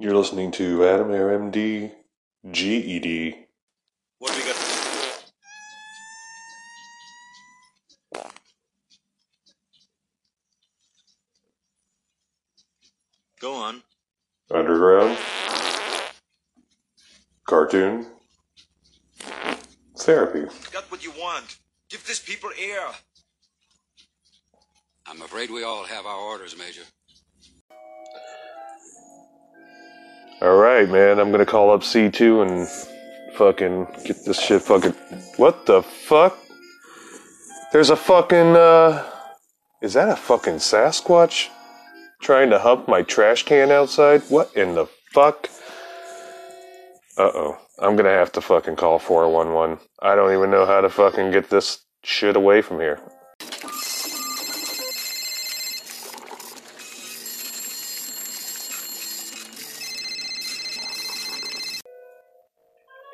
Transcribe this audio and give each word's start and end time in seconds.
You're 0.00 0.14
listening 0.14 0.52
to 0.52 0.86
Adam 0.86 1.10
Air 1.10 1.36
MD 1.36 1.90
GED. 2.52 3.48
What 4.20 4.30
do 4.30 4.38
we 4.38 4.44
got? 4.44 4.56
Go 13.40 13.54
on. 13.56 13.82
Underground. 14.52 15.18
Cartoon. 17.44 18.06
Therapy. 19.98 20.44
Got 20.70 20.88
what 20.92 21.02
you 21.02 21.10
want. 21.18 21.58
Give 21.90 22.06
these 22.06 22.20
people 22.20 22.50
air. 22.56 22.86
I'm 25.08 25.22
afraid 25.22 25.50
we 25.50 25.64
all 25.64 25.82
have 25.82 26.06
our 26.06 26.20
orders, 26.20 26.56
Major. 26.56 26.82
Alright, 30.40 30.88
man, 30.88 31.18
I'm 31.18 31.32
gonna 31.32 31.44
call 31.44 31.72
up 31.72 31.80
C2 31.80 32.46
and 32.46 32.68
fucking 33.36 33.86
get 34.04 34.24
this 34.24 34.40
shit 34.40 34.62
fucking. 34.62 34.92
What 35.36 35.66
the 35.66 35.82
fuck? 35.82 36.38
There's 37.72 37.90
a 37.90 37.96
fucking, 37.96 38.54
uh. 38.54 39.04
Is 39.82 39.94
that 39.94 40.08
a 40.08 40.16
fucking 40.16 40.54
Sasquatch? 40.54 41.48
Trying 42.20 42.50
to 42.50 42.58
hump 42.60 42.86
my 42.86 43.02
trash 43.02 43.42
can 43.44 43.72
outside? 43.72 44.22
What 44.28 44.54
in 44.54 44.74
the 44.74 44.86
fuck? 45.12 45.48
Uh 47.16 47.30
oh. 47.34 47.58
I'm 47.80 47.96
gonna 47.96 48.10
have 48.10 48.32
to 48.32 48.40
fucking 48.40 48.76
call 48.76 48.98
411. 48.98 49.78
I 50.00 50.14
don't 50.14 50.32
even 50.32 50.50
know 50.50 50.66
how 50.66 50.80
to 50.80 50.88
fucking 50.88 51.32
get 51.32 51.50
this 51.50 51.84
shit 52.04 52.36
away 52.36 52.62
from 52.62 52.78
here. 52.78 53.00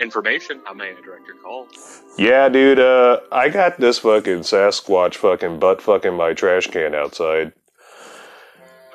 Information. 0.05 0.61
I 0.69 0.73
may 0.75 0.95
direct 1.03 1.27
your 1.27 1.37
call? 1.37 1.67
Yeah, 2.17 2.49
dude, 2.49 2.79
uh, 2.79 3.21
I 3.33 3.49
got 3.49 3.81
this 3.81 3.99
fucking 3.99 4.41
Sasquatch 4.41 5.17
fucking 5.17 5.59
butt 5.59 5.83
fucking 5.83 6.15
my 6.15 6.33
trash 6.35 6.69
can 6.69 6.95
outside. 6.95 7.53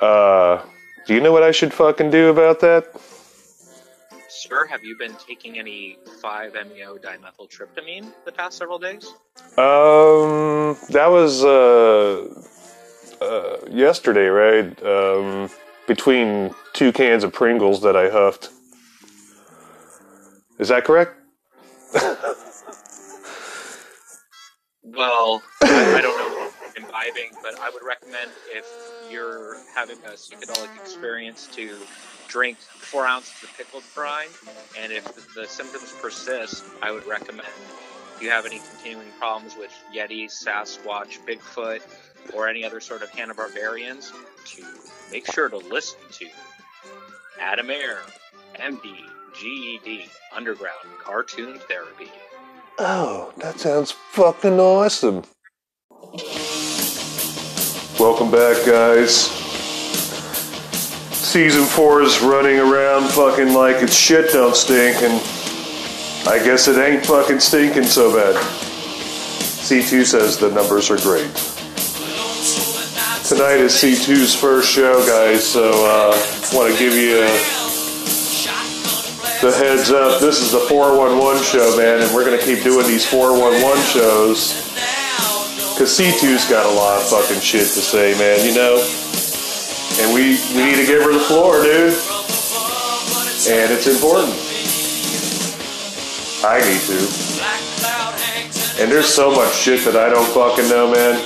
Uh, 0.00 0.62
do 1.06 1.14
you 1.14 1.20
know 1.20 1.32
what 1.32 1.42
I 1.42 1.50
should 1.50 1.74
fucking 1.74 2.10
do 2.10 2.30
about 2.30 2.60
that? 2.60 2.84
Sir, 4.28 4.66
have 4.66 4.82
you 4.82 4.96
been 4.96 5.14
taking 5.28 5.58
any 5.58 5.98
5-MeO 6.22 6.96
dimethyltryptamine 6.98 8.06
the 8.24 8.32
past 8.32 8.56
several 8.56 8.78
days? 8.78 9.06
Um, 9.58 10.78
that 10.88 11.08
was, 11.10 11.44
uh, 11.44 12.42
uh, 13.20 13.58
yesterday, 13.70 14.28
right? 14.28 14.82
Um, 14.82 15.50
between 15.86 16.54
two 16.72 16.92
cans 16.92 17.24
of 17.24 17.32
Pringles 17.32 17.82
that 17.82 17.96
I 17.96 18.08
huffed. 18.08 18.50
Is 20.60 20.68
that 20.68 20.84
correct? 20.84 21.16
Well, 24.82 25.42
I, 25.62 25.94
I 25.96 26.00
don't 26.02 26.18
know 26.18 26.50
imbibing, 26.76 27.30
but 27.42 27.58
I 27.58 27.70
would 27.70 27.82
recommend 27.82 28.30
if 28.48 28.66
you're 29.10 29.56
having 29.74 29.96
a 30.04 30.10
psychedelic 30.10 30.74
experience 30.76 31.48
to 31.54 31.74
drink 32.28 32.58
four 32.58 33.06
ounces 33.06 33.42
of 33.42 33.56
pickled 33.56 33.84
brine. 33.94 34.28
And 34.78 34.92
if 34.92 35.04
the, 35.04 35.40
the 35.40 35.48
symptoms 35.48 35.94
persist, 36.00 36.62
I 36.82 36.90
would 36.92 37.06
recommend 37.06 37.48
if 38.16 38.22
you 38.22 38.28
have 38.28 38.44
any 38.44 38.60
continuing 38.74 39.08
problems 39.18 39.56
with 39.56 39.72
Yeti, 39.94 40.30
Sasquatch, 40.30 41.20
Bigfoot, 41.26 41.80
or 42.34 42.48
any 42.48 42.64
other 42.64 42.80
sort 42.80 43.02
of 43.02 43.08
Hanna-Barbarians, 43.08 44.12
to 44.44 44.64
make 45.10 45.24
sure 45.32 45.48
to 45.48 45.56
listen 45.56 46.00
to 46.12 46.26
Adam 47.40 47.70
Air, 47.70 48.00
MD, 48.56 48.94
GED, 49.34 50.06
Underground 50.34 50.88
Cartoon 50.98 51.58
Therapy. 51.68 52.10
Oh, 52.78 53.32
that 53.38 53.60
sounds 53.60 53.90
fucking 53.90 54.58
awesome. 54.58 55.22
Welcome 57.98 58.30
back, 58.30 58.64
guys. 58.66 59.26
Season 61.12 61.64
4 61.64 62.02
is 62.02 62.20
running 62.22 62.58
around 62.58 63.08
fucking 63.10 63.52
like 63.52 63.82
it's 63.82 63.94
shit 63.94 64.32
don't 64.32 64.56
stink, 64.56 64.96
and 65.02 65.12
I 66.28 66.42
guess 66.42 66.66
it 66.68 66.76
ain't 66.76 67.06
fucking 67.06 67.40
stinking 67.40 67.84
so 67.84 68.12
bad. 68.14 68.34
C2 69.70 70.04
says 70.04 70.38
the 70.38 70.50
numbers 70.50 70.90
are 70.90 70.96
great. 70.96 71.30
Tonight 73.24 73.60
is 73.60 73.74
C2's 73.74 74.34
first 74.34 74.68
show, 74.68 75.06
guys, 75.06 75.46
so 75.46 75.70
uh, 75.86 76.10
want 76.52 76.72
to 76.72 76.78
give 76.78 76.94
you 76.94 77.22
a 77.22 77.59
the 79.40 79.52
heads 79.52 79.90
up. 79.90 80.20
This 80.20 80.40
is 80.42 80.52
the 80.52 80.60
411 80.60 81.42
show, 81.42 81.76
man, 81.76 82.02
and 82.02 82.14
we're 82.14 82.24
going 82.24 82.38
to 82.38 82.44
keep 82.44 82.62
doing 82.62 82.86
these 82.86 83.08
411 83.08 83.56
shows. 83.88 84.52
Because 85.72 85.96
C2's 85.96 86.44
got 86.50 86.68
a 86.68 86.74
lot 86.76 87.00
of 87.00 87.08
fucking 87.08 87.40
shit 87.40 87.64
to 87.72 87.80
say, 87.80 88.12
man, 88.20 88.44
you 88.44 88.52
know? 88.52 88.76
And 90.04 90.12
we, 90.12 90.36
we 90.52 90.60
need 90.68 90.76
to 90.76 90.84
give 90.84 91.00
her 91.00 91.12
the 91.12 91.24
floor, 91.24 91.64
dude. 91.64 91.96
And 93.48 93.72
it's 93.72 93.88
important. 93.88 94.36
I 96.44 96.60
need 96.60 96.84
to. 96.92 97.00
And 98.82 98.92
there's 98.92 99.08
so 99.08 99.30
much 99.32 99.54
shit 99.56 99.84
that 99.86 99.96
I 99.96 100.10
don't 100.10 100.28
fucking 100.36 100.68
know, 100.68 100.92
man. 100.92 101.16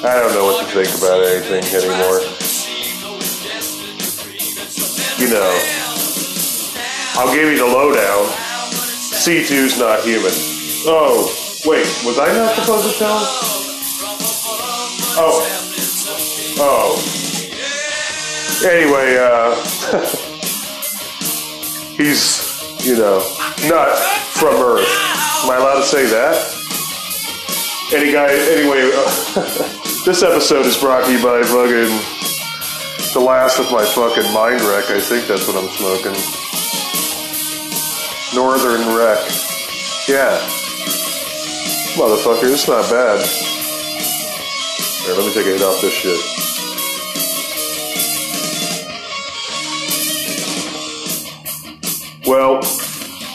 I 0.00 0.16
don't 0.16 0.32
know 0.32 0.44
what 0.48 0.64
to 0.64 0.72
think 0.72 0.96
about 0.96 1.20
anything 1.28 1.64
anymore. 1.76 2.24
You 5.20 5.28
know. 5.28 5.75
I'll 7.18 7.34
give 7.34 7.50
you 7.50 7.56
the 7.58 7.64
lowdown. 7.64 8.26
C2's 9.16 9.78
not 9.78 10.04
human. 10.04 10.30
Oh, 10.84 11.24
wait, 11.64 11.86
was 12.04 12.18
I 12.18 12.30
not 12.32 12.54
supposed 12.54 12.92
to 12.92 12.98
tell? 12.98 13.18
Oh. 15.18 15.40
Oh. 16.58 16.96
Anyway, 18.64 19.16
uh, 19.18 19.54
he's, 21.96 22.42
you 22.86 22.96
know, 22.96 23.18
not 23.68 23.96
from 24.36 24.60
Earth. 24.60 24.86
Am 25.44 25.50
I 25.50 25.56
allowed 25.56 25.80
to 25.80 25.86
say 25.86 26.04
that? 26.06 26.36
Any 27.94 28.12
guy, 28.12 28.28
anyway, 28.28 28.90
uh, 28.92 29.10
this 30.04 30.22
episode 30.22 30.66
is 30.66 30.76
brought 30.76 31.06
to 31.06 31.12
you 31.12 31.22
by 31.22 31.42
fucking 31.42 31.90
the 33.14 33.20
last 33.24 33.58
of 33.58 33.70
my 33.72 33.84
fucking 33.84 34.30
mind 34.34 34.60
wreck. 34.60 34.90
I 34.90 35.00
think 35.00 35.26
that's 35.26 35.46
what 35.48 35.56
I'm 35.56 35.68
smoking. 35.70 36.14
Northern 38.36 38.94
Wreck. 38.94 39.18
Yeah. 40.06 40.38
Motherfucker, 41.96 42.52
it's 42.52 42.68
not 42.68 42.84
bad. 42.90 43.24
Here, 45.06 45.14
let 45.14 45.24
me 45.24 45.32
take 45.32 45.46
a 45.46 45.52
hit 45.52 45.62
off 45.62 45.80
this 45.80 45.94
shit. 45.94 46.20
Well, 52.26 52.58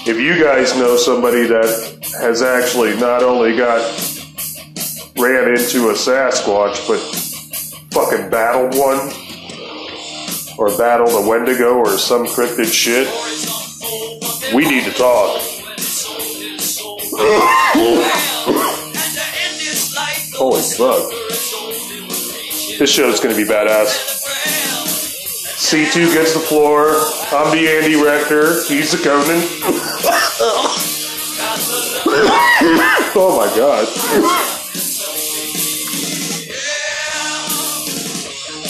if 0.05 0.19
you 0.19 0.37
guys 0.39 0.77
know 0.77 0.95
somebody 0.95 1.47
that 1.47 2.11
has 2.21 2.43
actually 2.43 2.95
not 2.95 3.23
only 3.23 3.57
got 3.57 3.81
ran 5.17 5.49
into 5.49 5.89
a 5.89 5.93
Sasquatch, 5.93 6.87
but 6.87 6.99
fucking 7.91 8.29
battled 8.29 8.75
one, 8.77 8.99
or 10.59 10.77
battled 10.77 11.25
a 11.25 11.27
Wendigo 11.27 11.73
or 11.73 11.97
some 11.97 12.27
cryptid 12.27 12.71
shit, 12.71 13.07
we 14.53 14.67
need 14.67 14.83
to 14.83 14.91
talk. 14.91 15.41
Holy 20.33 20.61
fuck. 20.61 21.09
This 22.79 22.89
show's 22.89 23.19
gonna 23.19 23.35
be 23.35 23.43
badass. 23.43 24.09
C2 25.71 26.13
gets 26.13 26.33
the 26.33 26.39
floor. 26.39 26.89
I'm 27.31 27.51
the 27.55 27.69
Andy 27.69 27.95
Richter. 27.95 28.61
He's 28.67 28.91
the 28.91 28.97
Conan. 28.97 29.27
oh 33.15 33.37
my 33.37 33.47
god. 33.55 33.87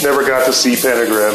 Never 0.04 0.24
got 0.28 0.46
to 0.46 0.54
see 0.54 0.76
Pentagram. 0.76 1.34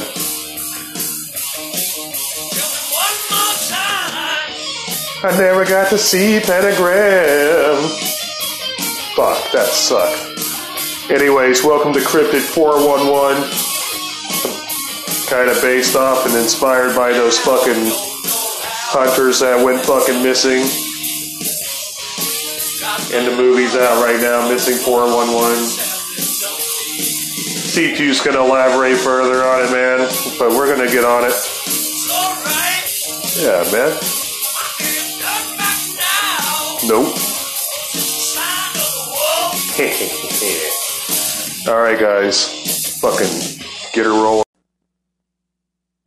I 5.27 5.37
never 5.39 5.65
got 5.65 5.91
to 5.91 5.99
see 5.99 6.39
Pentagram. 6.39 7.83
Fuck, 9.19 9.51
that 9.51 9.67
sucked. 9.67 11.11
Anyways, 11.11 11.65
welcome 11.65 11.93
to 11.95 11.99
Cryptid 11.99 12.43
411. 12.43 13.43
Kind 15.27 15.51
of 15.51 15.61
based 15.61 15.97
off 15.97 16.27
and 16.27 16.37
inspired 16.37 16.95
by 16.95 17.11
those 17.11 17.41
fucking 17.41 17.91
hunters 18.95 19.41
that 19.41 19.59
went 19.65 19.85
fucking 19.85 20.23
missing. 20.23 20.63
And 23.11 23.27
the 23.27 23.35
movie's 23.37 23.75
out 23.75 24.05
right 24.05 24.21
now, 24.21 24.49
Missing 24.49 24.79
411. 24.79 25.59
C2's 27.75 28.21
gonna 28.21 28.45
elaborate 28.47 28.99
further 28.99 29.43
on 29.43 29.65
it, 29.65 29.73
man. 29.73 30.09
But 30.39 30.51
we're 30.51 30.71
gonna 30.73 30.87
get 30.89 31.03
on 31.05 31.25
it. 31.25 31.35
Yeah, 33.43 33.67
man. 33.73 34.16
Nope. 36.89 37.07
All 41.67 41.83
right, 41.83 41.99
guys. 41.99 43.01
Fucking 43.01 43.65
get 43.93 44.05
her 44.05 44.13
rolling. 44.13 44.45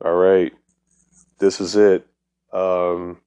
All 0.05 0.15
right. 0.15 0.53
This 1.39 1.59
is 1.59 1.75
it. 1.75 2.07
Um, 2.53 3.17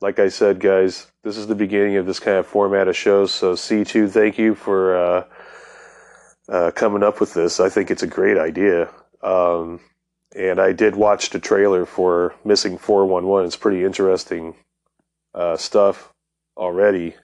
like 0.00 0.18
I 0.18 0.28
said, 0.28 0.58
guys, 0.58 1.06
this 1.22 1.36
is 1.36 1.46
the 1.46 1.54
beginning 1.54 1.98
of 1.98 2.06
this 2.06 2.18
kind 2.18 2.38
of 2.38 2.48
format 2.48 2.88
of 2.88 2.96
shows. 2.96 3.32
So, 3.32 3.52
C2, 3.52 4.10
thank 4.10 4.36
you 4.36 4.56
for 4.56 4.96
uh, 4.96 5.24
uh, 6.48 6.70
coming 6.72 7.04
up 7.04 7.20
with 7.20 7.32
this. 7.32 7.60
I 7.60 7.68
think 7.68 7.92
it's 7.92 8.02
a 8.02 8.08
great 8.08 8.38
idea. 8.38 8.90
Um, 9.22 9.78
and 10.34 10.60
I 10.60 10.72
did 10.72 10.96
watch 10.96 11.30
the 11.30 11.38
trailer 11.38 11.86
for 11.86 12.34
Missing 12.44 12.78
411. 12.78 13.46
It's 13.46 13.56
pretty 13.56 13.84
interesting 13.84 14.56
uh, 15.32 15.56
stuff 15.56 16.11
already. 16.62 17.14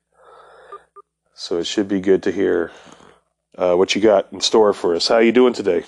So 1.35 1.59
it 1.59 1.65
should 1.65 1.87
be 1.89 2.01
good 2.01 2.25
to 2.25 2.33
hear 2.33 2.73
uh, 3.57 3.75
what 3.77 3.95
you 3.95 4.03
got 4.03 4.33
in 4.33 4.41
store 4.41 4.73
for 4.73 4.97
us. 4.97 5.07
How 5.09 5.17
are 5.17 5.23
you 5.23 5.33
doing 5.33 5.55
today? 5.55 5.85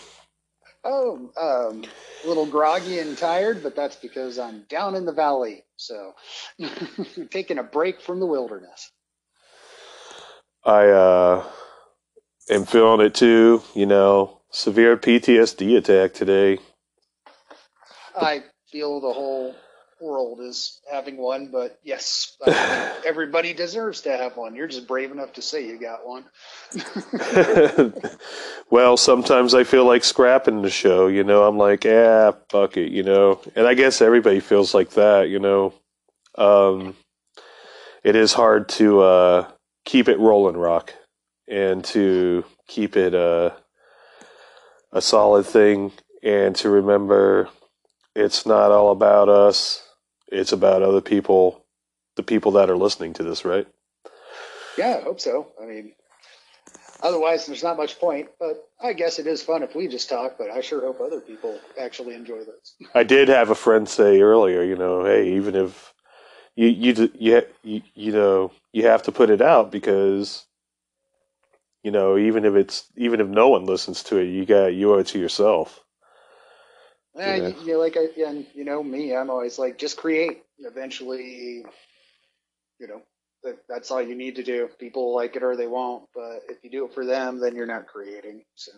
Oh, 0.84 1.30
um, 1.38 1.84
a 2.24 2.28
little 2.28 2.46
groggy 2.46 3.00
and 3.00 3.18
tired, 3.18 3.62
but 3.62 3.74
that's 3.74 3.96
because 3.96 4.38
I'm 4.38 4.62
down 4.68 4.94
in 4.94 5.04
the 5.04 5.12
valley. 5.12 5.64
So, 5.76 6.12
taking 7.30 7.58
a 7.58 7.62
break 7.62 8.00
from 8.00 8.20
the 8.20 8.26
wilderness. 8.26 8.90
I 10.64 10.86
uh, 10.88 11.44
am 12.48 12.64
feeling 12.64 13.04
it 13.04 13.14
too. 13.14 13.62
You 13.74 13.86
know, 13.86 14.40
severe 14.50 14.96
PTSD 14.96 15.76
attack 15.76 16.14
today. 16.14 16.58
I 18.16 18.44
feel 18.70 19.00
the 19.00 19.12
whole 19.12 19.54
world 20.00 20.40
is 20.40 20.80
having 20.90 21.16
one, 21.16 21.50
but 21.50 21.78
yes, 21.82 22.36
everybody 23.06 23.52
deserves 23.52 24.00
to 24.02 24.16
have 24.16 24.36
one. 24.36 24.54
You're 24.54 24.66
just 24.66 24.86
brave 24.86 25.10
enough 25.10 25.32
to 25.34 25.42
say 25.42 25.66
you 25.66 25.78
got 25.78 26.06
one. 26.06 26.24
well, 28.70 28.96
sometimes 28.96 29.54
I 29.54 29.64
feel 29.64 29.84
like 29.84 30.04
scrapping 30.04 30.62
the 30.62 30.70
show. 30.70 31.06
You 31.06 31.24
know, 31.24 31.44
I'm 31.44 31.58
like, 31.58 31.84
ah, 31.86 32.34
fuck 32.48 32.76
it. 32.76 32.90
You 32.92 33.02
know, 33.02 33.40
and 33.54 33.66
I 33.66 33.74
guess 33.74 34.00
everybody 34.00 34.40
feels 34.40 34.74
like 34.74 34.90
that. 34.90 35.28
You 35.28 35.38
know, 35.38 35.74
um, 36.36 36.96
it 38.02 38.16
is 38.16 38.32
hard 38.32 38.68
to 38.70 39.00
uh, 39.00 39.50
keep 39.84 40.08
it 40.08 40.18
rolling, 40.18 40.56
rock, 40.56 40.94
and 41.48 41.84
to 41.86 42.44
keep 42.66 42.96
it 42.96 43.14
uh, 43.14 43.50
a 44.92 45.02
solid 45.02 45.46
thing, 45.46 45.92
and 46.22 46.56
to 46.56 46.70
remember 46.70 47.48
it's 48.14 48.46
not 48.46 48.72
all 48.72 48.90
about 48.90 49.28
us. 49.28 49.82
It's 50.30 50.52
about 50.52 50.82
other 50.82 51.00
people, 51.00 51.64
the 52.16 52.22
people 52.22 52.52
that 52.52 52.70
are 52.70 52.76
listening 52.76 53.14
to 53.14 53.22
this, 53.22 53.44
right? 53.44 53.66
Yeah, 54.78 54.98
I 55.00 55.02
hope 55.02 55.20
so. 55.20 55.48
I 55.60 55.66
mean, 55.66 55.92
otherwise, 57.02 57.46
there's 57.46 57.62
not 57.62 57.76
much 57.76 57.98
point. 57.98 58.28
But 58.38 58.68
I 58.80 58.92
guess 58.92 59.18
it 59.18 59.26
is 59.26 59.42
fun 59.42 59.62
if 59.62 59.74
we 59.74 59.88
just 59.88 60.08
talk. 60.08 60.38
But 60.38 60.50
I 60.50 60.60
sure 60.60 60.80
hope 60.80 61.00
other 61.00 61.20
people 61.20 61.58
actually 61.78 62.14
enjoy 62.14 62.38
this. 62.44 62.74
I 62.94 63.02
did 63.02 63.28
have 63.28 63.50
a 63.50 63.54
friend 63.54 63.88
say 63.88 64.20
earlier, 64.20 64.62
you 64.62 64.76
know, 64.76 65.04
hey, 65.04 65.34
even 65.34 65.54
if 65.54 65.92
you 66.54 66.68
you 66.68 67.10
you 67.18 67.42
you, 67.62 67.82
you 67.94 68.12
know 68.12 68.52
you 68.72 68.86
have 68.86 69.02
to 69.04 69.12
put 69.12 69.30
it 69.30 69.40
out 69.40 69.70
because 69.70 70.46
you 71.82 71.90
know 71.90 72.18
even 72.18 72.44
if 72.44 72.54
it's 72.54 72.84
even 72.96 73.20
if 73.20 73.28
no 73.28 73.48
one 73.48 73.64
listens 73.64 74.02
to 74.04 74.18
it, 74.18 74.26
you 74.26 74.44
got 74.46 74.74
you 74.74 74.94
owe 74.94 74.98
it 74.98 75.08
to 75.08 75.18
yourself. 75.18 75.84
Yeah, 77.16 77.36
Yeah. 77.36 77.48
you, 77.48 77.54
you 77.64 77.72
know, 77.74 77.78
like 77.80 77.96
I, 77.96 78.08
and 78.26 78.46
you 78.54 78.64
know 78.64 78.82
me, 78.82 79.14
I'm 79.16 79.30
always 79.30 79.58
like, 79.58 79.78
just 79.78 79.96
create. 79.96 80.42
Eventually, 80.58 81.64
you 82.80 82.88
know, 82.88 83.02
that, 83.44 83.58
that's 83.68 83.90
all 83.90 84.02
you 84.02 84.14
need 84.14 84.36
to 84.36 84.42
do. 84.42 84.68
People 84.78 85.14
like 85.14 85.36
it 85.36 85.42
or 85.42 85.56
they 85.56 85.66
won't, 85.66 86.04
but 86.14 86.40
if 86.48 86.62
you 86.64 86.70
do 86.70 86.84
it 86.86 86.94
for 86.94 87.06
them, 87.06 87.40
then 87.40 87.56
you're 87.56 87.66
not 87.66 87.86
creating. 87.86 88.44
So 88.56 88.72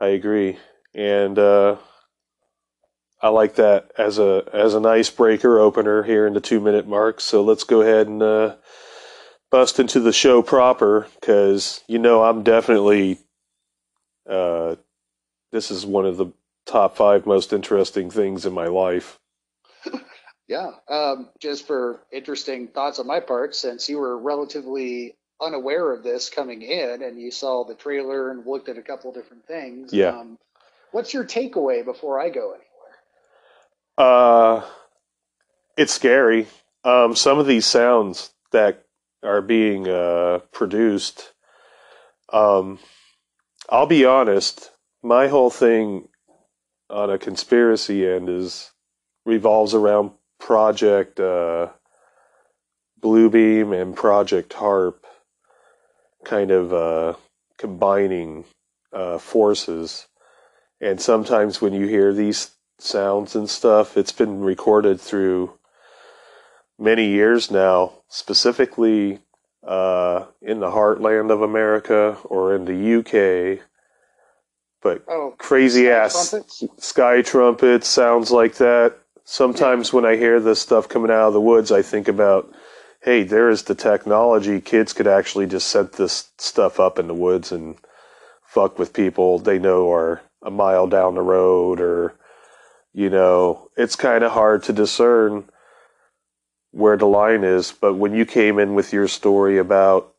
I 0.00 0.08
agree, 0.08 0.58
and 0.94 1.38
uh, 1.38 1.76
I 3.22 3.28
like 3.30 3.56
that 3.56 3.92
as 3.98 4.18
a 4.18 4.44
as 4.52 4.74
an 4.74 4.86
icebreaker 4.86 5.58
opener 5.58 6.02
here 6.04 6.26
in 6.26 6.34
the 6.34 6.40
two 6.40 6.60
minute 6.60 6.86
mark. 6.86 7.20
So 7.20 7.42
let's 7.42 7.64
go 7.64 7.80
ahead 7.82 8.06
and 8.08 8.22
uh, 8.22 8.56
bust 9.50 9.80
into 9.80 10.00
the 10.00 10.12
show 10.12 10.42
proper 10.42 11.08
because 11.20 11.82
you 11.88 11.98
know 11.98 12.24
I'm 12.24 12.42
definitely 12.44 13.18
uh, 14.28 14.76
this 15.52 15.70
is 15.70 15.86
one 15.86 16.06
of 16.06 16.16
the 16.18 16.26
top 16.66 16.96
five 16.96 17.26
most 17.26 17.52
interesting 17.52 18.10
things 18.10 18.46
in 18.46 18.52
my 18.52 18.66
life. 18.66 19.18
yeah, 20.48 20.70
um, 20.88 21.28
just 21.40 21.66
for 21.66 22.00
interesting 22.12 22.68
thoughts 22.68 22.98
on 22.98 23.06
my 23.06 23.20
part, 23.20 23.54
since 23.54 23.88
you 23.88 23.98
were 23.98 24.18
relatively 24.18 25.16
unaware 25.40 25.92
of 25.92 26.02
this 26.02 26.30
coming 26.30 26.62
in 26.62 27.02
and 27.02 27.20
you 27.20 27.30
saw 27.30 27.64
the 27.64 27.74
trailer 27.74 28.30
and 28.30 28.46
looked 28.46 28.68
at 28.68 28.78
a 28.78 28.82
couple 28.82 29.12
different 29.12 29.46
things. 29.46 29.92
Yeah. 29.92 30.10
Um, 30.10 30.38
what's 30.92 31.12
your 31.12 31.24
takeaway 31.24 31.84
before 31.84 32.20
I 32.20 32.30
go 32.30 32.50
anywhere? 32.50 32.64
Uh, 33.98 34.62
it's 35.76 35.92
scary. 35.92 36.46
Um, 36.84 37.16
some 37.16 37.38
of 37.38 37.46
these 37.46 37.66
sounds 37.66 38.32
that 38.52 38.84
are 39.22 39.42
being 39.42 39.88
uh, 39.88 40.40
produced. 40.52 41.32
Um, 42.32 42.78
I'll 43.68 43.86
be 43.86 44.04
honest. 44.04 44.70
My 45.02 45.28
whole 45.28 45.50
thing 45.50 46.08
on 46.94 47.10
a 47.10 47.18
conspiracy 47.18 48.06
end 48.06 48.28
is 48.28 48.70
revolves 49.26 49.74
around 49.74 50.12
Project 50.38 51.18
uh, 51.18 51.68
Bluebeam 53.02 53.78
and 53.78 53.96
Project 53.96 54.52
HAARP, 54.52 54.96
kind 56.24 56.50
of 56.50 56.72
uh, 56.72 57.14
combining 57.58 58.44
uh, 58.92 59.18
forces. 59.18 60.06
And 60.80 61.00
sometimes 61.00 61.60
when 61.60 61.72
you 61.72 61.86
hear 61.86 62.12
these 62.12 62.54
sounds 62.78 63.34
and 63.34 63.48
stuff. 63.48 63.96
It's 63.96 64.12
been 64.12 64.40
recorded 64.40 65.00
through 65.00 65.58
many 66.78 67.08
years 67.08 67.50
now, 67.50 67.92
specifically 68.08 69.20
uh, 69.66 70.26
in 70.42 70.60
the 70.60 70.70
heartland 70.70 71.30
of 71.30 71.42
America 71.42 72.18
or 72.24 72.54
in 72.54 72.64
the 72.64 72.98
UK. 72.98 73.64
But 74.84 75.02
Oh, 75.08 75.34
crazy 75.38 75.88
ass 75.88 76.30
trumpets? 76.30 76.62
sky 76.78 77.22
trumpets, 77.22 77.88
sounds 77.88 78.30
like 78.30 78.56
that. 78.56 78.94
Sometimes 79.24 79.92
when 79.92 80.04
I 80.04 80.16
hear 80.16 80.38
this 80.38 80.60
stuff 80.60 80.88
coming 80.88 81.10
out 81.10 81.28
of 81.28 81.32
the 81.32 81.40
woods, 81.40 81.72
I 81.72 81.82
think 81.82 82.06
about, 82.06 82.54
hey, 83.02 83.22
there 83.24 83.48
is 83.48 83.62
the 83.64 83.74
technology. 83.74 84.60
Kids 84.60 84.92
could 84.92 85.06
actually 85.08 85.46
just 85.46 85.68
set 85.68 85.94
this 85.94 86.28
stuff 86.38 86.78
up 86.78 86.98
in 86.98 87.08
the 87.08 87.14
woods 87.14 87.50
and 87.50 87.76
fuck 88.44 88.78
with 88.78 88.92
people 88.92 89.38
they 89.40 89.58
know 89.58 89.90
are 89.90 90.20
a 90.42 90.50
mile 90.50 90.86
down 90.86 91.14
the 91.16 91.22
road 91.22 91.80
or 91.80 92.14
you 92.92 93.10
know, 93.10 93.70
it's 93.76 93.96
kind 93.96 94.22
of 94.22 94.30
hard 94.32 94.62
to 94.64 94.72
discern 94.72 95.44
where 96.70 96.96
the 96.96 97.06
line 97.06 97.42
is. 97.42 97.72
But 97.72 97.94
when 97.94 98.14
you 98.14 98.24
came 98.24 98.58
in 98.60 98.74
with 98.74 98.92
your 98.92 99.08
story 99.08 99.58
about 99.58 100.14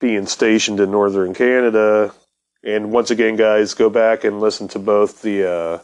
being 0.00 0.26
stationed 0.26 0.80
in 0.80 0.90
northern 0.90 1.34
Canada, 1.34 2.14
and 2.64 2.90
once 2.92 3.10
again, 3.10 3.36
guys, 3.36 3.74
go 3.74 3.90
back 3.90 4.24
and 4.24 4.40
listen 4.40 4.68
to 4.68 4.78
both 4.78 5.22
the 5.22 5.48
uh, 5.50 5.78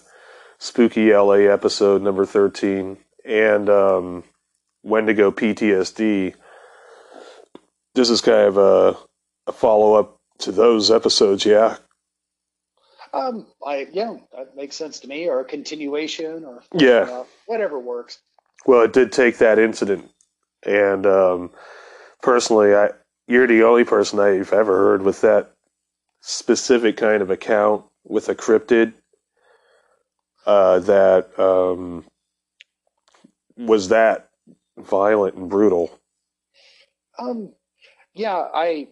Spooky 0.59 1.13
LA 1.13 1.51
episode 1.53 2.03
number 2.03 2.25
13 2.27 2.97
and 3.25 3.69
um, 3.69 4.25
Wendigo 4.83 5.31
PTSD. 5.31 6.35
This 7.95 8.11
is 8.11 8.21
kind 8.21 8.49
of 8.49 8.57
a, 8.57 8.97
a 9.47 9.53
follow 9.53 9.95
up 9.95 10.19
to 10.39 10.53
those 10.53 10.91
episodes, 10.91 11.45
yeah. 11.45 11.77
Um, 13.13 13.47
I 13.67 13.89
yeah, 13.93 14.17
that 14.37 14.57
makes 14.57 14.77
sense 14.77 15.01
to 15.01 15.09
me, 15.09 15.29
or 15.29 15.41
a 15.41 15.45
continuation, 15.45 16.45
or 16.45 16.63
Yeah. 16.73 17.01
uh, 17.11 17.25
whatever 17.47 17.79
works. 17.79 18.21
Well, 18.67 18.83
it 18.83 18.93
did 18.93 19.11
take 19.11 19.39
that 19.39 19.59
incident, 19.59 20.09
and 20.65 21.05
um, 21.07 21.51
personally, 22.23 22.75
I 22.75 22.91
you're 23.27 23.49
the 23.49 23.65
only 23.65 23.85
person 23.85 24.21
I've 24.21 24.53
ever 24.53 24.77
heard 24.79 25.03
with 25.03 25.23
that 25.23 25.53
specific 26.21 26.97
kind 26.97 27.23
of 27.23 27.31
account 27.31 27.85
with 28.05 28.29
a 28.29 28.35
cryptid 28.35 28.93
uh, 30.47 30.79
that 30.81 31.39
um, 31.39 32.05
was 33.57 33.89
that 33.89 34.31
violent 34.79 35.37
and 35.37 35.51
brutal. 35.51 35.99
Um, 37.19 37.53
yeah, 38.15 38.37
I 38.37 38.89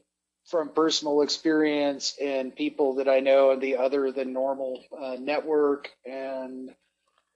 from 0.46 0.70
personal 0.70 1.20
experience 1.20 2.16
and 2.22 2.54
people 2.56 2.94
that 2.96 3.08
I 3.08 3.20
know 3.20 3.50
in 3.50 3.60
the 3.60 3.76
other 3.76 4.12
than 4.12 4.32
normal 4.32 4.82
uh, 4.98 5.16
network, 5.20 5.90
and 6.06 6.70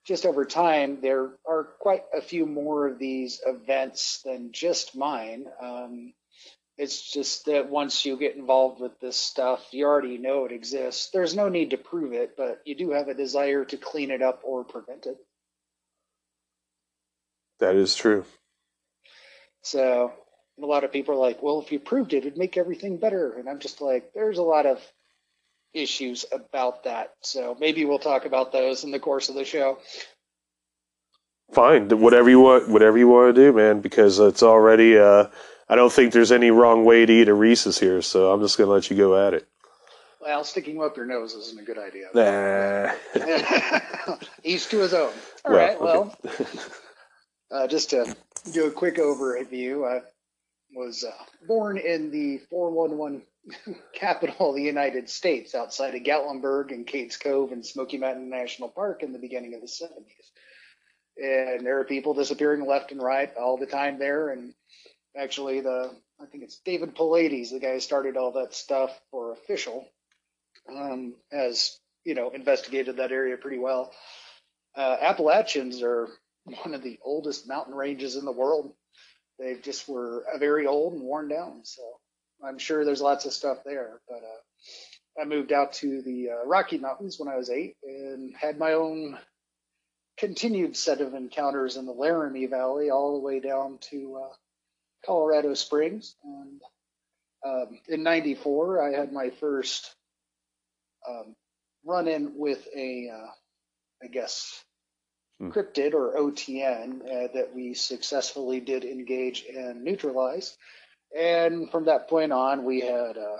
just 0.07 0.25
over 0.25 0.45
time, 0.45 1.01
there 1.03 1.31
are 1.47 1.65
quite 1.79 2.05
a 2.15 2.23
few 2.23 2.47
more 2.47 2.89
of 2.89 2.99
these 2.99 3.41
events 3.47 4.23
than 4.25 4.53
just 4.53 4.97
mine. 4.97 5.45
Um, 5.61 6.15
It's 6.79 7.13
just 7.13 7.47
that 7.47 7.69
once 7.69 8.05
you 8.05 8.17
get 8.17 8.37
involved 8.37 8.81
with 8.81 8.99
this 8.99 9.17
stuff, 9.17 9.63
you 9.73 9.85
already 9.85 10.19
know 10.19 10.47
it 10.47 10.53
exists. 10.53 11.11
There's 11.13 11.37
no 11.37 11.49
need 11.49 11.71
to 11.71 11.77
prove 11.77 12.13
it, 12.13 12.37
but 12.37 12.63
you 12.65 12.75
do 12.75 12.91
have 12.93 13.09
a 13.09 13.15
desire 13.15 13.65
to 13.67 13.77
clean 13.77 14.11
it 14.11 14.23
up 14.23 14.41
or 14.43 14.65
prevent 14.65 15.07
it. 15.07 15.17
That 17.61 17.77
is 17.77 17.95
true. 17.95 18.25
So 19.61 20.13
a 20.61 20.67
lot 20.67 20.85
of 20.85 20.93
people 20.93 21.15
are 21.15 21.19
like, 21.19 21.43
well, 21.43 21.61
if 21.61 21.73
you 21.73 21.79
proved 21.79 22.15
it, 22.15 22.25
it'd 22.25 22.39
make 22.39 22.57
everything 22.57 22.97
better. 22.97 23.39
And 23.39 23.49
I'm 23.49 23.61
just 23.61 23.81
like, 23.81 24.13
there's 24.15 24.39
a 24.39 24.43
lot 24.43 24.67
of 24.67 24.81
issues 25.73 26.25
about 26.33 26.85
that. 26.85 27.15
So 27.23 27.57
maybe 27.59 27.85
we'll 27.85 27.99
talk 27.99 28.25
about 28.25 28.53
those 28.53 28.85
in 28.85 28.91
the 28.91 28.99
course 28.99 29.29
of 29.29 29.35
the 29.35 29.45
show. 29.45 29.79
Fine, 31.53 31.91
whatever 32.01 32.31
you 32.31 32.41
want, 32.41 32.69
whatever 32.69 32.97
you 32.99 33.09
want 33.09 33.35
to 33.35 33.41
do, 33.41 33.53
man. 33.53 33.81
Because 33.81 34.19
it's 34.19 34.43
already. 34.43 34.99
Uh, 34.99 35.27
I 35.69 35.77
don't 35.77 35.93
think 35.93 36.13
there's 36.13 36.33
any 36.33 36.51
wrong 36.51 36.85
way 36.85 37.07
to 37.07 37.13
eat 37.13 37.29
a 37.29 37.35
Reese's 37.35 37.79
here, 37.79 38.03
so 38.03 38.33
I'm 38.33 38.41
just 38.41 38.59
gonna 38.59 38.71
let 38.71 38.91
you 38.91 38.97
go 38.97 39.27
at 39.27 39.35
it. 39.35 39.49
Well, 40.21 40.45
sticking 40.45 40.81
up 40.83 40.97
your 40.97 41.07
nose 41.07 41.35
isn't 41.35 41.61
a 41.61 41.65
good 41.65 41.79
idea. 41.79 42.07
Nah. 42.15 42.93
Each 44.45 44.69
to 44.69 44.79
his 44.79 44.95
own. 44.95 45.13
All 45.45 45.53
Well, 45.53 45.57
right. 45.57 45.81
Well, 45.81 46.17
okay. 46.25 46.45
uh, 47.51 47.67
just 47.67 47.91
to 47.91 48.15
do 48.53 48.67
a 48.67 48.71
quick 48.71 48.97
overview, 48.97 49.85
I 49.85 50.03
was 50.75 51.05
uh, 51.05 51.11
born 51.49 51.77
in 51.77 52.11
the 52.13 52.39
411 52.51 53.23
capital 53.95 54.51
of 54.51 54.57
the 54.57 54.63
United 54.63 55.11
States, 55.11 55.57
outside 55.57 55.95
of 55.97 56.03
Gatlinburg 56.03 56.71
and 56.71 56.87
Cades 56.87 57.19
Cove 57.19 57.51
and 57.51 57.67
Smoky 57.67 57.99
Mountain 57.99 58.31
National 58.31 58.69
Park 58.69 59.03
in 59.03 59.13
the 59.13 59.19
beginning 59.19 59.55
of 59.55 59.61
the 59.61 59.67
70s. 59.67 60.31
And 61.17 61.65
there 61.65 61.81
are 61.81 61.85
people 61.85 62.15
disappearing 62.15 62.67
left 62.67 62.93
and 62.93 63.03
right 63.03 63.31
all 63.37 63.59
the 63.59 63.67
time 63.67 63.99
there. 63.99 64.31
And 64.31 64.55
actually, 65.17 65.61
the 65.61 65.95
I 66.21 66.27
think 66.27 66.45
it's 66.45 66.61
David 66.65 66.95
Paulides, 66.95 67.51
the 67.51 67.61
guy 67.61 67.75
who 67.75 67.81
started 67.81 68.17
all 68.17 68.33
that 68.33 68.55
stuff 68.55 68.99
for 69.11 69.33
official, 69.33 69.87
um, 70.69 71.15
has 71.31 71.79
you 72.05 72.15
know 72.15 72.31
investigated 72.31 72.97
that 72.97 73.13
area 73.13 73.37
pretty 73.37 73.59
well. 73.59 73.93
Uh, 74.77 74.97
Appalachians 75.01 75.83
are 75.83 76.09
one 76.45 76.75
of 76.75 76.83
the 76.83 76.99
oldest 77.05 77.49
mountain 77.49 77.75
ranges 77.75 78.17
in 78.17 78.25
the 78.25 78.33
world. 78.33 78.73
They 79.39 79.57
just 79.63 79.89
were 79.89 80.25
very 80.39 80.67
old 80.67 80.95
and 80.95 81.03
worn 81.03 81.29
down. 81.29 81.65
So 81.65 81.83
I'm 82.45 82.59
sure 82.59 82.85
there's 82.85 83.01
lots 83.01 83.25
of 83.25 83.33
stuff 83.33 83.59
there. 83.65 84.01
But 84.09 84.19
uh, 84.19 85.23
I 85.23 85.25
moved 85.25 85.53
out 85.53 85.75
to 85.75 86.03
the 86.03 86.31
uh, 86.31 86.47
Rocky 86.47 86.79
Mountains 86.79 87.19
when 87.19 87.29
I 87.29 87.37
was 87.37 87.51
eight 87.51 87.77
and 87.83 88.35
had 88.37 88.59
my 88.59 88.73
own 88.73 89.19
continued 90.23 90.77
set 90.77 91.01
of 91.01 91.15
encounters 91.15 91.77
in 91.77 91.85
the 91.85 91.93
Laramie 91.93 92.47
Valley 92.47 92.91
all 92.91 93.15
the 93.15 93.27
way 93.27 93.41
down 93.41 93.79
to 93.91 94.23
uh, 94.25 94.35
Colorado 95.05 95.55
Springs. 95.55 96.15
And 96.23 96.61
um, 97.45 97.81
in 97.89 98.05
'94, 98.05 98.83
I 98.83 98.99
had 98.99 99.13
my 99.13 99.31
first 99.41 99.97
um, 101.09 101.35
run 101.85 102.07
in 102.07 102.35
with 102.37 102.67
a, 102.77 103.11
uh, 103.13 103.27
I 104.05 104.07
guess, 104.07 104.65
Hmm. 105.41 105.51
cryptid 105.51 105.95
or 105.95 106.17
OTN 106.17 107.03
uh, 107.03 107.29
that 107.35 107.53
we 107.53 107.75
successfully 107.75 108.61
did 108.61 108.85
engage 108.85 109.45
and 109.53 109.83
neutralize. 109.83 110.57
And 111.19 111.69
from 111.71 111.87
that 111.87 112.09
point 112.09 112.33
on, 112.33 112.65
we 112.65 112.81
had 112.81 113.19
uh, 113.19 113.39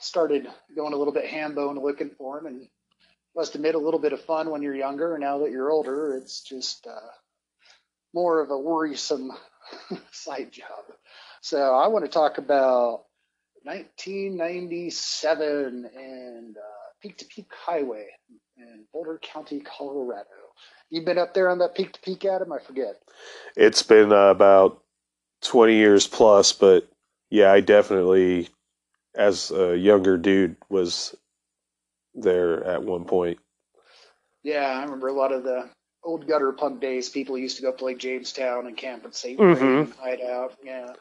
started 0.00 0.48
going 0.74 0.94
a 0.94 0.96
little 0.96 1.12
bit 1.12 1.26
ham 1.26 1.54
bone 1.54 1.78
looking 1.78 2.10
for 2.16 2.38
him, 2.38 2.46
and 2.46 2.68
must 3.36 3.54
admit 3.54 3.74
a 3.74 3.78
little 3.78 4.00
bit 4.00 4.12
of 4.12 4.22
fun 4.22 4.50
when 4.50 4.62
you're 4.62 4.74
younger. 4.74 5.16
Now 5.18 5.38
that 5.38 5.50
you're 5.50 5.70
older, 5.70 6.16
it's 6.16 6.42
just 6.42 6.86
uh, 6.86 7.10
more 8.12 8.40
of 8.40 8.50
a 8.50 8.58
worrisome 8.58 9.32
side 10.12 10.52
job. 10.52 10.84
So 11.40 11.74
I 11.74 11.88
want 11.88 12.04
to 12.04 12.10
talk 12.10 12.38
about 12.38 13.04
1997 13.64 15.90
and 15.96 16.56
uh, 16.56 16.60
Peak 17.00 17.18
to 17.18 17.24
Peak 17.26 17.50
Highway 17.50 18.06
in 18.56 18.84
Boulder 18.92 19.18
County, 19.20 19.60
Colorado. 19.60 20.28
You've 20.90 21.04
been 21.04 21.18
up 21.18 21.34
there 21.34 21.50
on 21.50 21.58
that 21.58 21.74
Peak 21.74 21.92
to 21.92 22.00
Peak, 22.00 22.24
Adam? 22.24 22.52
I 22.52 22.60
forget. 22.60 23.02
It's 23.56 23.82
been 23.82 24.12
uh, 24.12 24.30
about 24.30 24.80
20 25.42 25.74
years 25.74 26.06
plus, 26.06 26.52
but 26.52 26.88
yeah, 27.30 27.52
I 27.52 27.60
definitely, 27.60 28.48
as 29.14 29.50
a 29.50 29.76
younger 29.76 30.16
dude, 30.16 30.56
was 30.68 31.14
there 32.14 32.62
at 32.64 32.82
one 32.82 33.04
point. 33.04 33.38
Yeah, 34.42 34.66
I 34.78 34.82
remember 34.82 35.08
a 35.08 35.12
lot 35.12 35.32
of 35.32 35.42
the 35.44 35.68
old 36.02 36.26
gutter 36.26 36.52
punk 36.52 36.80
days. 36.80 37.08
People 37.08 37.38
used 37.38 37.56
to 37.56 37.62
go 37.62 37.70
up 37.70 37.78
to 37.78 37.84
like 37.84 37.98
Jamestown 37.98 38.66
and 38.66 38.76
camp 38.76 39.04
at 39.04 39.14
St. 39.14 39.38
Mhm. 39.38 39.60
and 39.84 39.94
hide 39.94 40.20
out. 40.20 40.54
Yeah. 40.62 40.92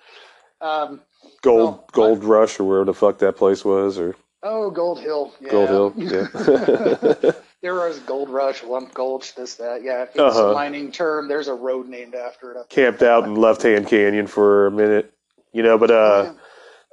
Um, 0.61 1.01
Gold 1.41 1.59
Well, 1.59 1.85
Gold 1.91 2.23
Rush 2.23 2.59
or 2.59 2.63
wherever 2.63 2.85
the 2.85 2.93
fuck 2.93 3.17
that 3.19 3.35
place 3.35 3.65
was, 3.65 3.97
or 3.99 4.15
oh, 4.43 4.69
Gold 4.71 4.99
Hill. 4.99 5.33
Yeah. 5.41 5.49
Gold 5.51 5.69
Hill. 5.69 5.93
Yeah. 7.23 7.31
there 7.61 7.75
was 7.75 7.99
Gold 7.99 8.29
Rush, 8.29 8.63
Lump 8.63 8.93
Gulch, 8.93 9.35
this, 9.35 9.55
that. 9.55 9.83
Yeah, 9.83 10.03
if 10.03 10.09
it's 10.09 10.19
Uh-huh. 10.19 10.51
a 10.51 10.53
mining 10.53 10.91
term, 10.91 11.27
there's 11.27 11.47
a 11.49 11.53
road 11.53 11.87
named 11.89 12.15
after 12.15 12.53
it. 12.53 12.69
Camped 12.69 13.03
out 13.03 13.25
in 13.25 13.35
Left 13.35 13.61
Hand 13.61 13.87
Canyon 13.87 14.27
for 14.27 14.67
a 14.67 14.71
minute, 14.71 15.13
you 15.51 15.63
know. 15.63 15.77
But 15.77 15.91
oh, 15.91 15.95
uh, 15.95 16.23
yeah. 16.23 16.33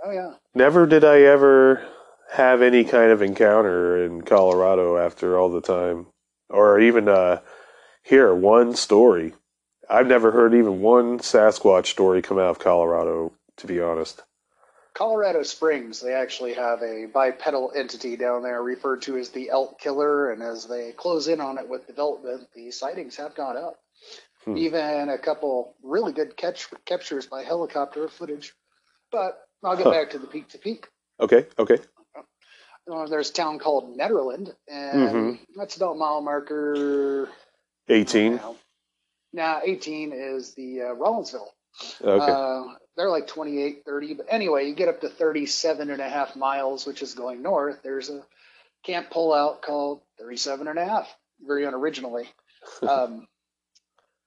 oh, 0.05 0.11
yeah. 0.11 0.31
never 0.55 0.87
did 0.87 1.05
I 1.05 1.21
ever 1.23 1.85
have 2.33 2.63
any 2.63 2.85
kind 2.85 3.13
of 3.13 3.23
encounter 3.23 4.05
in 4.05 4.23
Colorado 4.23 4.97
after 4.99 5.39
all 5.39 5.51
the 5.51 5.61
time, 5.61 6.07
or 6.49 6.81
even 6.81 7.09
uh, 7.09 7.41
hear 8.05 8.35
one 8.35 8.75
story. 8.77 9.35
I've 9.89 10.07
never 10.07 10.31
heard 10.33 10.55
even 10.55 10.81
one 10.81 11.19
Sasquatch 11.19 11.87
story 11.87 12.23
come 12.23 12.39
out 12.39 12.51
of 12.51 12.59
Colorado, 12.61 13.33
to 13.59 13.67
be 13.67 13.81
honest. 13.81 14.23
Colorado 14.95 15.43
Springs, 15.43 16.01
they 16.01 16.15
actually 16.15 16.55
have 16.55 16.83
a 16.83 17.07
bipedal 17.07 17.73
entity 17.75 18.17
down 18.17 18.43
there 18.43 18.63
referred 18.63 19.03
to 19.03 19.17
as 19.17 19.31
the 19.31 19.51
elk 19.51 19.81
killer, 19.81 20.33
and 20.33 20.43
as 20.43 20.67
they 20.67 20.93
close 20.93 21.29
in 21.29 21.41
on 21.41 21.59
it 21.59 21.69
with 21.69 21.87
development, 21.87 22.49
the 22.55 22.71
sightings 22.71 23.17
have 23.17 23.35
gone 23.35 23.57
up. 23.57 23.79
Hmm. 24.45 24.57
Even 24.57 25.09
a 25.09 25.19
couple 25.19 25.77
really 25.83 26.13
good 26.13 26.37
catch 26.37 26.69
captures 26.85 27.27
by 27.27 27.43
helicopter 27.45 28.09
footage. 28.09 28.53
But 29.13 29.41
I'll 29.65 29.77
get 29.77 29.85
Huh. 29.85 29.91
back 29.91 30.11
to 30.11 30.19
the 30.19 30.27
peak 30.27 30.49
to 30.51 30.59
peak. 30.59 30.89
Okay, 31.21 31.47
okay. 31.59 31.79
There's 33.09 33.31
a 33.31 33.33
town 33.33 33.59
called 33.59 33.97
Nederland, 33.97 34.55
and 34.69 35.15
Mhm. 35.15 35.47
that's 35.57 35.77
about 35.77 35.97
mile 35.97 36.21
marker 36.21 37.29
18. 37.89 38.37
Now, 38.37 38.57
now 39.33 39.61
18 39.65 40.13
is 40.13 40.55
the 40.55 40.83
uh, 40.83 40.95
Rollinsville. 40.95 41.49
Okay. 42.03 42.33
Uh, 42.33 42.75
they're 42.97 43.11
like 43.11 43.27
28, 43.27 43.85
30. 43.85 44.15
But 44.15 44.27
anyway, 44.29 44.69
you 44.69 44.75
get 44.75 44.89
up 44.89 45.01
to 45.03 45.09
37 45.09 45.91
and 45.91 46.01
a 46.03 46.09
half 46.09 46.37
miles, 46.37 46.87
which 46.87 47.03
is 47.03 47.15
going 47.15 47.43
north. 47.43 47.81
There's 47.83 48.11
a 48.11 48.25
camp 48.83 49.11
pullout 49.11 49.63
called 49.63 50.03
37 50.19 50.67
and 50.69 50.79
a 50.79 50.85
half, 50.85 51.09
very 51.41 51.65
unoriginally. 51.65 52.27
Um, 52.83 53.27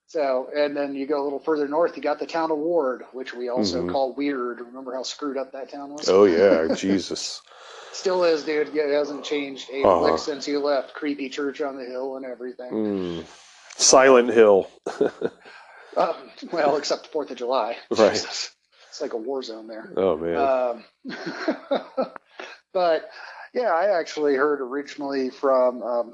so, 0.07 0.49
and 0.55 0.75
then 0.75 0.95
you 0.95 1.05
go 1.05 1.21
a 1.21 1.23
little 1.23 1.39
further 1.39 1.67
north, 1.67 1.95
you 1.95 2.03
got 2.03 2.19
the 2.19 2.25
town 2.25 2.51
of 2.51 2.57
Ward, 2.57 3.03
which 3.13 3.33
we 3.33 3.49
also 3.49 3.83
Mhm. 3.83 3.91
call 3.91 4.13
weird. 4.13 4.59
Remember 4.61 4.93
how 4.93 5.03
screwed 5.03 5.37
up 5.37 5.51
that 5.53 5.69
town 5.69 5.93
was? 5.93 6.09
oh, 6.09 6.25
yeah. 6.25 6.67
Jesus. 6.75 7.41
Still 7.93 8.23
is, 8.25 8.43
dude. 8.43 8.73
Yeah, 8.73 8.83
It 8.83 8.93
hasn't 8.93 9.23
changed 9.23 9.69
a 9.71 9.83
Uh-huh. 9.83 10.01
lick 10.01 10.17
since 10.19 10.47
you 10.47 10.59
left. 10.59 10.93
Creepy 10.93 11.29
church 11.29 11.61
on 11.61 11.77
the 11.77 11.85
hill 11.85 12.17
and 12.17 12.25
everything. 12.25 12.71
Mm. 12.71 13.25
Silent 13.77 14.29
Hill. 14.33 14.67
Uh, 15.95 16.13
well, 16.51 16.75
except 16.77 17.03
the 17.03 17.09
Fourth 17.09 17.31
of 17.31 17.37
July. 17.37 17.77
Right. 17.91 18.11
Jesus. 18.11 18.51
It's 18.89 19.01
like 19.01 19.13
a 19.13 19.17
war 19.17 19.41
zone 19.41 19.65
there. 19.67 19.91
Oh, 19.97 20.15
man. 20.17 20.37
Um, 20.37 22.13
but 22.73 23.09
yeah, 23.51 23.73
I 23.73 23.99
actually 23.99 24.35
heard 24.35 24.61
originally 24.61 25.31
from 25.31 25.81
um, 25.81 26.13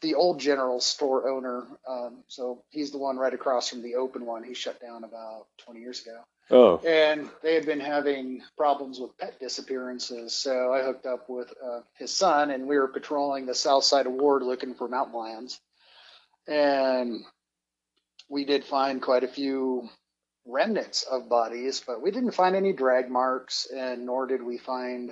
the 0.00 0.14
old 0.14 0.40
general 0.40 0.80
store 0.80 1.28
owner. 1.28 1.64
Um, 1.86 2.22
so 2.28 2.62
he's 2.70 2.90
the 2.90 2.96
one 2.96 3.18
right 3.18 3.34
across 3.34 3.68
from 3.68 3.82
the 3.82 3.96
open 3.96 4.24
one. 4.24 4.44
He 4.44 4.54
shut 4.54 4.80
down 4.80 5.04
about 5.04 5.46
20 5.66 5.80
years 5.80 6.00
ago. 6.00 6.18
Oh, 6.50 6.78
And 6.78 7.28
they 7.42 7.54
had 7.54 7.66
been 7.66 7.80
having 7.80 8.42
problems 8.56 8.98
with 9.00 9.16
pet 9.18 9.38
disappearances. 9.40 10.34
So 10.34 10.72
I 10.72 10.82
hooked 10.82 11.06
up 11.06 11.28
with 11.28 11.52
uh, 11.64 11.80
his 11.98 12.10
son, 12.10 12.50
and 12.50 12.66
we 12.66 12.78
were 12.78 12.88
patrolling 12.88 13.46
the 13.46 13.54
south 13.54 13.84
side 13.84 14.06
of 14.06 14.12
Ward 14.12 14.42
looking 14.42 14.74
for 14.74 14.88
mountain 14.88 15.14
lions. 15.14 15.60
And 16.48 17.24
we 18.28 18.44
did 18.44 18.64
find 18.64 19.02
quite 19.02 19.24
a 19.24 19.28
few 19.28 19.88
remnants 20.46 21.02
of 21.02 21.28
bodies, 21.28 21.82
but 21.86 22.00
we 22.00 22.10
didn't 22.10 22.32
find 22.32 22.54
any 22.54 22.72
drag 22.72 23.10
marks, 23.10 23.66
and 23.74 24.06
nor 24.06 24.26
did 24.26 24.42
we 24.42 24.58
find 24.58 25.10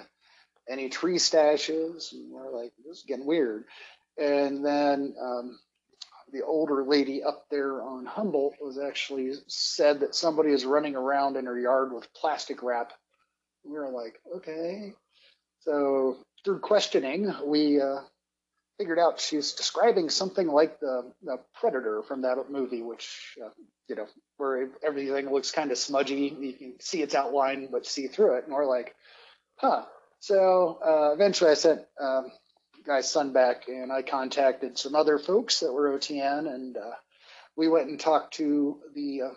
any 0.68 0.88
tree 0.88 1.16
stashes. 1.16 2.12
And 2.12 2.32
we're 2.32 2.50
like, 2.56 2.72
this 2.84 2.98
is 2.98 3.04
getting 3.06 3.26
weird. 3.26 3.64
And 4.16 4.64
then 4.64 5.14
um, 5.20 5.58
the 6.34 6.44
older 6.44 6.84
lady 6.84 7.22
up 7.22 7.46
there 7.48 7.80
on 7.80 8.04
Humboldt 8.04 8.56
was 8.60 8.76
actually 8.76 9.32
said 9.46 10.00
that 10.00 10.16
somebody 10.16 10.50
is 10.50 10.64
running 10.64 10.96
around 10.96 11.36
in 11.36 11.46
her 11.46 11.58
yard 11.58 11.92
with 11.92 12.12
plastic 12.12 12.62
wrap. 12.62 12.92
We 13.64 13.72
were 13.72 13.88
like, 13.88 14.18
okay. 14.36 14.94
So 15.60 16.18
through 16.44 16.58
questioning, 16.58 17.32
we 17.46 17.80
uh, 17.80 18.00
figured 18.78 18.98
out 18.98 19.20
she's 19.20 19.52
describing 19.52 20.10
something 20.10 20.48
like 20.48 20.80
the, 20.80 21.12
the 21.22 21.38
Predator 21.54 22.02
from 22.02 22.22
that 22.22 22.50
movie, 22.50 22.82
which, 22.82 23.36
uh, 23.42 23.50
you 23.88 23.94
know, 23.94 24.06
where 24.36 24.70
everything 24.84 25.32
looks 25.32 25.52
kind 25.52 25.70
of 25.70 25.78
smudgy. 25.78 26.36
You 26.38 26.52
can 26.52 26.74
see 26.80 27.00
its 27.00 27.14
outline, 27.14 27.68
but 27.70 27.86
see 27.86 28.08
through 28.08 28.38
it. 28.38 28.44
And 28.44 28.52
we're 28.52 28.66
like, 28.66 28.96
huh. 29.56 29.84
So 30.18 30.80
uh, 30.84 31.12
eventually 31.14 31.52
I 31.52 31.54
sent 31.54 31.82
guy's 32.86 33.10
son 33.10 33.32
back 33.32 33.68
and 33.68 33.92
I 33.92 34.02
contacted 34.02 34.78
some 34.78 34.94
other 34.94 35.18
folks 35.18 35.60
that 35.60 35.72
were 35.72 35.96
OTN 35.96 36.52
and 36.52 36.76
uh, 36.76 36.92
we 37.56 37.68
went 37.68 37.88
and 37.88 37.98
talked 37.98 38.34
to 38.34 38.78
the 38.94 39.22
uh, 39.22 39.30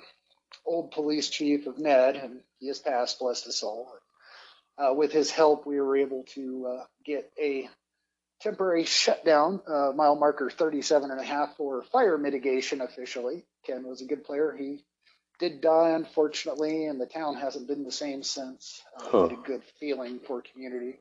old 0.65 0.91
police 0.91 1.29
chief 1.29 1.67
of 1.67 1.77
Ned, 1.77 2.15
and 2.15 2.41
he 2.59 2.67
has 2.67 2.79
passed, 2.79 3.19
bless 3.19 3.43
his 3.43 3.57
soul. 3.57 3.91
Uh, 4.77 4.93
with 4.93 5.11
his 5.11 5.31
help, 5.31 5.65
we 5.65 5.79
were 5.79 5.97
able 5.97 6.23
to 6.35 6.67
uh, 6.67 6.83
get 7.03 7.31
a 7.41 7.69
temporary 8.41 8.85
shutdown, 8.85 9.59
uh, 9.67 9.91
mile 9.95 10.15
marker 10.15 10.49
37 10.49 11.09
and 11.09 11.19
a 11.19 11.23
half 11.23 11.55
for 11.57 11.81
fire 11.83 12.17
mitigation 12.17 12.81
officially. 12.81 13.43
Ken 13.65 13.87
was 13.87 14.01
a 14.01 14.05
good 14.05 14.23
player. 14.23 14.55
He 14.57 14.83
did 15.39 15.61
die, 15.61 15.89
unfortunately, 15.89 16.85
and 16.85 17.01
the 17.01 17.05
town 17.07 17.35
hasn't 17.35 17.67
been 17.67 17.83
the 17.83 17.91
same 17.91 18.23
since. 18.23 18.83
Uh, 18.99 19.03
Huh. 19.09 19.21
Had 19.23 19.37
a 19.37 19.41
good 19.41 19.63
feeling 19.79 20.19
for 20.19 20.41
community. 20.41 20.99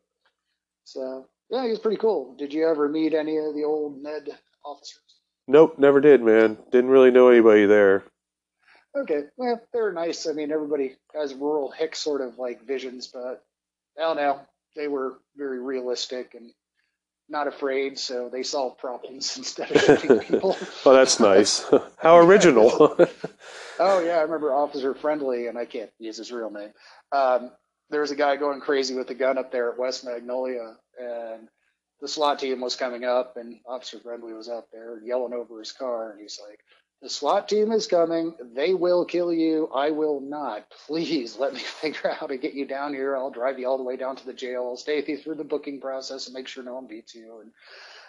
So, 0.84 1.26
yeah, 1.50 1.64
he 1.64 1.70
was 1.70 1.78
pretty 1.78 1.98
cool. 1.98 2.34
Did 2.36 2.52
you 2.52 2.68
ever 2.68 2.88
meet 2.88 3.14
any 3.14 3.36
of 3.36 3.54
the 3.54 3.64
old 3.64 4.02
Ned 4.02 4.28
officers? 4.64 5.00
Nope, 5.48 5.78
never 5.78 6.00
did, 6.00 6.22
man. 6.22 6.58
Didn't 6.72 6.90
really 6.90 7.10
know 7.10 7.28
anybody 7.28 7.66
there. 7.66 8.04
Okay, 8.96 9.24
well, 9.36 9.60
they 9.72 9.80
were 9.80 9.92
nice. 9.92 10.26
I 10.26 10.32
mean, 10.32 10.50
everybody 10.50 10.96
has 11.14 11.34
rural 11.34 11.70
hick 11.70 11.94
sort 11.94 12.20
of 12.20 12.38
like 12.38 12.66
visions, 12.66 13.08
but 13.08 13.44
I 13.98 14.02
don't 14.02 14.16
know. 14.16 14.40
They 14.74 14.88
were 14.88 15.18
very 15.36 15.60
realistic 15.60 16.34
and 16.34 16.50
not 17.28 17.46
afraid, 17.46 17.98
so 17.98 18.28
they 18.32 18.42
solve 18.42 18.78
problems 18.78 19.36
instead 19.36 19.70
of 19.70 19.82
shooting 19.82 20.18
people. 20.28 20.56
Oh, 20.84 20.94
that's 20.94 21.20
nice. 21.20 21.64
How 21.98 22.18
original. 22.18 22.70
oh 23.78 24.00
yeah, 24.00 24.18
I 24.18 24.22
remember 24.22 24.52
Officer 24.54 24.94
Friendly, 24.94 25.46
and 25.46 25.58
I 25.58 25.66
can't 25.66 25.90
use 25.98 26.16
his 26.16 26.32
real 26.32 26.50
name. 26.50 26.70
Um, 27.12 27.50
there 27.90 28.00
was 28.00 28.10
a 28.10 28.16
guy 28.16 28.36
going 28.36 28.60
crazy 28.60 28.94
with 28.94 29.10
a 29.10 29.14
gun 29.14 29.38
up 29.38 29.52
there 29.52 29.70
at 29.70 29.78
West 29.78 30.04
Magnolia, 30.04 30.76
and 30.98 31.48
the 32.00 32.08
SWAT 32.08 32.38
team 32.38 32.60
was 32.60 32.76
coming 32.76 33.04
up, 33.04 33.36
and 33.36 33.60
Officer 33.66 33.98
Friendly 34.00 34.32
was 34.32 34.48
out 34.48 34.66
there 34.72 35.00
yelling 35.02 35.32
over 35.32 35.58
his 35.58 35.72
car, 35.72 36.10
and 36.10 36.20
he's 36.20 36.38
like, 36.46 36.60
"The 37.00 37.08
SWAT 37.08 37.48
team 37.48 37.72
is 37.72 37.86
coming. 37.86 38.34
They 38.54 38.74
will 38.74 39.04
kill 39.04 39.32
you. 39.32 39.68
I 39.74 39.90
will 39.90 40.20
not. 40.20 40.68
Please 40.86 41.38
let 41.38 41.54
me 41.54 41.60
figure 41.80 42.10
out 42.10 42.18
how 42.18 42.26
to 42.26 42.36
get 42.36 42.54
you 42.54 42.66
down 42.66 42.92
here. 42.92 43.16
I'll 43.16 43.30
drive 43.30 43.58
you 43.58 43.66
all 43.66 43.78
the 43.78 43.84
way 43.84 43.96
down 43.96 44.16
to 44.16 44.26
the 44.26 44.34
jail. 44.34 44.66
I'll 44.66 44.76
stay 44.76 44.96
with 44.96 45.08
you 45.08 45.16
through 45.16 45.36
the 45.36 45.44
booking 45.44 45.80
process 45.80 46.26
and 46.26 46.34
make 46.34 46.48
sure 46.48 46.64
no 46.64 46.74
one 46.74 46.86
beats 46.86 47.14
you." 47.14 47.40
And 47.40 47.52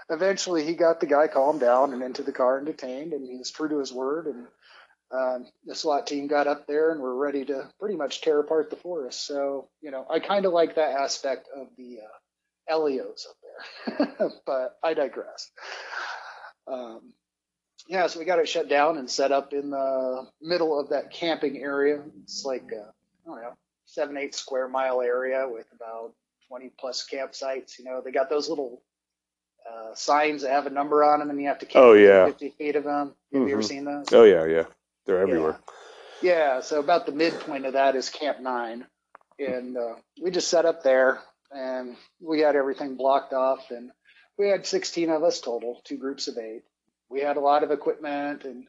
eventually, 0.10 0.66
he 0.66 0.74
got 0.74 1.00
the 1.00 1.06
guy 1.06 1.28
calmed 1.28 1.60
down 1.60 1.94
and 1.94 2.02
into 2.02 2.24
the 2.24 2.32
car 2.32 2.58
and 2.58 2.66
detained, 2.66 3.14
and 3.14 3.26
he 3.26 3.38
was 3.38 3.52
true 3.52 3.70
to 3.70 3.80
his 3.80 3.94
word. 3.94 4.26
And 4.26 4.48
um, 5.12 5.46
the 5.66 5.74
SWAT 5.76 6.06
team 6.08 6.28
got 6.28 6.48
up 6.48 6.68
there 6.68 6.92
and 6.92 7.00
were 7.02 7.16
ready 7.16 7.46
to 7.46 7.70
pretty 7.80 7.96
much 7.96 8.22
tear 8.22 8.40
apart 8.40 8.70
the 8.70 8.76
forest. 8.76 9.26
So, 9.26 9.70
you 9.82 9.92
know, 9.92 10.06
I 10.10 10.20
kind 10.20 10.46
of 10.46 10.54
like 10.54 10.76
that 10.76 10.94
aspect 11.00 11.48
of 11.56 11.68
the 11.78 12.00
uh, 12.70 12.78
LEOs 12.78 13.26
up 13.30 13.38
there, 14.18 14.32
but 14.46 14.78
I 14.84 14.94
digress. 14.94 15.50
Um, 16.68 17.14
yeah, 17.88 18.08
so 18.08 18.20
we 18.20 18.26
got 18.26 18.40
it 18.40 18.50
shut 18.50 18.68
down 18.68 18.98
and 18.98 19.10
set 19.10 19.32
up 19.32 19.54
in 19.54 19.70
the 19.70 20.28
middle 20.42 20.78
of 20.78 20.90
that 20.90 21.12
camping 21.12 21.58
area. 21.58 22.04
It's 22.24 22.44
like, 22.44 22.70
uh, 22.74 22.90
I 22.90 23.26
don't 23.26 23.42
know, 23.42 23.54
seven, 23.86 24.18
eight 24.18 24.36
square 24.36 24.68
mile 24.68 25.02
area 25.02 25.48
with 25.50 25.68
about 25.74 26.12
20 26.50 26.72
plus 26.78 27.08
campsites. 27.10 27.80
You 27.80 27.86
know, 27.86 28.02
they 28.04 28.12
got 28.12 28.30
those 28.30 28.50
little 28.50 28.82
uh, 29.72 29.94
signs 29.96 30.42
that 30.42 30.52
have 30.52 30.66
a 30.66 30.70
number 30.70 31.04
on 31.04 31.20
them 31.20 31.30
and 31.30 31.40
you 31.42 31.48
have 31.48 31.60
to 31.60 31.66
camp 31.66 31.86
Oh, 31.86 31.94
yeah. 31.94 32.26
50 32.26 32.50
feet 32.58 32.76
of 32.76 32.84
them. 32.84 33.14
Have 33.34 33.48
you 33.48 33.54
ever 33.54 33.62
Mhm. 33.62 33.66
seen 33.66 33.86
those? 33.86 34.06
oh 34.14 34.24
yeah, 34.24 34.46
yeah. 34.46 34.66
They're 35.08 35.22
everywhere. 35.22 35.60
Yeah, 36.22 36.60
so 36.60 36.80
about 36.80 37.06
the 37.06 37.14
midpoint 37.14 37.66
of 37.66 37.74
that 37.74 37.96
is 37.96 38.10
Camp 38.10 38.42
Nine, 38.42 38.86
and 39.40 39.78
uh, 39.78 39.96
we 40.22 40.32
just 40.32 40.50
set 40.50 40.66
up 40.66 40.84
there, 40.84 41.20
and 41.50 41.96
we 42.20 42.42
had 42.42 42.56
everything 42.56 42.98
blocked 42.98 43.34
off, 43.34 43.72
and 43.72 43.92
we 44.38 44.50
had 44.50 44.66
16 44.66 45.10
of 45.10 45.24
us 45.24 45.40
total, 45.40 45.82
two 45.86 45.98
groups 45.98 46.28
of 46.28 46.38
eight. 46.38 46.64
We 47.10 47.22
had 47.22 47.38
a 47.38 47.42
lot 47.42 47.64
of 47.64 47.72
equipment, 47.72 48.44
and 48.44 48.68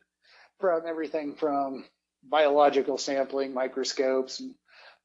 from 0.60 0.82
everything 0.86 1.34
from 1.34 1.84
biological 2.22 2.98
sampling, 2.98 3.52
microscopes, 3.52 4.38
and 4.38 4.54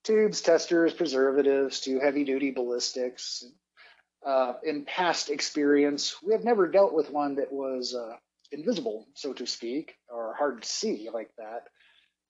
tubes, 0.03 0.41
testers, 0.41 0.93
preservatives, 0.93 1.79
to 1.81 1.99
heavy-duty 1.99 2.51
ballistics. 2.51 3.43
Uh, 4.23 4.53
in 4.63 4.85
past 4.85 5.29
experience, 5.29 6.15
we 6.23 6.33
have 6.33 6.43
never 6.43 6.67
dealt 6.67 6.93
with 6.93 7.09
one 7.09 7.35
that 7.35 7.51
was 7.51 7.95
uh, 7.95 8.15
invisible, 8.51 9.07
so 9.13 9.33
to 9.33 9.45
speak, 9.45 9.95
or 10.09 10.33
hard 10.33 10.61
to 10.61 10.67
see 10.67 11.09
like 11.11 11.31
that. 11.37 11.67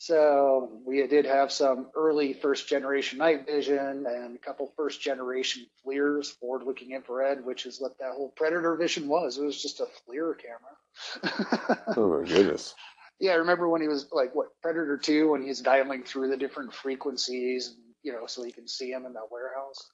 So 0.04 0.82
we 0.86 1.06
did 1.08 1.26
have 1.26 1.50
some 1.50 1.88
early 1.96 2.34
first 2.34 2.68
generation 2.68 3.20
night 3.20 3.46
vision 3.46 4.06
and 4.06 4.36
a 4.36 4.40
couple 4.40 4.74
first 4.76 5.02
generation 5.02 5.66
FLIRs, 5.82 6.30
forward 6.30 6.64
looking 6.64 6.92
infrared, 6.92 7.46
which 7.46 7.66
is 7.66 7.80
what 7.80 7.98
that 8.00 8.12
whole 8.12 8.34
Predator 8.36 8.76
vision 8.76 9.08
was. 9.08 9.38
It 9.38 9.46
was 9.46 9.62
just 9.62 9.80
a 9.80 9.86
FLIR 9.86 10.36
camera. 10.38 11.78
Oh 11.96 12.20
my 12.20 12.28
goodness. 12.28 12.76
yeah, 13.20 13.32
I 13.32 13.36
remember 13.36 13.70
when 13.70 13.82
he 13.82 13.88
was 13.88 14.10
like 14.12 14.36
what 14.36 14.50
Predator 14.62 14.98
2 14.98 15.32
when 15.32 15.42
he's 15.42 15.62
dialing 15.62 16.04
through 16.04 16.30
the 16.30 16.38
different 16.38 16.74
frequencies, 16.74 17.70
and, 17.70 17.78
you 18.04 18.12
know, 18.12 18.26
so 18.28 18.44
you 18.44 18.52
can 18.52 18.68
see 18.68 18.92
him 18.92 19.06
in 19.06 19.14
that 19.14 19.32
warehouse. 19.32 19.90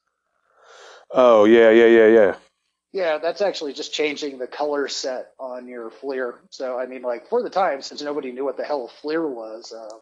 Oh 1.12 1.45
yeah, 1.45 1.69
yeah, 1.69 1.86
yeah, 1.86 2.08
yeah. 2.08 2.36
Yeah, 2.91 3.19
that's 3.19 3.41
actually 3.41 3.73
just 3.73 3.93
changing 3.93 4.39
the 4.39 4.47
color 4.47 4.88
set 4.88 5.32
on 5.39 5.67
your 5.67 5.91
FLIR. 5.91 6.36
So, 6.49 6.80
I 6.80 6.88
mean, 6.88 7.04
like 7.04 7.28
for 7.28 7.43
the 7.43 7.49
time, 7.49 7.82
since 7.82 8.02
nobody 8.02 8.32
knew 8.32 8.43
what 8.43 8.58
the 8.58 8.63
hell 8.63 8.89
a 8.89 9.06
FLIR 9.06 9.30
was, 9.30 9.71
uh, 9.71 9.95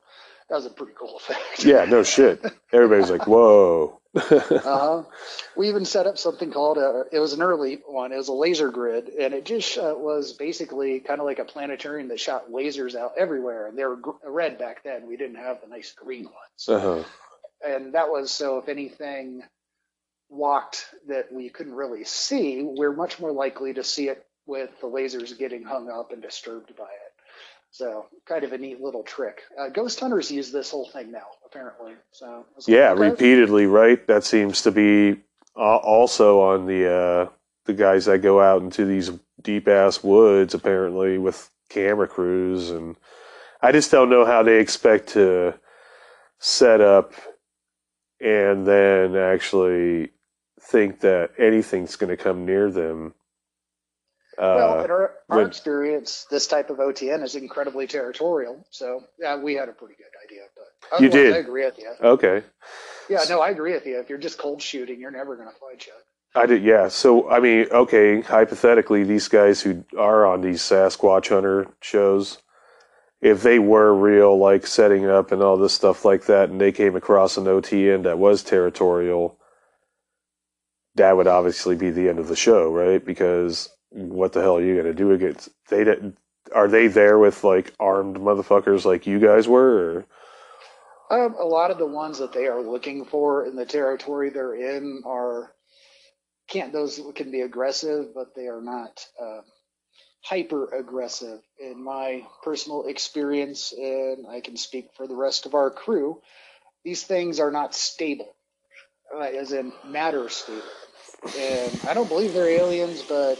that 0.49 0.55
was 0.55 0.65
a 0.65 0.69
pretty 0.69 0.93
cool 0.97 1.17
effect. 1.17 1.65
Yeah, 1.65 1.85
no 1.85 2.03
shit. 2.03 2.43
Everybody's 2.71 3.11
like, 3.11 3.27
whoa. 3.27 3.99
uh-huh. 4.15 5.03
We 5.55 5.67
even 5.69 5.85
set 5.85 6.07
up 6.07 6.17
something 6.17 6.51
called 6.51 6.77
a. 6.77 7.03
It 7.11 7.19
was 7.19 7.33
an 7.33 7.41
early 7.41 7.79
one. 7.85 8.11
It 8.11 8.17
was 8.17 8.29
a 8.29 8.33
laser 8.33 8.71
grid, 8.71 9.09
and 9.09 9.33
it 9.33 9.45
just 9.45 9.77
uh, 9.77 9.93
was 9.95 10.33
basically 10.33 11.01
kind 11.01 11.19
of 11.19 11.25
like 11.25 11.37
a 11.37 11.45
planetarium 11.45 12.07
that 12.07 12.19
shot 12.19 12.49
lasers 12.49 12.95
out 12.95 13.11
everywhere, 13.17 13.67
and 13.67 13.77
they 13.77 13.85
were 13.85 13.97
gr- 13.97 14.11
red 14.25 14.57
back 14.57 14.83
then. 14.83 15.07
We 15.07 15.17
didn't 15.17 15.35
have 15.35 15.61
the 15.61 15.67
nice 15.67 15.91
green 15.91 16.23
ones, 16.23 16.67
uh-huh. 16.67 17.03
and 17.63 17.93
that 17.93 18.09
was 18.09 18.31
so 18.31 18.57
if 18.57 18.69
anything 18.69 19.43
walked 20.29 20.85
that 21.07 21.31
we 21.31 21.49
couldn't 21.49 21.75
really 21.75 22.03
see, 22.03 22.61
we're 22.63 22.93
much 22.93 23.19
more 23.19 23.31
likely 23.31 23.73
to 23.73 23.83
see 23.83 24.09
it 24.09 24.25
with 24.45 24.69
the 24.81 24.87
lasers 24.87 25.37
getting 25.37 25.63
hung 25.63 25.89
up 25.89 26.11
and 26.11 26.21
disturbed 26.21 26.75
by 26.77 26.85
it. 26.85 27.13
So, 27.71 28.05
kind 28.25 28.43
of 28.43 28.53
a 28.53 28.57
neat 28.57 28.81
little 28.81 29.03
trick. 29.03 29.41
Uh, 29.59 29.69
ghost 29.69 29.99
hunters 29.99 30.31
use 30.31 30.51
this 30.51 30.71
whole 30.71 30.89
thing 30.89 31.11
now, 31.11 31.27
apparently. 31.45 31.93
So, 32.11 32.45
was 32.55 32.67
like, 32.67 32.75
Yeah, 32.75 32.91
okay. 32.91 33.09
repeatedly, 33.09 33.65
right? 33.65 34.05
That 34.07 34.23
seems 34.23 34.61
to 34.63 34.71
be 34.71 35.21
uh, 35.55 35.77
also 35.77 36.41
on 36.41 36.65
the 36.65 36.89
uh, 36.91 37.29
the 37.65 37.73
guys 37.73 38.05
that 38.05 38.19
go 38.19 38.41
out 38.41 38.61
into 38.61 38.85
these 38.85 39.11
deep 39.41 39.67
ass 39.67 40.01
woods, 40.01 40.53
apparently 40.53 41.17
with 41.17 41.49
camera 41.69 42.07
crews, 42.07 42.69
and 42.69 42.95
I 43.61 43.73
just 43.73 43.91
don't 43.91 44.09
know 44.09 44.25
how 44.25 44.43
they 44.43 44.59
expect 44.59 45.09
to 45.09 45.59
set 46.39 46.79
up 46.79 47.13
and 48.19 48.65
then 48.65 49.15
actually 49.15 50.09
think 50.67 50.99
that 51.01 51.31
anything's 51.37 51.95
going 51.95 52.09
to 52.09 52.17
come 52.21 52.45
near 52.45 52.69
them. 52.71 53.13
Well, 54.37 54.79
Uh, 54.79 54.83
in 54.83 54.91
our, 54.91 55.13
our 55.29 55.37
when- 55.37 55.47
experience, 55.47 56.25
this 56.29 56.45
type 56.45 56.69
of 56.69 56.77
OTN 56.77 57.23
is 57.23 57.35
incredibly 57.35 57.87
territorial. 57.87 58.65
So, 58.69 59.03
yeah, 59.19 59.35
we 59.41 59.55
had 59.55 59.69
a 59.69 59.73
pretty 59.73 59.95
good 59.95 60.11
idea. 60.25 60.41
But 60.91 61.01
You 61.01 61.09
did. 61.09 61.33
I 61.33 61.37
agree 61.37 61.65
with 61.65 61.79
you. 61.79 61.91
okay, 62.01 62.43
Yeah, 63.09 63.23
no, 63.29 63.39
I 63.41 63.49
agree 63.49 63.73
with 63.73 63.85
you. 63.87 63.99
If 63.99 64.09
you're 64.09 64.17
just 64.19 64.37
cold 64.37 64.61
shooting, 64.61 64.99
you're 64.99 65.11
never 65.11 65.35
going 65.35 65.47
to 65.49 65.55
find 65.55 65.83
you. 65.85 65.93
I 66.35 66.45
did, 66.45 66.61
yeah. 66.61 66.89
So, 66.89 67.27
I 67.29 67.39
mean, 67.39 67.65
okay, 67.71 68.21
hypothetically, 68.21 69.03
these 69.03 69.27
guys 69.27 69.61
who 69.61 69.85
are 69.97 70.25
on 70.27 70.41
these 70.41 70.61
Sasquatch 70.61 71.29
hunter 71.29 71.67
shows, 71.81 72.37
if 73.21 73.41
they 73.41 73.57
were 73.57 73.91
real, 73.95 74.37
like 74.37 74.67
setting 74.67 75.07
up 75.07 75.31
and 75.31 75.41
all 75.41 75.57
this 75.57 75.73
stuff 75.73 76.05
like 76.05 76.25
that, 76.25 76.49
and 76.49 76.61
they 76.61 76.71
came 76.71 76.95
across 76.95 77.37
an 77.37 77.45
OTN 77.45 78.03
that 78.03 78.19
was 78.19 78.43
territorial, 78.43 79.39
that 80.97 81.17
would 81.17 81.27
obviously 81.27 81.75
be 81.77 81.91
the 81.91 82.09
end 82.09 82.19
of 82.19 82.29
the 82.29 82.37
show, 82.37 82.71
right? 82.71 83.05
Because 83.05 83.69
what 83.91 84.33
the 84.33 84.41
hell 84.41 84.57
are 84.57 84.63
you 84.63 84.75
going 84.75 84.87
to 84.87 84.95
do 84.95 85.13
against 85.13 85.49
they? 85.69 85.85
didn't- 85.85 86.17
Are 86.55 86.69
they 86.69 86.87
there 86.87 87.19
with 87.19 87.43
like 87.45 87.73
armed 87.79 88.17
motherfuckers 88.17 88.85
like 88.85 89.07
you 89.07 89.19
guys 89.19 89.47
were? 89.49 89.77
Or? 89.99 90.05
Um, 91.11 91.35
a 91.39 91.45
lot 91.45 91.71
of 91.71 91.79
the 91.79 91.87
ones 91.87 92.19
that 92.19 92.33
they 92.33 92.47
are 92.47 92.61
looking 92.61 93.05
for 93.05 93.45
in 93.45 93.55
the 93.55 93.65
territory 93.65 94.29
they're 94.31 94.55
in 94.55 95.03
are 95.05 95.51
can't 96.49 96.73
those 96.73 97.01
can 97.15 97.31
be 97.31 97.41
aggressive, 97.41 98.13
but 98.15 98.35
they 98.35 98.47
are 98.47 98.61
not 98.61 99.05
uh, 99.21 99.41
hyper 100.23 100.73
aggressive. 100.75 101.39
In 101.59 101.83
my 101.83 102.23
personal 102.43 102.87
experience, 102.87 103.73
and 103.73 104.27
I 104.27 104.41
can 104.41 104.57
speak 104.57 104.89
for 104.97 105.07
the 105.07 105.15
rest 105.15 105.45
of 105.45 105.55
our 105.55 105.71
crew, 105.71 106.21
these 106.85 107.03
things 107.03 107.39
are 107.39 107.51
not 107.51 107.75
stable, 107.75 108.35
uh, 109.15 109.21
as 109.21 109.53
in 109.53 109.73
matter 109.85 110.29
stable. 110.29 110.63
And 111.23 111.81
I 111.87 111.93
don't 111.93 112.07
believe 112.07 112.33
they're 112.33 112.49
aliens, 112.49 113.01
but 113.01 113.39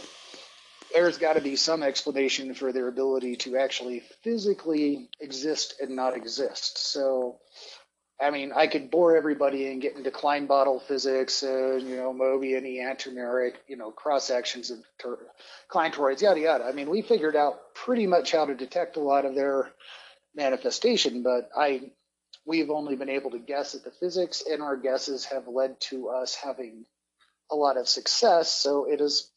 there's 0.92 1.18
got 1.18 1.34
to 1.34 1.40
be 1.40 1.56
some 1.56 1.82
explanation 1.82 2.54
for 2.54 2.72
their 2.72 2.88
ability 2.88 3.36
to 3.36 3.56
actually 3.56 4.00
physically 4.22 5.08
exist 5.20 5.74
and 5.80 5.94
not 5.94 6.16
exist. 6.16 6.78
So, 6.78 7.38
I 8.20 8.30
mean, 8.30 8.52
I 8.54 8.66
could 8.66 8.90
bore 8.90 9.16
everybody 9.16 9.70
and 9.70 9.80
get 9.80 9.96
into 9.96 10.10
Klein 10.10 10.46
bottle 10.46 10.80
physics 10.80 11.42
and, 11.42 11.82
you 11.82 11.96
know, 11.96 12.12
Mobian 12.12 12.64
enantiomeric, 12.64 13.54
you 13.68 13.76
know, 13.76 13.90
cross 13.90 14.24
sections 14.24 14.70
of 14.70 14.78
ter- 14.98 15.18
Klein 15.68 15.92
toroids, 15.92 16.22
yada, 16.22 16.40
yada. 16.40 16.64
I 16.64 16.72
mean, 16.72 16.90
we 16.90 17.02
figured 17.02 17.36
out 17.36 17.74
pretty 17.74 18.06
much 18.06 18.32
how 18.32 18.46
to 18.46 18.54
detect 18.54 18.96
a 18.96 19.00
lot 19.00 19.24
of 19.24 19.34
their 19.34 19.70
manifestation, 20.34 21.22
but 21.22 21.48
I, 21.56 21.92
we've 22.44 22.70
only 22.70 22.96
been 22.96 23.08
able 23.08 23.30
to 23.32 23.38
guess 23.38 23.74
at 23.74 23.84
the 23.84 23.92
physics, 23.92 24.42
and 24.50 24.62
our 24.62 24.76
guesses 24.76 25.26
have 25.26 25.46
led 25.46 25.80
to 25.82 26.08
us 26.08 26.34
having 26.34 26.86
a 27.50 27.56
lot 27.56 27.76
of 27.76 27.88
success. 27.88 28.52
So 28.52 28.84
it 28.90 29.00
is 29.00 29.30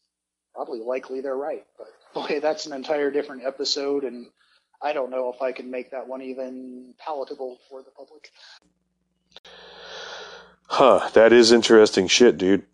probably 0.54 0.80
likely 0.80 1.20
they're 1.20 1.36
right. 1.36 1.64
But 1.78 1.88
boy, 2.14 2.40
that's 2.40 2.66
an 2.66 2.72
entire 2.72 3.10
different 3.10 3.44
episode, 3.44 4.04
and 4.04 4.26
I 4.82 4.92
don't 4.92 5.10
know 5.10 5.32
if 5.34 5.40
I 5.42 5.52
can 5.52 5.70
make 5.70 5.90
that 5.92 6.08
one 6.08 6.22
even 6.22 6.94
palatable 6.98 7.58
for 7.70 7.82
the 7.82 7.90
public. 7.90 8.30
Huh, 10.66 11.08
that 11.14 11.32
is 11.32 11.52
interesting 11.52 12.06
shit, 12.06 12.38
dude. 12.38 12.64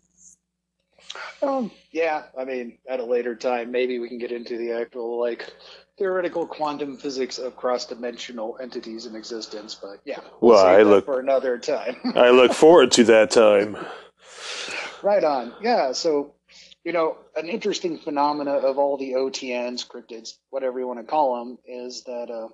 Um, 1.41 1.71
yeah, 1.91 2.23
I 2.37 2.43
mean, 2.45 2.77
at 2.87 2.99
a 2.99 3.05
later 3.05 3.35
time, 3.35 3.71
maybe 3.71 3.99
we 3.99 4.09
can 4.09 4.17
get 4.17 4.31
into 4.31 4.57
the 4.57 4.71
actual 4.73 5.19
like 5.19 5.53
theoretical 5.97 6.45
quantum 6.45 6.97
physics 6.97 7.37
of 7.37 7.55
cross-dimensional 7.55 8.57
entities 8.61 9.05
in 9.05 9.15
existence. 9.15 9.75
But 9.75 9.99
yeah, 10.05 10.19
we'll 10.41 10.55
Well, 10.55 10.65
I 10.65 10.81
look- 10.83 11.05
for 11.05 11.19
another 11.19 11.57
time. 11.57 11.95
I 12.15 12.29
look 12.29 12.53
forward 12.53 12.91
to 12.93 13.03
that 13.05 13.31
time. 13.31 13.77
Right 15.03 15.23
on. 15.23 15.53
Yeah. 15.61 15.93
So, 15.93 16.33
you 16.83 16.91
know, 16.91 17.17
an 17.35 17.47
interesting 17.47 17.97
phenomena 17.97 18.51
of 18.51 18.77
all 18.77 18.97
the 18.97 19.13
OTNs, 19.13 19.87
cryptids, 19.87 20.33
whatever 20.49 20.79
you 20.79 20.87
want 20.87 20.99
to 20.99 21.05
call 21.05 21.39
them, 21.39 21.57
is 21.65 22.03
that 22.03 22.29
uh, 22.29 22.49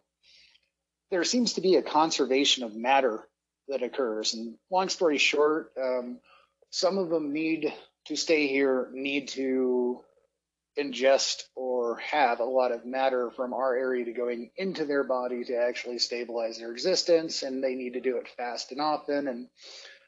there 1.12 1.24
seems 1.24 1.54
to 1.54 1.62
be 1.62 1.76
a 1.76 1.82
conservation 1.82 2.64
of 2.64 2.76
matter 2.76 3.28
that 3.68 3.84
occurs. 3.84 4.34
And 4.34 4.56
long 4.70 4.90
story 4.90 5.18
short, 5.18 5.72
um, 5.82 6.20
some 6.70 6.98
of 6.98 7.10
them 7.10 7.34
need 7.34 7.74
to 8.06 8.16
stay 8.16 8.48
here, 8.48 8.90
need 8.94 9.30
to 9.30 10.02
ingest 10.78 11.44
or 11.56 11.98
have 11.98 12.40
a 12.40 12.46
lot 12.46 12.72
of 12.72 12.86
matter 12.86 13.32
from 13.32 13.54
our 13.54 13.76
area 13.76 14.06
to 14.06 14.12
going 14.12 14.52
into 14.58 14.86
their 14.86 15.04
body 15.04 15.44
to 15.46 15.56
actually 15.56 16.00
stabilize 16.00 16.58
their 16.58 16.72
existence, 16.72 17.44
and 17.44 17.64
they 17.64 17.76
need 17.76 17.94
to 17.94 18.02
do 18.02 18.18
it 18.18 18.28
fast 18.36 18.72
and 18.72 18.82
often. 18.82 19.28
And 19.28 19.48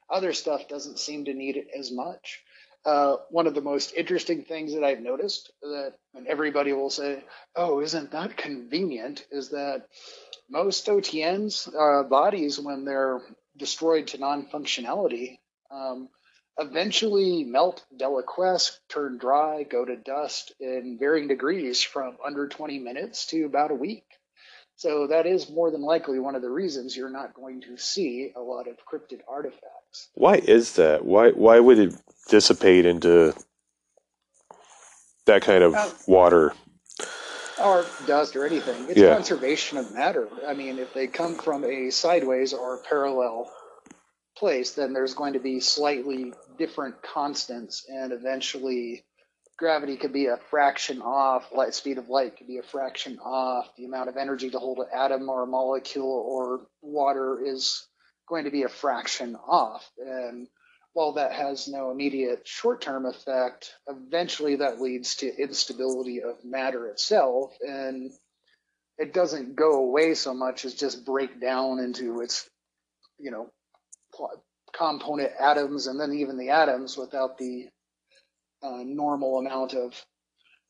other 0.09 0.33
stuff 0.33 0.67
doesn't 0.67 0.99
seem 0.99 1.25
to 1.25 1.33
need 1.33 1.57
it 1.57 1.67
as 1.77 1.91
much. 1.91 2.41
Uh, 2.85 3.17
one 3.29 3.47
of 3.47 3.55
the 3.55 3.61
most 3.61 3.93
interesting 3.93 4.43
things 4.43 4.73
that 4.73 4.83
I've 4.83 5.01
noticed 5.01 5.51
that, 5.61 5.93
everybody 6.25 6.71
will 6.73 6.89
say, 6.89 7.23
"Oh, 7.55 7.81
isn't 7.81 8.11
that 8.11 8.37
convenient?" 8.37 9.25
is 9.31 9.49
that 9.49 9.87
most 10.49 10.87
OTNs 10.87 11.67
uh, 11.67 12.03
bodies, 12.03 12.59
when 12.59 12.85
they're 12.85 13.21
destroyed 13.57 14.07
to 14.07 14.17
non-functionality, 14.19 15.39
um, 15.69 16.09
eventually 16.57 17.43
melt, 17.43 17.85
deliquesce, 17.95 18.79
turn 18.89 19.17
dry, 19.17 19.63
go 19.63 19.83
to 19.83 19.95
dust 19.95 20.53
in 20.59 20.97
varying 20.99 21.27
degrees 21.27 21.81
from 21.81 22.17
under 22.25 22.47
20 22.47 22.79
minutes 22.79 23.25
to 23.27 23.45
about 23.45 23.71
a 23.71 23.75
week. 23.75 24.05
So 24.75 25.07
that 25.07 25.25
is 25.25 25.49
more 25.49 25.71
than 25.71 25.81
likely 25.81 26.19
one 26.19 26.35
of 26.35 26.41
the 26.41 26.51
reasons 26.51 26.95
you're 26.95 27.09
not 27.09 27.33
going 27.33 27.61
to 27.61 27.77
see 27.77 28.31
a 28.35 28.41
lot 28.41 28.67
of 28.67 28.77
cryptid 28.85 29.21
artifacts. 29.27 29.76
Why 30.15 30.35
is 30.35 30.73
that? 30.75 31.05
Why 31.05 31.31
why 31.31 31.59
would 31.59 31.79
it 31.79 31.95
dissipate 32.29 32.85
into 32.85 33.33
that 35.25 35.41
kind 35.43 35.63
of 35.63 35.75
Uh, 35.75 35.89
water? 36.07 36.53
or 37.63 37.85
dust 38.05 38.35
or 38.35 38.45
anything. 38.45 38.87
It's 38.89 38.99
Yeah. 38.99 39.13
conservation 39.15 39.77
of 39.79 39.91
matter. 39.91 40.29
I 40.45 40.53
mean, 40.53 40.77
if 40.79 40.93
they 40.93 41.07
come 41.07 41.35
from 41.35 41.63
a 41.65 41.89
sideways 41.89 42.53
or 42.53 42.77
parallel 42.79 43.51
place, 44.37 44.71
then 44.73 44.93
there's 44.93 45.15
going 45.15 45.33
to 45.33 45.39
be 45.39 45.59
slightly 45.59 46.33
different 46.57 47.01
constants, 47.01 47.85
and 47.89 48.11
eventually 48.13 49.03
gravity 49.57 49.97
could 49.97 50.13
be 50.13 50.27
a 50.27 50.37
fraction 50.37 51.01
off. 51.01 51.51
Light 51.51 51.73
speed 51.73 51.97
of 51.97 52.09
light 52.09 52.37
could 52.37 52.47
be 52.47 52.59
a 52.59 52.63
fraction 52.63 53.19
off. 53.19 53.75
The 53.75 53.85
amount 53.85 54.09
of 54.09 54.17
energy 54.17 54.51
to 54.51 54.59
hold 54.59 54.79
an 54.79 54.87
atom 54.93 55.29
or 55.29 55.43
a 55.43 55.47
molecule 55.47 56.11
or 56.11 56.67
water 56.81 57.39
is 57.43 57.87
going 58.27 58.45
to 58.45 58.51
be 58.51 58.63
a 58.63 58.69
fraction 58.69 59.35
off, 59.47 59.89
and 59.97 60.47
while 60.93 61.13
that 61.13 61.31
has 61.33 61.67
no 61.67 61.91
immediate 61.91 62.47
short-term 62.47 63.05
effect, 63.05 63.73
eventually 63.87 64.55
that 64.57 64.81
leads 64.81 65.15
to 65.17 65.35
instability 65.35 66.23
of 66.23 66.43
matter 66.43 66.87
itself, 66.87 67.55
and 67.61 68.11
it 68.97 69.13
doesn't 69.13 69.55
go 69.55 69.73
away 69.83 70.15
so 70.15 70.33
much 70.33 70.65
as 70.65 70.73
just 70.73 71.05
break 71.05 71.39
down 71.39 71.79
into 71.79 72.21
its, 72.21 72.49
you 73.19 73.31
know, 73.31 73.49
component 74.73 75.31
atoms, 75.39 75.87
and 75.87 75.99
then 75.99 76.13
even 76.13 76.37
the 76.37 76.49
atoms 76.49 76.97
without 76.97 77.37
the 77.37 77.67
uh, 78.63 78.81
normal 78.83 79.37
amount 79.37 79.73
of 79.73 79.93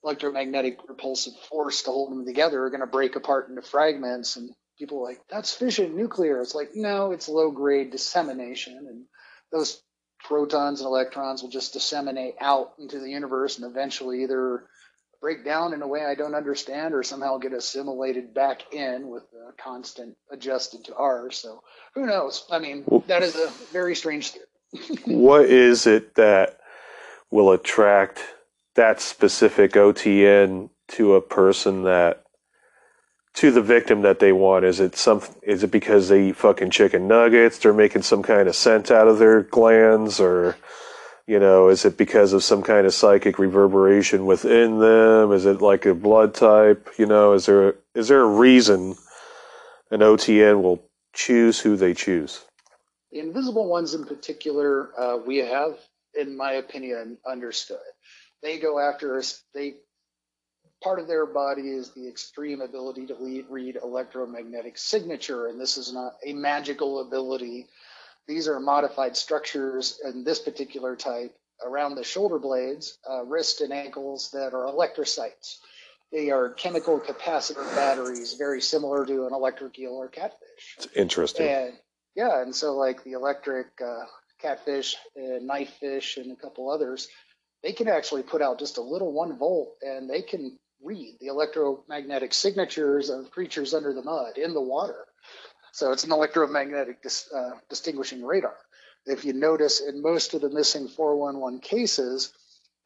electromagnetic 0.04 0.78
repulsive 0.88 1.34
force 1.50 1.84
to 1.84 1.91
hold 1.91 2.12
them 2.12 2.26
together 2.26 2.63
are 2.63 2.70
going 2.70 2.82
to 2.82 2.88
break 2.88 3.15
apart 3.15 3.50
into 3.50 3.62
fragments 3.62 4.36
and 4.36 4.50
people 4.78 5.00
are 5.00 5.10
like 5.10 5.22
that's 5.30 5.54
fission 5.54 5.96
nuclear 5.96 6.42
it's 6.42 6.56
like 6.56 6.70
no 6.76 7.12
it's 7.12 7.30
low 7.30 7.52
grade 7.52 7.92
dissemination 7.92 8.78
and 8.90 9.04
those 9.52 9.82
protons 10.24 10.82
and 10.82 10.88
electrons 10.88 11.42
will 11.42 11.50
just 11.50 11.74
disseminate 11.74 12.36
out 12.42 12.74
into 12.80 13.00
the 13.00 13.10
universe 13.10 13.58
and 13.58 13.70
eventually 13.70 14.24
either 14.24 14.63
break 15.22 15.44
down 15.44 15.74
in 15.74 15.82
a 15.82 15.88
way 15.88 16.06
I 16.06 16.16
don't 16.16 16.36
understand 16.36 16.94
or 16.94 17.04
somehow 17.04 17.38
get 17.38 17.54
assimilated 17.54 18.34
back 18.34 18.74
in 18.74 19.10
with 19.10 19.24
a 19.34 19.54
constant 19.62 20.16
adjusted 20.32 20.86
to 20.86 20.96
ours. 20.96 21.38
So 21.38 21.63
who 21.96 22.06
knows? 22.06 22.46
I 22.52 22.60
mean, 22.60 22.84
that 23.08 23.24
is 23.24 23.36
a 23.36 23.50
very 23.72 23.96
strange 23.96 24.32
theory. 24.32 24.46
what 25.06 25.46
is 25.46 25.88
it 25.88 26.16
that 26.16 26.60
will 27.32 27.52
attract 27.52 28.22
that 28.76 29.02
specific 29.02 29.74
OTN 29.74 30.70
to 30.90 31.16
a 31.16 31.22
person 31.22 31.84
that 31.84 32.24
to 33.38 33.52
the 33.52 33.62
victim 33.62 34.02
that 34.02 34.19
they 34.19 34.32
want? 34.32 34.65
Is 34.65 34.80
it 34.80 34.95
some? 34.95 35.21
Is 35.43 35.63
it 35.63 35.71
because 35.71 36.10
they 36.10 36.30
eat 36.30 36.38
fucking 36.38 36.71
chicken 36.71 37.08
nuggets? 37.08 37.60
They're 37.60 37.71
making 37.71 38.02
some 38.02 38.23
kind 38.23 38.47
of 38.47 38.56
scent 38.56 38.89
out 38.89 39.08
of 39.08 39.19
their 39.19 39.43
glands, 39.43 40.19
or 40.19 40.56
you 41.28 41.39
know, 41.39 41.69
is 41.69 41.86
it 41.86 41.97
because 41.97 42.34
of 42.34 42.43
some 42.43 42.63
kind 42.63 42.88
of 42.88 42.95
psychic 42.95 43.38
reverberation 43.38 44.26
within 44.26 44.80
them? 44.80 45.32
Is 45.32 45.45
it 45.45 45.62
like 45.62 45.86
a 45.86 45.93
blood 45.93 46.34
type? 46.34 46.89
You 46.97 47.06
know, 47.06 47.34
is 47.34 47.45
there 47.45 47.76
is 47.93 48.08
there 48.08 48.21
a 48.21 48.28
reason 48.28 48.95
an 49.91 50.00
OTN 50.00 50.63
will 50.63 50.84
choose 51.13 51.60
who 51.60 51.78
they 51.78 51.93
choose? 51.93 52.43
The 53.12 53.19
invisible 53.19 53.69
ones 53.69 53.93
in 53.93 54.04
particular, 54.06 54.89
uh, 55.00 55.17
we 55.17 55.38
have, 55.38 55.78
in 56.19 56.36
my 56.36 56.54
opinion, 56.54 57.19
understood. 57.26 57.78
They 58.41 58.58
go 58.58 58.80
after 58.80 59.17
us. 59.19 59.43
They 59.54 59.76
part 60.84 61.00
of 61.00 61.08
their 61.08 61.26
body 61.26 61.70
is 61.70 61.92
the 61.92 62.08
extreme 62.08 62.62
ability 62.62 63.08
to 63.08 63.16
lead, 63.16 63.46
read 63.50 63.78
electromagnetic 63.82 64.78
signature, 64.78 65.48
and 65.48 65.60
this 65.60 65.78
is 65.78 65.94
not 65.94 66.13
a 66.26 66.34
magical 66.34 67.02
ability. 67.02 67.68
These 68.28 68.48
are 68.48 68.60
modified 68.60 69.16
structures 69.18 70.00
in 70.04 70.24
this 70.24 70.40
particular 70.40 70.96
type 70.96 71.36
around 71.66 71.96
the 71.96 72.04
shoulder 72.04 72.38
blades, 72.38 73.00
uh, 73.10 73.24
wrist, 73.24 73.62
and 73.62 73.74
ankles 73.74 74.30
that 74.32 74.54
are 74.54 74.66
electrocytes. 74.66 75.58
They 76.12 76.30
are 76.30 76.54
chemical 76.54 77.00
capacitor 77.00 77.76
batteries, 77.76 78.36
very 78.36 78.62
similar 78.62 79.06
to 79.06 79.26
an 79.26 79.34
electric 79.34 79.78
eel 79.80 79.94
or 79.94 80.08
catfish. 80.08 80.76
It's 80.78 80.88
interesting. 80.96 81.48
And 81.48 81.74
yeah, 82.16 82.42
and 82.42 82.56
so 82.56 82.76
like 82.76 83.04
the 83.04 83.13
electric 83.13 83.68
uh, 83.82 84.06
catfish, 84.40 84.96
and 85.16 85.48
knife 85.48 85.74
fish, 85.80 86.18
and 86.18 86.32
a 86.32 86.36
couple 86.36 86.70
others, 86.70 87.08
they 87.63 87.74
can 87.74 87.88
actually 87.88 88.24
put 88.24 88.42
out 88.42 88.60
just 88.60 88.78
a 88.78 88.82
little 88.82 89.12
one 89.12 89.38
volt, 89.38 89.76
and 89.82 90.10
they 90.10 90.22
can 90.22 90.58
read 90.82 91.18
the 91.20 91.28
electromagnetic 91.28 92.34
signatures 92.34 93.10
of 93.10 93.32
creatures 93.32 93.74
under 93.74 93.94
the 93.94 94.04
mud 94.04 94.38
in 94.38 94.54
the 94.54 94.62
water. 94.62 95.06
So 95.72 95.92
it's 95.92 96.04
an 96.04 96.12
electromagnetic 96.12 97.02
dis, 97.04 97.32
uh, 97.32 97.52
distinguishing 97.70 98.24
radar. 98.24 98.58
If 99.06 99.26
you 99.26 99.34
notice, 99.34 99.80
in 99.80 100.02
most 100.02 100.34
of 100.34 100.42
the 100.42 100.50
missing 100.50 100.88
411 100.88 101.60
cases, 101.60 102.34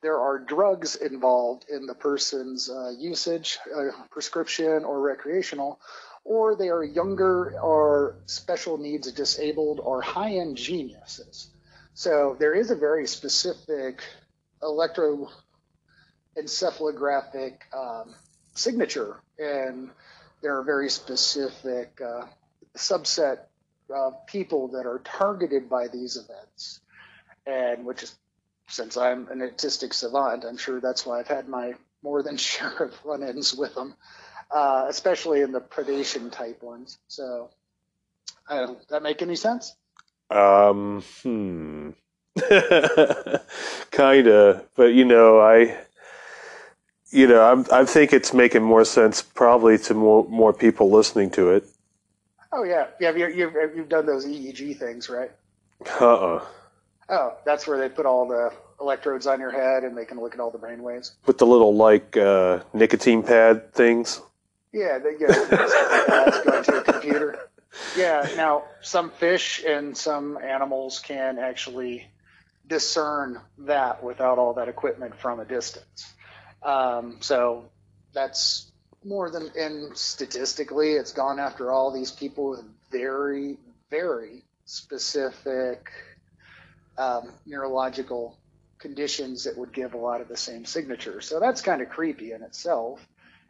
there 0.01 0.19
are 0.19 0.39
drugs 0.39 0.95
involved 0.95 1.65
in 1.69 1.85
the 1.85 1.93
person's 1.93 2.69
uh, 2.69 2.91
usage, 2.97 3.59
uh, 3.75 3.91
prescription, 4.09 4.83
or 4.83 4.99
recreational, 4.99 5.79
or 6.23 6.55
they 6.55 6.69
are 6.69 6.83
younger 6.83 7.59
or 7.61 8.15
special 8.25 8.77
needs 8.77 9.11
disabled 9.11 9.79
or 9.79 10.01
high 10.01 10.35
end 10.35 10.57
geniuses. 10.57 11.49
So 11.93 12.35
there 12.39 12.53
is 12.53 12.71
a 12.71 12.75
very 12.75 13.07
specific 13.07 14.01
electroencephalographic 16.37 17.57
um, 17.73 18.13
signature, 18.53 19.21
and 19.39 19.89
there 20.41 20.57
are 20.57 20.63
very 20.63 20.89
specific 20.89 21.99
uh, 22.01 22.25
subset 22.75 23.39
of 23.93 24.25
people 24.25 24.69
that 24.69 24.85
are 24.85 25.01
targeted 25.03 25.69
by 25.69 25.87
these 25.87 26.17
events, 26.17 26.79
and 27.45 27.85
which 27.85 28.03
is 28.03 28.15
since 28.71 28.95
I'm 28.95 29.27
an 29.29 29.39
autistic 29.39 29.93
savant, 29.93 30.45
I'm 30.45 30.57
sure 30.57 30.79
that's 30.79 31.05
why 31.05 31.19
I've 31.19 31.27
had 31.27 31.47
my 31.47 31.73
more 32.03 32.23
than 32.23 32.37
share 32.47 32.77
of 32.77 32.93
run-ins 33.03 33.53
with 33.53 33.75
them, 33.75 33.95
uh, 34.49 34.85
especially 34.87 35.41
in 35.41 35.51
the 35.51 35.61
predation 35.61 36.31
type 36.31 36.63
ones. 36.63 36.97
So, 37.07 37.49
I 38.47 38.57
don't, 38.57 38.87
that 38.89 39.03
make 39.03 39.21
any 39.21 39.35
sense? 39.35 39.75
Um, 40.29 41.03
hmm. 41.21 41.89
Kinda, 43.91 44.63
but 44.75 44.93
you 44.93 45.03
know, 45.03 45.41
I, 45.41 45.77
you 47.11 47.27
know, 47.27 47.41
I'm, 47.41 47.65
I 47.71 47.85
think 47.85 48.13
it's 48.13 48.33
making 48.33 48.63
more 48.63 48.85
sense 48.85 49.21
probably 49.21 49.77
to 49.79 49.93
more 49.93 50.25
more 50.29 50.53
people 50.53 50.89
listening 50.89 51.29
to 51.31 51.51
it. 51.51 51.67
Oh 52.51 52.63
yeah, 52.63 52.87
yeah. 52.99 53.11
You've 53.15 53.35
you've, 53.35 53.55
you've 53.75 53.89
done 53.89 54.05
those 54.05 54.25
EEG 54.25 54.77
things, 54.77 55.09
right? 55.09 55.31
Uh-uh. 55.99 56.43
Oh, 57.09 57.33
that's 57.45 57.67
where 57.67 57.77
they 57.77 57.89
put 57.89 58.05
all 58.05 58.27
the 58.27 58.53
electrodes 58.79 59.27
on 59.27 59.39
your 59.39 59.51
head 59.51 59.83
and 59.83 59.97
they 59.97 60.05
can 60.05 60.19
look 60.19 60.33
at 60.33 60.39
all 60.39 60.49
the 60.49 60.57
brain 60.57 60.81
waves. 60.81 61.13
With 61.25 61.37
the 61.37 61.45
little 61.45 61.75
like 61.75 62.15
uh, 62.15 62.61
nicotine 62.73 63.23
pad 63.23 63.73
things. 63.73 64.21
Yeah, 64.71 64.97
they 64.99 65.15
that's 65.17 66.45
going 66.45 66.63
to 66.63 66.77
a 66.77 66.83
computer. 66.83 67.49
Yeah. 67.97 68.27
Now, 68.37 68.63
some 68.81 69.09
fish 69.11 69.63
and 69.67 69.95
some 69.95 70.37
animals 70.37 70.99
can 70.99 71.39
actually 71.39 72.07
discern 72.67 73.41
that 73.59 74.01
without 74.01 74.37
all 74.37 74.53
that 74.53 74.69
equipment 74.69 75.15
from 75.15 75.41
a 75.41 75.45
distance. 75.45 76.13
Um, 76.63 77.17
so 77.21 77.65
that's 78.13 78.71
more 79.03 79.29
than, 79.29 79.51
and 79.57 79.97
statistically, 79.97 80.93
it's 80.93 81.11
gone 81.11 81.39
after 81.39 81.71
all 81.71 81.91
these 81.91 82.11
people 82.11 82.51
with 82.51 82.63
very, 82.91 83.57
very 83.89 84.43
specific 84.65 85.91
um, 86.97 87.31
neurological 87.45 88.37
conditions 88.77 89.43
that 89.43 89.57
would 89.57 89.73
give 89.73 89.93
a 89.93 89.97
lot 89.97 90.21
of 90.21 90.27
the 90.27 90.37
same 90.37 90.65
signatures. 90.65 91.27
So 91.27 91.39
that's 91.39 91.61
kind 91.61 91.81
of 91.81 91.89
creepy 91.89 92.31
in 92.31 92.41
itself. 92.43 93.07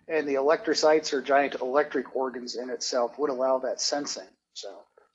And 0.08 0.28
the 0.28 0.36
electrocytes 0.36 1.14
or 1.14 1.22
giant 1.22 1.56
electric 1.62 2.16
organs 2.16 2.56
in 2.56 2.70
itself 2.70 3.18
would 3.18 3.30
allow 3.30 3.60
that 3.60 3.80
sensing. 3.80 4.28
So 4.54 4.70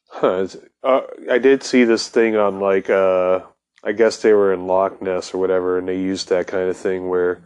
Huh, 0.08 0.46
uh, 0.82 1.00
I 1.30 1.38
did 1.38 1.62
see 1.62 1.84
this 1.84 2.08
thing 2.08 2.36
on 2.36 2.60
like 2.60 2.88
uh, 2.88 3.40
I 3.82 3.92
guess 3.92 4.22
they 4.22 4.32
were 4.32 4.52
in 4.52 4.66
Loch 4.66 5.02
Ness 5.02 5.34
or 5.34 5.38
whatever, 5.38 5.78
and 5.78 5.88
they 5.88 5.98
used 5.98 6.28
that 6.28 6.46
kind 6.46 6.68
of 6.68 6.76
thing 6.76 7.08
where 7.08 7.42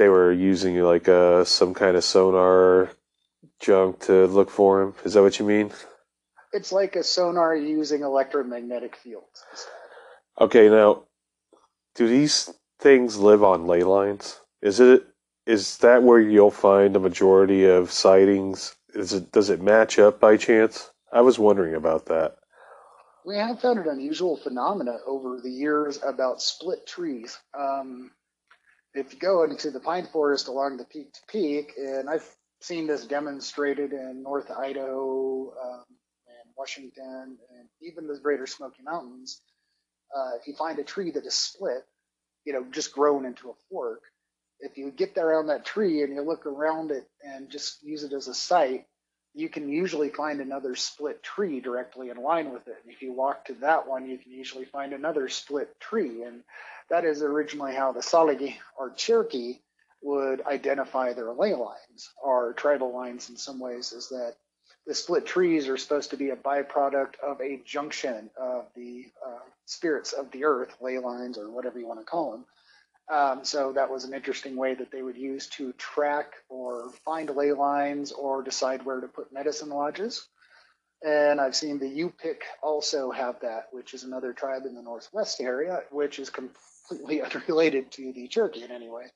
they 0.00 0.08
were 0.08 0.32
using 0.32 0.82
like 0.82 1.08
uh, 1.08 1.44
some 1.44 1.74
kind 1.74 1.96
of 1.96 2.04
sonar 2.04 2.90
junk 3.60 4.00
to 4.00 4.26
look 4.26 4.50
for 4.50 4.82
him. 4.82 4.94
Is 5.04 5.14
that 5.14 5.22
what 5.22 5.38
you 5.38 5.46
mean? 5.46 5.72
it's 6.52 6.72
like 6.72 6.96
a 6.96 7.02
sonar 7.02 7.54
using 7.54 8.02
electromagnetic 8.02 8.96
fields. 8.96 9.44
Okay, 10.40 10.68
now 10.68 11.04
do 11.94 12.08
these 12.08 12.50
things 12.80 13.18
live 13.18 13.44
on 13.44 13.66
ley 13.66 13.82
lines? 13.82 14.40
Is 14.62 14.80
it 14.80 15.06
is 15.46 15.78
that 15.78 16.02
where 16.02 16.20
you'll 16.20 16.50
find 16.50 16.94
the 16.94 17.00
majority 17.00 17.66
of 17.66 17.90
sightings? 17.90 18.74
Is 18.94 19.12
it 19.12 19.32
does 19.32 19.50
it 19.50 19.62
match 19.62 19.98
up 19.98 20.20
by 20.20 20.36
chance? 20.36 20.90
I 21.12 21.20
was 21.20 21.38
wondering 21.38 21.74
about 21.74 22.06
that. 22.06 22.36
We 23.24 23.36
have 23.36 23.60
found 23.60 23.78
an 23.78 23.88
unusual 23.88 24.36
phenomena 24.36 24.98
over 25.06 25.40
the 25.42 25.50
years 25.50 26.00
about 26.04 26.40
split 26.40 26.86
trees. 26.86 27.38
Um, 27.58 28.12
if 28.94 29.12
you 29.12 29.18
go 29.18 29.44
into 29.44 29.70
the 29.70 29.80
pine 29.80 30.06
forest 30.06 30.48
along 30.48 30.76
the 30.76 30.84
peak 30.84 31.12
to 31.12 31.20
peak, 31.28 31.74
and 31.76 32.08
I've 32.08 32.28
seen 32.60 32.86
this 32.86 33.06
demonstrated 33.06 33.92
in 33.92 34.22
North 34.22 34.50
Idaho 34.50 35.52
um, 35.62 35.84
and 36.26 36.52
Washington 36.56 37.38
and 37.56 37.68
even 37.80 38.06
the 38.06 38.18
Greater 38.20 38.46
Smoky 38.46 38.82
Mountains, 38.82 39.42
uh, 40.14 40.32
if 40.40 40.46
you 40.46 40.54
find 40.54 40.78
a 40.78 40.84
tree 40.84 41.10
that 41.12 41.24
is 41.24 41.34
split, 41.34 41.84
you 42.44 42.52
know, 42.52 42.64
just 42.70 42.92
grown 42.92 43.24
into 43.24 43.50
a 43.50 43.54
fork, 43.70 44.02
if 44.60 44.76
you 44.76 44.90
get 44.90 45.14
there 45.14 45.38
on 45.38 45.46
that 45.46 45.64
tree 45.64 46.02
and 46.02 46.14
you 46.14 46.22
look 46.22 46.44
around 46.46 46.90
it 46.90 47.08
and 47.22 47.50
just 47.50 47.82
use 47.82 48.02
it 48.02 48.12
as 48.12 48.28
a 48.28 48.34
site, 48.34 48.84
you 49.34 49.48
can 49.48 49.68
usually 49.68 50.08
find 50.08 50.40
another 50.40 50.74
split 50.74 51.22
tree 51.22 51.60
directly 51.60 52.10
in 52.10 52.16
line 52.16 52.52
with 52.52 52.66
it. 52.68 52.82
If 52.86 53.02
you 53.02 53.12
walk 53.12 53.44
to 53.46 53.54
that 53.60 53.86
one, 53.86 54.08
you 54.08 54.18
can 54.18 54.32
usually 54.32 54.64
find 54.64 54.92
another 54.92 55.28
split 55.28 55.78
tree. 55.80 56.24
And 56.24 56.42
that 56.88 57.04
is 57.04 57.22
originally 57.22 57.74
how 57.74 57.92
the 57.92 58.00
Tsalagi 58.00 58.56
or 58.78 58.90
Cherokee 58.90 59.60
would 60.02 60.44
identify 60.46 61.12
their 61.12 61.32
ley 61.32 61.54
lines 61.54 62.10
or 62.22 62.54
tribal 62.54 62.92
lines 62.94 63.30
in 63.30 63.36
some 63.36 63.60
ways, 63.60 63.92
is 63.92 64.08
that 64.08 64.34
the 64.86 64.94
split 64.94 65.26
trees 65.26 65.68
are 65.68 65.76
supposed 65.76 66.10
to 66.10 66.16
be 66.16 66.30
a 66.30 66.36
byproduct 66.36 67.18
of 67.22 67.40
a 67.40 67.60
junction 67.64 68.30
of 68.40 68.64
the 68.74 69.04
uh, 69.24 69.38
spirits 69.66 70.12
of 70.12 70.30
the 70.32 70.44
earth, 70.44 70.74
ley 70.80 70.98
lines, 70.98 71.38
or 71.38 71.50
whatever 71.50 71.78
you 71.78 71.86
want 71.86 72.00
to 72.00 72.06
call 72.06 72.32
them. 72.32 72.44
Um, 73.10 73.44
so 73.44 73.72
that 73.72 73.90
was 73.90 74.04
an 74.04 74.14
interesting 74.14 74.56
way 74.56 74.74
that 74.74 74.92
they 74.92 75.02
would 75.02 75.16
use 75.16 75.48
to 75.48 75.72
track 75.72 76.34
or 76.48 76.90
find 77.04 77.28
ley 77.30 77.52
lines 77.52 78.12
or 78.12 78.42
decide 78.42 78.84
where 78.84 79.00
to 79.00 79.08
put 79.08 79.32
medicine 79.32 79.68
lodges. 79.68 80.28
And 81.04 81.40
I've 81.40 81.56
seen 81.56 81.78
the 81.78 81.86
Yupik 81.86 82.42
also 82.62 83.10
have 83.10 83.40
that, 83.40 83.68
which 83.72 83.94
is 83.94 84.04
another 84.04 84.32
tribe 84.32 84.64
in 84.66 84.74
the 84.74 84.82
northwest 84.82 85.40
area, 85.40 85.80
which 85.90 86.18
is 86.18 86.30
completely 86.30 87.22
unrelated 87.22 87.90
to 87.92 88.12
the 88.12 88.28
Cherokee 88.28 88.62
in 88.62 88.70
any 88.70 88.88
way. 88.88 89.06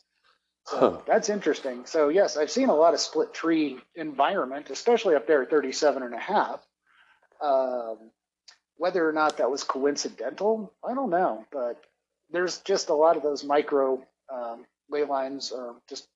So 0.66 0.78
Huh. 0.78 1.00
that's 1.06 1.28
interesting. 1.28 1.86
So 1.86 2.08
yes, 2.08 2.36
I've 2.36 2.50
seen 2.50 2.70
a 2.70 2.74
lot 2.74 2.94
of 2.94 3.00
split 3.00 3.34
tree 3.34 3.78
environment, 3.94 4.70
especially 4.70 5.14
up 5.14 5.26
there 5.26 5.42
at 5.42 5.50
37 5.50 6.02
and 6.02 6.14
a 6.14 6.18
half. 6.18 6.60
Um, 7.40 8.10
whether 8.76 9.06
or 9.06 9.12
not 9.12 9.36
that 9.36 9.50
was 9.50 9.62
coincidental, 9.62 10.72
I 10.82 10.94
don't 10.94 11.10
know, 11.10 11.44
but 11.52 11.80
there's 12.34 12.58
just 12.58 12.88
a 12.88 12.94
lot 12.94 13.16
of 13.16 13.22
those 13.22 13.44
micro 13.44 14.02
um, 14.32 14.64
ley 14.90 15.04
lines 15.04 15.52
or 15.52 15.76
just 15.88 16.08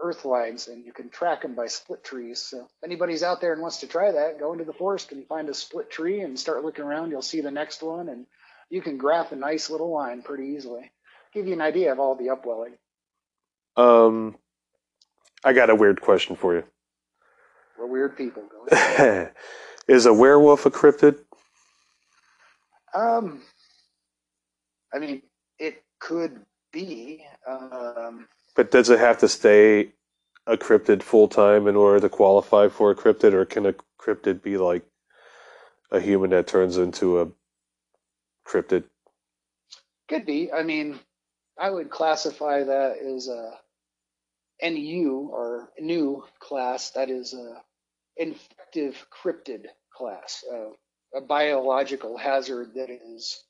earth 0.00 0.24
lines, 0.24 0.68
and 0.68 0.84
you 0.84 0.92
can 0.92 1.08
track 1.08 1.42
them 1.42 1.54
by 1.54 1.66
split 1.66 2.04
trees. 2.04 2.40
So 2.40 2.58
if 2.58 2.84
anybody's 2.84 3.22
out 3.22 3.40
there 3.40 3.52
and 3.52 3.62
wants 3.62 3.78
to 3.78 3.86
try 3.86 4.12
that, 4.12 4.38
go 4.38 4.52
into 4.52 4.64
the 4.64 4.72
forest 4.72 5.12
and 5.12 5.26
find 5.26 5.48
a 5.48 5.54
split 5.54 5.90
tree 5.90 6.20
and 6.20 6.38
start 6.38 6.64
looking 6.64 6.84
around. 6.84 7.10
You'll 7.10 7.22
see 7.22 7.40
the 7.40 7.50
next 7.50 7.82
one, 7.82 8.08
and 8.08 8.26
you 8.68 8.82
can 8.82 8.98
graph 8.98 9.32
a 9.32 9.36
nice 9.36 9.70
little 9.70 9.90
line 9.90 10.22
pretty 10.22 10.54
easily. 10.56 10.90
Give 11.32 11.46
you 11.46 11.54
an 11.54 11.60
idea 11.60 11.92
of 11.92 12.00
all 12.00 12.14
the 12.14 12.30
upwelling. 12.30 12.74
Um, 13.76 14.36
I 15.44 15.52
got 15.52 15.70
a 15.70 15.74
weird 15.74 16.00
question 16.00 16.36
for 16.36 16.54
you. 16.54 16.64
We're 17.78 17.86
weird 17.86 18.16
people. 18.16 18.42
Is 19.88 20.06
a 20.06 20.12
werewolf 20.12 20.66
a 20.66 20.70
cryptid? 20.70 21.18
Um, 22.94 23.42
I 24.92 24.98
mean, 24.98 25.22
it 25.58 25.84
could 26.00 26.40
be. 26.72 27.24
Um, 27.48 28.28
But 28.56 28.70
does 28.70 28.90
it 28.90 28.98
have 28.98 29.18
to 29.18 29.28
stay 29.28 29.92
a 30.46 30.56
cryptid 30.56 31.02
full 31.02 31.28
time 31.28 31.66
in 31.68 31.76
order 31.76 32.00
to 32.00 32.08
qualify 32.08 32.68
for 32.68 32.90
a 32.90 32.94
cryptid, 32.96 33.32
or 33.32 33.44
can 33.44 33.66
a 33.66 33.74
cryptid 34.00 34.42
be 34.42 34.58
like 34.58 34.84
a 35.90 36.00
human 36.00 36.30
that 36.30 36.46
turns 36.46 36.78
into 36.78 37.20
a 37.20 37.28
cryptid? 38.46 38.84
could 40.08 40.26
be. 40.26 40.52
I 40.52 40.62
mean, 40.62 41.00
I 41.58 41.70
would 41.70 41.90
classify 41.90 42.64
that 42.64 42.98
as 42.98 43.28
a 43.28 43.52
NU 44.62 45.28
or 45.32 45.70
new 45.80 46.24
class. 46.40 46.90
That 46.92 47.10
is 47.10 47.34
a 47.34 47.62
infective 48.16 49.06
cryptid 49.10 49.66
class, 49.94 50.44
uh, 50.52 50.70
a 51.16 51.22
biological 51.22 52.16
hazard 52.18 52.74
that 52.74 52.90
is 52.90 53.44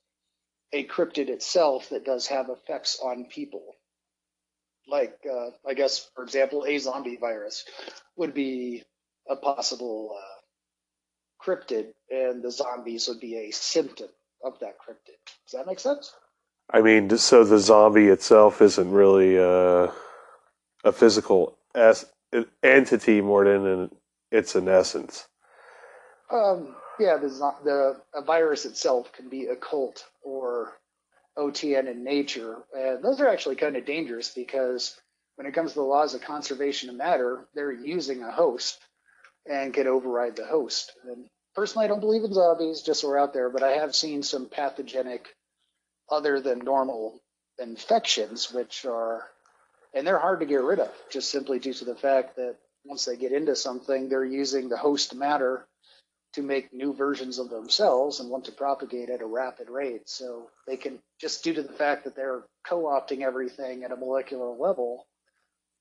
a 0.73 0.85
cryptid 0.85 1.29
itself 1.29 1.91
that 1.91 2.05
does 2.05 2.27
have 2.27 2.49
effects 2.51 2.99
on 3.03 3.27
people. 3.27 3.63
Like, 4.89 5.19
uh, 5.31 5.51
I 5.69 5.75
guess, 5.75 6.09
for 6.15 6.23
example, 6.23 6.65
a 6.67 6.79
zombie 6.79 7.17
virus 7.17 7.65
would 8.17 8.35
be 8.35 8.85
a 9.29 9.37
possible 9.37 10.17
uh, 10.17 11.45
cryptid, 11.45 11.93
and 12.11 12.43
the 12.43 12.51
zombies 12.51 13.09
would 13.09 13.21
be 13.21 13.37
a 13.37 13.51
symptom 13.51 14.09
of 14.45 14.59
that 14.61 14.77
cryptid. 14.79 15.19
Does 15.47 15.53
that 15.55 15.67
make 15.67 15.81
sense? 15.81 16.13
I 16.71 16.83
mean, 16.83 17.17
so 17.17 17.45
the 17.45 17.59
zombie 17.59 18.07
itself 18.07 18.61
isn't 18.61 18.91
really 18.91 19.39
uh, 19.39 19.91
a 20.85 20.93
physical 20.93 21.59
es- 21.75 22.07
entity 22.63 23.21
more 23.21 23.45
than 23.45 23.67
an, 23.67 23.91
it's 24.33 24.55
an 24.55 24.69
essence. 24.69 25.27
Um, 26.31 26.75
yeah, 26.99 27.17
the 27.19 27.97
the 28.15 28.23
virus 28.23 28.65
itself 28.65 29.13
can 29.13 29.29
be 29.29 29.47
occult 29.47 30.05
or 30.23 30.73
OTN 31.37 31.91
in 31.91 32.05
nature, 32.05 32.57
and 32.75 33.03
those 33.03 33.21
are 33.21 33.29
actually 33.29 33.57
kind 33.57 33.77
of 33.77 33.85
dangerous 33.85 34.33
because 34.35 34.97
when 35.37 35.47
it 35.47 35.55
comes 35.55 35.73
to 35.73 35.79
the 35.79 35.85
laws 35.85 36.15
of 36.15 36.23
conservation 36.23 36.89
of 36.89 36.97
matter, 36.97 37.47
they're 37.55 37.73
using 37.73 38.23
a 38.23 38.31
host 38.31 38.79
and 39.49 39.75
can 39.75 39.87
override 39.87 40.37
the 40.37 40.47
host. 40.47 40.93
And 41.05 41.27
personally, 41.55 41.85
I 41.85 41.89
don't 41.89 42.01
believe 42.01 42.25
in 42.25 42.33
zombies, 42.33 42.83
just 42.83 43.03
so 43.03 43.09
we're 43.09 43.19
out 43.19 43.35
there, 43.35 43.51
but 43.51 43.63
I 43.63 43.73
have 43.73 43.95
seen 43.95 44.23
some 44.23 44.47
pathogenic, 44.47 45.27
other 46.11 46.41
than 46.41 46.61
normal 46.61 47.21
infections, 47.59 48.51
which 48.53 48.87
are, 48.87 49.25
and 49.95 50.07
they're 50.07 50.19
hard 50.19 50.41
to 50.41 50.47
get 50.47 50.63
rid 50.63 50.81
of, 50.81 50.91
just 51.11 51.31
simply 51.31 51.59
due 51.59 51.75
to 51.75 51.85
the 51.85 51.95
fact 51.95 52.37
that 52.37 52.57
once 52.85 53.05
they 53.05 53.17
get 53.17 53.33
into 53.33 53.55
something, 53.57 54.09
they're 54.09 54.25
using 54.25 54.69
the 54.69 54.77
host 54.77 55.15
matter 55.15 55.67
to 56.37 56.43
make 56.43 56.73
new 56.73 56.95
versions 56.95 57.39
of 57.41 57.51
themselves 57.51 58.21
and 58.21 58.31
want 58.31 58.47
to 58.47 58.53
propagate 58.53 59.11
at 59.11 59.23
a 59.23 59.27
rapid 59.27 59.71
rate. 59.71 60.09
So 60.09 60.49
they 60.69 60.77
can 60.77 61.01
just 61.21 61.45
due 61.45 61.55
to 61.55 61.63
the 61.63 61.73
fact 61.73 62.05
that 62.05 62.17
they're 62.17 62.45
co-opting 62.69 63.23
everything 63.23 63.85
at 63.85 63.93
a 63.93 63.97
molecular 63.97 64.51
level 64.57 65.07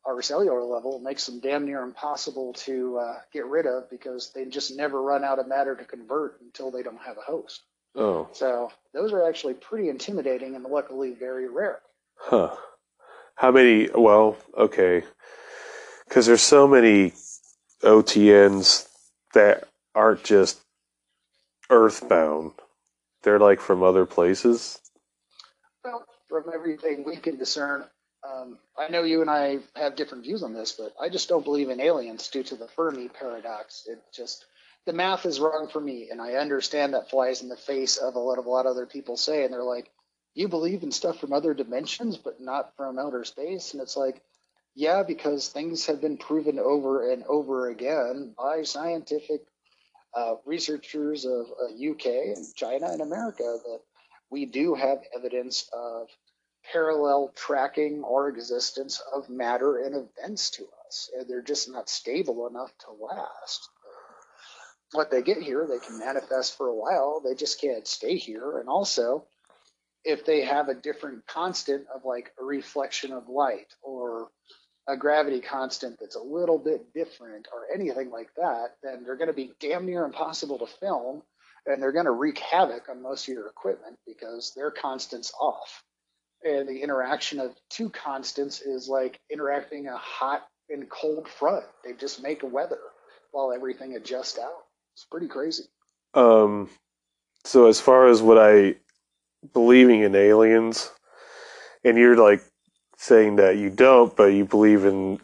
or 0.06 0.22
cellular 0.22 0.64
level 0.64 1.00
makes 1.00 1.26
them 1.26 1.40
damn 1.42 1.66
near 1.66 1.82
impossible 1.84 2.54
to 2.54 2.98
uh, 3.00 3.16
get 3.34 3.46
rid 3.48 3.68
of 3.68 3.90
because 3.90 4.32
they 4.34 4.46
just 4.46 4.76
never 4.76 5.02
run 5.02 5.24
out 5.24 5.40
of 5.40 5.48
matter 5.48 5.76
to 5.76 5.86
convert 5.86 6.42
until 6.42 6.72
they 6.72 6.84
don't 6.84 7.02
have 7.02 7.18
a 7.18 7.22
host. 7.22 7.64
Oh, 7.96 8.30
So 8.34 8.72
those 8.94 9.14
are 9.14 9.28
actually 9.28 9.56
pretty 9.56 9.90
intimidating 9.90 10.56
and 10.56 10.64
luckily 10.66 11.12
very 11.14 11.50
rare. 11.50 11.82
huh. 12.18 12.56
How 13.36 13.52
many? 13.52 13.90
Well, 13.94 14.38
okay. 14.58 15.04
Because 16.08 16.26
there's 16.28 16.42
so 16.42 16.68
many 16.68 17.14
OTNs 17.84 18.88
that 19.34 19.68
aren't 19.96 20.24
just 20.24 20.62
earthbound. 21.70 22.52
They're 23.24 23.40
like 23.40 23.60
from 23.60 23.82
other 23.84 24.06
places. 24.06 24.80
Well, 25.84 26.06
from 26.30 26.46
everything 26.54 27.04
we 27.06 27.18
can 27.18 27.38
discern, 27.38 27.86
um, 28.24 28.60
I 28.78 28.90
know 28.90 29.04
you 29.04 29.22
and 29.22 29.30
I 29.30 29.60
have 29.76 29.96
different 29.96 30.24
views 30.24 30.44
on 30.44 30.54
this, 30.54 30.74
but 30.74 30.94
I 31.02 31.10
just 31.10 31.30
don't 31.30 31.46
believe 31.46 31.70
in 31.70 31.80
aliens 31.80 32.28
due 32.28 32.44
to 32.44 32.56
the 32.56 32.68
Fermi 32.68 33.10
paradox. 33.10 33.86
It 33.88 34.00
just 34.14 34.46
the 34.86 34.94
math 34.94 35.26
is 35.26 35.40
wrong 35.40 35.68
for 35.72 35.82
me, 35.82 36.10
and 36.12 36.22
I 36.22 36.34
understand 36.34 36.94
that 36.94 37.10
flies 37.10 37.42
in 37.42 37.50
the 37.50 37.58
face 37.58 37.98
of 37.98 38.16
a 38.16 38.20
lot 38.20 38.38
of 38.38 38.46
a 38.46 38.50
lot 38.50 38.68
of 38.68 38.72
other 38.72 38.86
people 38.86 39.18
say, 39.18 39.44
and 39.44 39.54
they're 39.54 39.64
like, 39.64 39.92
"You 40.36 40.48
believe 40.48 40.84
in 40.84 40.92
stuff 40.92 41.20
from 41.20 41.34
other 41.34 41.54
dimensions, 41.56 42.18
but 42.18 42.40
not 42.40 42.76
from 42.76 43.00
outer 43.00 43.24
space," 43.24 43.74
and 43.74 43.82
it's 43.82 43.98
like, 43.98 44.22
yeah, 44.76 45.04
because 45.04 45.48
things 45.48 45.86
have 45.86 46.02
been 46.02 46.18
proven 46.18 46.60
over 46.60 47.12
and 47.12 47.24
over 47.24 47.70
again 47.70 48.34
by 48.38 48.64
scientific 48.64 49.42
uh, 50.16 50.36
researchers 50.46 51.26
of 51.26 51.48
uh, 51.62 51.92
UK 51.92 52.06
and 52.36 52.56
China 52.56 52.88
and 52.88 53.02
America 53.02 53.44
that 53.44 53.80
we 54.30 54.46
do 54.46 54.74
have 54.74 55.00
evidence 55.16 55.70
of 55.74 56.08
parallel 56.72 57.32
tracking 57.36 58.04
or 58.04 58.28
existence 58.30 59.02
of 59.14 59.30
matter 59.30 59.78
and 59.78 59.96
events 59.96 60.50
to 60.52 60.68
us, 60.88 61.10
and 61.18 61.30
they're 61.30 61.42
just 61.42 61.70
not 61.70 61.90
stable 61.90 62.48
enough 62.48 62.72
to 62.80 62.92
last. 62.92 63.70
What 64.94 65.12
they 65.12 65.22
get 65.22 65.38
here, 65.38 65.68
they 65.68 65.86
can 65.86 66.00
manifest 66.00 66.58
for 66.58 66.68
a 66.68 66.76
while. 66.76 67.22
They 67.24 67.36
just 67.36 67.60
can't 67.60 67.88
stay 67.88 68.18
here. 68.18 68.60
And 68.60 68.70
also, 68.70 69.26
if 70.04 70.26
they 70.26 70.42
have 70.42 70.70
a 70.70 70.76
different 70.76 71.26
constant 71.28 71.86
of 71.94 72.06
like 72.06 72.32
a 72.40 72.44
reflection 72.44 73.12
of 73.12 73.28
light 73.28 73.74
or 73.82 74.30
a 74.88 74.96
gravity 74.96 75.42
constant 75.42 75.98
that's 76.00 76.16
a 76.16 76.22
little 76.22 76.60
bit 76.60 76.94
different 76.94 77.48
or 77.52 77.74
anything 77.74 78.12
like 78.12 78.30
that, 78.38 78.76
then 78.84 79.04
they're 79.04 79.18
going 79.18 79.30
to 79.30 79.34
be 79.34 79.52
damn 79.60 79.86
near 79.86 80.06
impossible 80.06 80.60
to 80.60 80.68
film 80.68 81.22
and 81.66 81.82
they're 81.82 81.92
going 81.92 82.06
to 82.06 82.12
wreak 82.12 82.38
havoc 82.40 82.90
on 82.90 83.02
most 83.02 83.28
of 83.28 83.34
your 83.34 83.48
equipment 83.48 83.98
because 84.06 84.54
their 84.56 84.72
constant's 84.72 85.34
off. 85.40 85.84
And 86.44 86.68
the 86.68 86.82
interaction 86.82 87.40
of 87.40 87.56
two 87.70 87.90
constants 87.90 88.62
is 88.62 88.88
like 88.88 89.20
interacting 89.32 89.88
a 89.88 89.98
hot 89.98 90.48
and 90.70 90.88
cold 90.90 91.28
front. 91.28 91.66
They 91.84 91.94
just 91.94 92.22
make 92.22 92.42
weather 92.44 92.80
while 93.32 93.52
everything 93.52 93.96
adjusts 93.96 94.38
out. 94.38 94.66
It's 94.94 95.06
pretty 95.06 95.28
crazy. 95.28 95.64
Um, 96.14 96.70
so 97.44 97.68
as 97.68 97.82
far 97.82 98.08
as 98.08 98.22
what 98.22 98.38
I 98.38 98.76
believing 99.54 100.02
in 100.02 100.16
aliens, 100.16 100.92
and 101.84 101.98
you're 101.98 102.18
like 102.18 102.42
saying 102.98 103.38
that 103.38 103.58
you 103.58 103.70
don't, 103.70 104.16
but 104.16 104.26
you 104.26 104.46
believe 104.46 104.86
in 104.86 105.20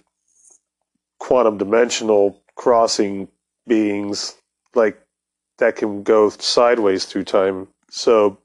quantum 1.20 1.58
dimensional 1.58 2.42
crossing 2.56 3.28
beings, 3.68 4.36
like 4.76 5.02
that 5.60 5.76
can 5.76 6.04
go 6.04 6.30
sideways 6.30 7.06
through 7.06 7.24
time. 7.24 7.68
So 7.90 8.38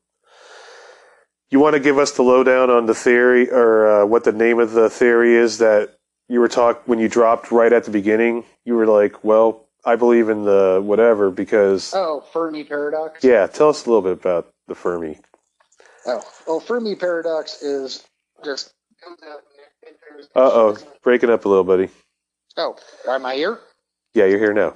you 1.51 1.61
want 1.61 1.75
to 1.75 1.81
give 1.81 1.99
us 1.99 2.13
the 2.13 2.23
lowdown 2.23 2.71
on 2.71 2.87
the 2.87 2.95
theory 2.95 3.51
or 3.51 4.03
uh, 4.03 4.07
what 4.07 4.25
the 4.25 4.33
name 4.33 4.59
of 4.59 4.73
the 4.73 4.91
theory 4.91 5.35
is 5.35 5.59
that 5.59 5.97
you 6.29 6.41
were 6.41 6.49
talk 6.49 6.83
when 6.87 6.99
you 6.99 7.09
dropped 7.09 7.51
right 7.53 7.73
at 7.73 7.85
the 7.85 7.91
beginning. 7.91 8.45
You 8.65 8.75
were 8.75 8.87
like, 8.87 9.23
"Well, 9.23 9.65
I 9.85 9.95
believe 9.97 10.29
in 10.29 10.45
the 10.45 10.81
whatever 10.85 11.31
because 11.31 11.93
Oh, 11.95 12.25
Fermi 12.33 12.65
paradox? 12.65 13.23
yeah." 13.23 13.47
Tell 13.47 13.69
us 13.69 13.87
a 13.87 13.89
little 13.89 14.03
bit 14.03 14.13
about 14.13 14.53
the 14.67 14.75
Fermi. 14.75 15.19
Oh, 16.05 16.23
well, 16.47 16.61
Fermi 16.61 16.97
paradox 16.97 17.63
is 17.63 18.05
just. 18.45 18.73
Uh 20.35 20.41
oh, 20.53 20.77
breaking 21.03 21.31
up 21.31 21.45
a 21.45 21.49
little, 21.49 21.65
buddy. 21.65 21.89
Oh, 22.57 22.77
am 23.09 23.27
I 23.27 23.35
here? 23.35 23.59
Yeah, 24.15 24.27
you're 24.27 24.39
here 24.39 24.55
now. 24.55 24.75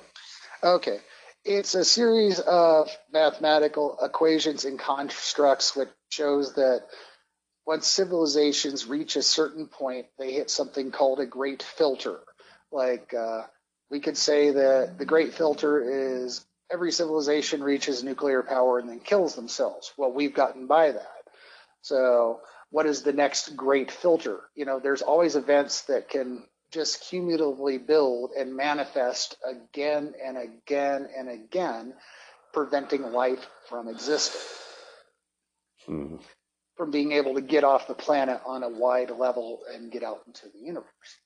Okay. 0.62 0.98
It's 1.44 1.74
a 1.74 1.85
series 1.85 2.38
of 2.38 2.90
mathematical 3.12 3.98
equations 4.02 4.66
and 4.66 4.78
constructs 4.78 5.74
which 5.74 5.88
shows 6.11 6.54
that 6.54 6.83
once 7.66 7.87
civilizations 7.87 8.87
reach 8.87 9.16
a 9.16 9.22
certain 9.22 9.66
point, 9.66 10.06
they 10.18 10.33
hit 10.33 10.50
something 10.50 10.90
called 10.90 11.20
a 11.20 11.26
great 11.26 11.62
filter. 11.62 12.18
Like, 12.70 13.14
uh, 13.14 13.42
we 13.90 14.00
could 14.00 14.16
say 14.16 14.50
that 14.50 14.98
the 14.98 15.06
great 15.06 15.33
filter 15.35 15.80
is 16.18 16.44
every 16.70 16.92
civilization 16.92 17.62
reaches 17.62 18.04
nuclear 18.04 18.42
power 18.42 18.78
and 18.78 18.88
then 18.88 19.00
kills 19.00 19.35
themselves. 19.35 19.92
Well, 19.96 20.12
we've 20.12 20.35
gotten 20.35 20.66
by 20.66 20.92
that. 20.92 21.22
So, 21.83 22.40
what 22.70 22.87
is 22.87 23.02
the 23.02 23.12
next 23.12 23.56
great 23.56 23.90
filter? 23.90 24.40
You 24.54 24.64
know, 24.64 24.80
there's 24.80 25.02
always 25.02 25.37
events 25.37 25.83
that 25.83 26.09
can 26.09 26.44
just 26.72 27.02
cumulatively 27.09 27.78
build 27.78 28.30
and 28.38 28.56
manifest 28.56 29.37
again 29.44 30.14
and 30.24 30.37
again 30.38 31.09
and 31.16 31.28
again, 31.28 31.94
preventing 32.52 33.02
life 33.12 33.44
from 33.68 33.88
existing, 33.88 34.40
Hmm. 35.87 36.16
from 36.76 36.90
being 36.92 37.12
able 37.12 37.35
to 37.35 37.40
get 37.40 37.64
off 37.64 37.88
the 37.88 37.94
planet 37.94 38.40
on 38.46 38.62
a 38.62 38.68
wide 38.68 39.11
level 39.11 39.61
and 39.72 39.90
get 39.90 40.04
out 40.04 40.22
into 40.26 40.48
the 40.48 40.59
universe. 40.61 41.18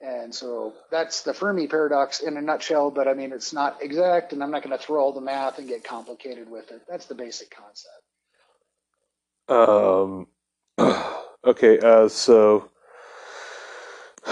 And 0.00 0.34
so 0.34 0.74
that's 0.90 1.22
the 1.22 1.32
Fermi 1.32 1.68
paradox 1.68 2.20
in 2.20 2.36
a 2.36 2.42
nutshell, 2.42 2.90
but 2.90 3.06
I 3.06 3.14
mean, 3.14 3.32
it's 3.32 3.52
not 3.52 3.82
exact, 3.82 4.32
and 4.32 4.42
I'm 4.42 4.50
not 4.50 4.64
going 4.64 4.76
to 4.76 4.84
throw 4.84 5.00
all 5.00 5.12
the 5.12 5.20
math 5.20 5.58
and 5.58 5.68
get 5.68 5.84
complicated 5.84 6.50
with 6.50 6.72
it. 6.72 6.82
That's 6.88 7.06
the 7.06 7.14
basic 7.14 7.50
concept. 7.50 7.94
Um. 9.48 10.26
Okay. 11.44 11.80
Uh. 11.80 12.08
So 12.08 12.70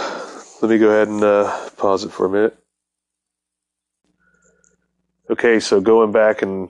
let 0.62 0.70
me 0.70 0.78
go 0.78 0.90
ahead 0.90 1.08
and 1.08 1.24
uh, 1.24 1.70
pause 1.70 2.04
it 2.04 2.12
for 2.12 2.26
a 2.26 2.30
minute. 2.30 2.56
Okay. 5.28 5.58
So 5.58 5.80
going 5.80 6.12
back 6.12 6.42
and 6.42 6.68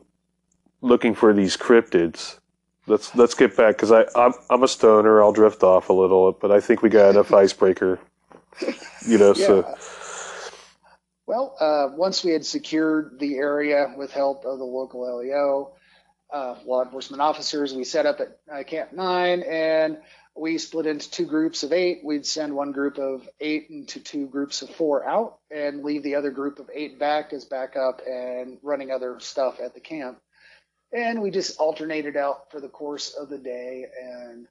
looking 0.81 1.15
for 1.15 1.33
these 1.33 1.57
cryptids. 1.57 2.39
Let's 2.87 3.15
let's 3.15 3.35
get 3.35 3.57
back 3.57 3.77
because 3.77 3.93
I 3.93 4.07
I'm 4.17 4.33
I'm 4.49 4.63
a 4.63 4.69
stoner. 4.69 5.23
I'll 5.23 5.33
drift 5.33 5.63
off 5.63 5.91
a 5.91 5.93
little, 5.93 6.33
but 6.33 6.51
I 6.51 6.61
think 6.61 6.83
we 6.83 6.89
got 6.89 7.11
enough 7.11 7.33
icebreaker. 7.35 8.01
You 9.07 9.19
know. 9.19 9.35
So 9.35 9.75
Well, 11.27 11.57
uh, 11.61 11.89
once 11.97 12.25
we 12.25 12.33
had 12.33 12.45
secured 12.45 13.19
the 13.21 13.37
area 13.37 13.95
with 13.97 14.11
help 14.11 14.45
of 14.45 14.59
the 14.59 14.65
local 14.65 15.19
LEO, 15.19 15.75
uh, 16.33 16.57
law 16.65 16.83
enforcement 16.83 17.21
officers, 17.21 17.75
we 17.75 17.85
set 17.85 18.07
up 18.07 18.21
at 18.21 18.39
uh, 18.53 18.63
Camp 18.65 18.93
9 18.93 19.43
and 19.43 19.99
we 20.37 20.59
split 20.59 20.87
into 20.87 21.11
two 21.11 21.27
groups 21.27 21.63
of 21.63 21.73
eight. 21.73 22.01
We'd 22.05 22.25
send 22.25 22.55
one 22.55 22.73
group 22.73 22.99
of 22.99 23.29
eight 23.41 23.67
into 23.71 24.01
two 24.01 24.27
groups 24.27 24.63
of 24.63 24.71
four 24.71 25.05
out 25.05 25.39
and 25.51 25.85
leave 25.85 26.03
the 26.03 26.15
other 26.15 26.31
group 26.31 26.59
of 26.59 26.71
eight 26.73 26.99
back 26.99 27.33
as 27.33 27.45
backup 27.45 28.01
and 28.07 28.59
running 28.63 28.91
other 28.91 29.19
stuff 29.21 29.61
at 29.61 29.75
the 29.75 29.81
camp. 29.81 30.19
And 30.93 31.21
we 31.21 31.31
just 31.31 31.59
alternated 31.59 32.17
out 32.17 32.51
for 32.51 32.61
the 32.61 32.69
course 32.69 33.15
of 33.15 33.29
the 33.29 33.39
day 33.39 33.87
and 34.03 34.47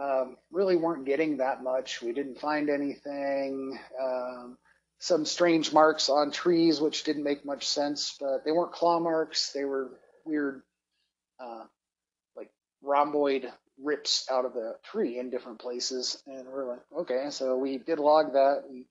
um, 0.00 0.36
really 0.50 0.76
weren't 0.76 1.04
getting 1.04 1.38
that 1.38 1.62
much. 1.62 2.00
We 2.02 2.12
didn't 2.12 2.40
find 2.40 2.70
anything. 2.70 3.78
Um, 4.00 4.58
some 5.00 5.24
strange 5.24 5.72
marks 5.72 6.08
on 6.08 6.30
trees, 6.30 6.80
which 6.80 7.04
didn't 7.04 7.24
make 7.24 7.44
much 7.44 7.66
sense, 7.66 8.16
but 8.20 8.44
they 8.44 8.52
weren't 8.52 8.72
claw 8.72 8.98
marks. 8.98 9.52
They 9.52 9.64
were 9.64 9.90
weird, 10.24 10.62
uh, 11.40 11.64
like 12.36 12.50
rhomboid 12.82 13.50
rips 13.82 14.26
out 14.30 14.44
of 14.44 14.54
the 14.54 14.76
tree 14.82 15.18
in 15.18 15.30
different 15.30 15.60
places. 15.60 16.22
And 16.26 16.46
we're 16.48 16.68
like, 16.68 16.82
okay, 17.00 17.26
so 17.30 17.56
we 17.56 17.78
did 17.78 17.98
log 17.98 18.32
that 18.32 18.64
and 18.68 18.84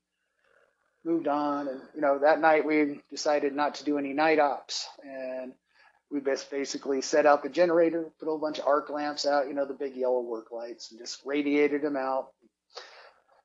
moved 1.04 1.28
on. 1.28 1.68
And, 1.68 1.82
you 1.96 2.02
know, 2.02 2.20
that 2.20 2.40
night 2.40 2.66
we 2.66 3.02
decided 3.10 3.54
not 3.54 3.76
to 3.76 3.84
do 3.84 3.98
any 3.98 4.14
night 4.14 4.40
ops. 4.40 4.88
And 5.04 5.54
we 6.10 6.22
bas- 6.22 6.46
basically 6.46 7.02
set 7.02 7.26
up 7.26 7.44
a 7.44 7.50
generator, 7.50 8.10
put 8.20 8.28
a 8.28 8.30
whole 8.30 8.40
bunch 8.40 8.60
of 8.60 8.68
arc 8.68 8.90
lamps 8.90 9.26
out, 9.26 9.48
you 9.48 9.54
know, 9.54 9.66
the 9.66 9.74
big 9.74 9.96
yellow 9.96 10.22
work 10.22 10.52
lights, 10.52 10.92
and 10.92 11.00
just 11.00 11.22
radiated 11.26 11.82
them 11.82 11.98
out 11.98 12.30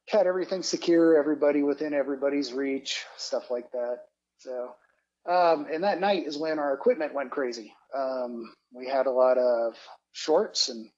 had 0.09 0.27
everything 0.27 0.63
secure, 0.63 1.17
everybody 1.17 1.63
within 1.63 1.95
everybody's 1.95 2.53
reach, 2.53 3.05
stuff 3.17 3.51
like 3.51 3.71
that. 3.73 4.01
So, 4.39 4.75
um, 5.29 5.67
and 5.73 5.85
that 5.85 6.01
night 6.01 6.27
is 6.27 6.39
when 6.39 6.59
our 6.59 6.75
equipment 6.75 7.15
went 7.15 7.31
crazy. 7.31 7.75
Um, 7.97 8.53
we 8.73 8.89
had 8.89 9.07
a 9.07 9.11
lot 9.11 9.39
of 9.39 9.77
shorts, 10.13 10.69
and 10.69 10.89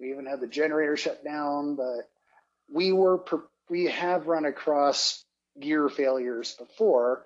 we 0.00 0.10
even 0.10 0.26
had 0.26 0.40
the 0.40 0.46
generator 0.48 0.96
shut 0.96 1.24
down. 1.24 1.76
But 1.76 2.08
we 2.72 2.92
were 2.92 3.22
we 3.70 3.86
have 3.86 4.26
run 4.26 4.44
across 4.46 5.24
gear 5.60 5.88
failures 5.88 6.54
before, 6.58 7.24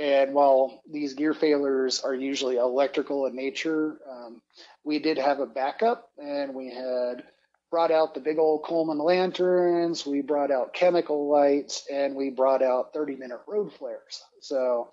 And 0.00 0.34
while 0.34 0.82
these 0.90 1.14
gear 1.14 1.34
failures 1.34 2.00
are 2.02 2.14
usually 2.14 2.56
electrical 2.56 3.26
in 3.26 3.36
nature, 3.36 3.98
um, 4.10 4.40
we 4.84 4.98
did 5.00 5.18
have 5.18 5.40
a 5.40 5.46
backup 5.46 6.08
and 6.18 6.54
we 6.54 6.70
had 6.72 7.24
brought 7.70 7.90
out 7.90 8.14
the 8.14 8.20
big 8.20 8.38
old 8.38 8.64
Coleman 8.64 8.98
lanterns, 8.98 10.06
we 10.06 10.22
brought 10.22 10.50
out 10.50 10.74
chemical 10.74 11.28
lights, 11.30 11.84
and 11.92 12.16
we 12.16 12.30
brought 12.30 12.62
out 12.62 12.92
30 12.94 13.16
minute 13.16 13.40
road 13.46 13.72
flares. 13.74 14.22
So 14.40 14.88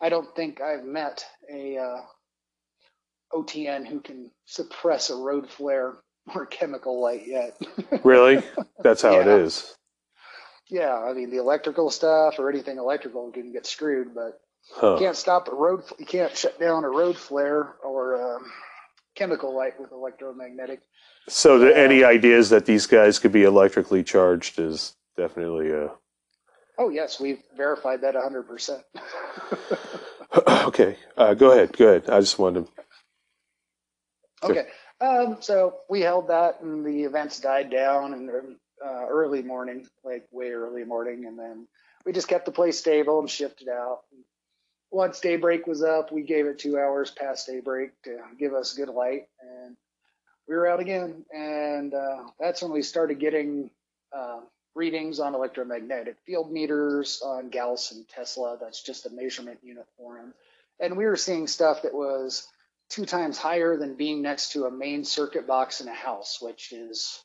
I 0.00 0.08
don't 0.10 0.34
think 0.36 0.60
I've 0.60 0.84
met 0.84 1.24
a 1.52 1.78
uh, 1.78 2.02
OTN 3.38 3.86
who 3.86 4.00
can 4.00 4.30
suppress 4.46 5.10
a 5.10 5.16
road 5.16 5.50
flare 5.50 5.94
or 6.34 6.46
chemical 6.46 7.00
light 7.02 7.26
yet. 7.26 7.58
Really? 8.04 8.42
That's 8.82 9.02
how 9.02 9.20
it 9.20 9.26
Yeah. 9.26 9.36
is. 9.36 9.76
yeah, 10.70 10.94
I 10.94 11.12
mean 11.14 11.30
the 11.30 11.38
electrical 11.38 11.90
stuff 11.90 12.38
or 12.38 12.50
anything 12.50 12.78
electrical 12.78 13.30
can 13.32 13.52
get 13.52 13.66
screwed, 13.66 14.14
but 14.14 14.40
Huh. 14.72 14.94
you 14.94 15.06
can't 15.06 15.16
stop 15.16 15.48
a 15.48 15.54
road. 15.54 15.84
You 15.98 16.06
can't 16.06 16.36
shut 16.36 16.58
down 16.60 16.84
a 16.84 16.90
road 16.90 17.16
flare 17.18 17.76
or 17.84 18.36
um, 18.36 18.52
chemical 19.16 19.56
light 19.56 19.80
with 19.80 19.92
electromagnetic. 19.92 20.80
So, 21.28 21.58
the, 21.58 21.76
any 21.76 22.04
ideas 22.04 22.50
that 22.50 22.66
these 22.66 22.86
guys 22.86 23.18
could 23.18 23.32
be 23.32 23.44
electrically 23.44 24.04
charged 24.04 24.58
is 24.60 24.94
definitely 25.16 25.72
uh 25.72 25.88
Oh 26.78 26.90
yes, 26.90 27.20
we've 27.20 27.42
verified 27.56 28.02
that 28.02 28.14
100%. 28.14 28.82
okay. 30.66 30.96
Uh, 31.16 31.34
go 31.34 31.52
ahead. 31.52 31.76
Go 31.76 31.88
ahead. 31.88 32.10
I 32.10 32.20
just 32.20 32.38
wanted 32.38 32.66
to. 32.66 32.72
okay, 34.42 34.66
um, 35.00 35.38
so 35.40 35.78
we 35.88 36.00
held 36.02 36.28
that, 36.28 36.60
and 36.60 36.84
the 36.84 37.04
events 37.04 37.40
died 37.40 37.70
down 37.70 38.12
in 38.14 38.26
the 38.26 38.56
uh, 38.84 39.06
early 39.08 39.42
morning, 39.42 39.86
like 40.04 40.26
way 40.32 40.50
early 40.50 40.84
morning, 40.84 41.26
and 41.26 41.38
then 41.38 41.66
we 42.04 42.12
just 42.12 42.28
kept 42.28 42.46
the 42.46 42.52
place 42.52 42.78
stable 42.78 43.20
and 43.20 43.30
shifted 43.30 43.68
out. 43.68 44.00
Once 44.90 45.20
daybreak 45.20 45.66
was 45.66 45.82
up, 45.82 46.12
we 46.12 46.22
gave 46.22 46.46
it 46.46 46.58
two 46.58 46.78
hours 46.78 47.10
past 47.10 47.46
daybreak 47.46 47.90
to 48.04 48.18
give 48.38 48.54
us 48.54 48.74
good 48.74 48.88
light, 48.88 49.28
and 49.40 49.76
we 50.48 50.54
were 50.54 50.68
out 50.68 50.80
again. 50.80 51.24
And 51.34 51.94
uh, 51.94 52.24
that's 52.40 52.62
when 52.62 52.72
we 52.72 52.82
started 52.82 53.18
getting 53.20 53.70
uh, 54.16 54.40
readings 54.76 55.18
on 55.18 55.34
electromagnetic 55.34 56.16
field 56.26 56.52
meters 56.52 57.22
on 57.24 57.48
Gauss 57.50 57.92
and 57.92 58.06
Tesla. 58.08 58.58
That's 58.60 58.82
just 58.82 59.06
a 59.06 59.10
measurement 59.10 59.58
unit 59.62 59.86
for 59.96 60.16
them. 60.16 60.34
And 60.78 60.96
we 60.96 61.06
were 61.06 61.16
seeing 61.16 61.46
stuff 61.46 61.82
that 61.82 61.94
was 61.94 62.46
two 62.88 63.06
times 63.06 63.38
higher 63.38 63.76
than 63.76 63.94
being 63.94 64.22
next 64.22 64.52
to 64.52 64.66
a 64.66 64.70
main 64.70 65.04
circuit 65.04 65.46
box 65.46 65.80
in 65.80 65.88
a 65.88 65.94
house, 65.94 66.38
which 66.40 66.72
is 66.72 67.22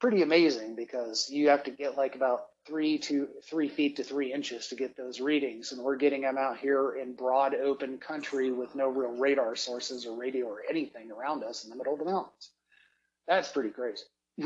pretty 0.00 0.22
amazing 0.22 0.74
because 0.76 1.30
you 1.30 1.48
have 1.48 1.64
to 1.64 1.70
get 1.70 1.96
like 1.96 2.14
about 2.16 2.46
three 2.66 2.98
to 2.98 3.28
three 3.44 3.68
feet 3.68 3.96
to 3.96 4.04
three 4.04 4.32
inches 4.32 4.68
to 4.68 4.74
get 4.74 4.96
those 4.96 5.20
readings. 5.20 5.72
And 5.72 5.82
we're 5.82 5.96
getting 5.96 6.22
them 6.22 6.36
out 6.36 6.58
here 6.58 6.96
in 6.96 7.14
broad 7.14 7.54
open 7.54 7.98
country 7.98 8.50
with 8.50 8.74
no 8.74 8.88
real 8.88 9.16
radar 9.16 9.54
sources 9.56 10.04
or 10.04 10.18
radio 10.18 10.46
or 10.46 10.62
anything 10.68 11.10
around 11.12 11.44
us 11.44 11.64
in 11.64 11.70
the 11.70 11.76
middle 11.76 11.92
of 11.94 12.00
the 12.00 12.04
mountains. 12.04 12.50
That's 13.28 13.50
pretty 13.50 13.70
crazy. 13.70 14.04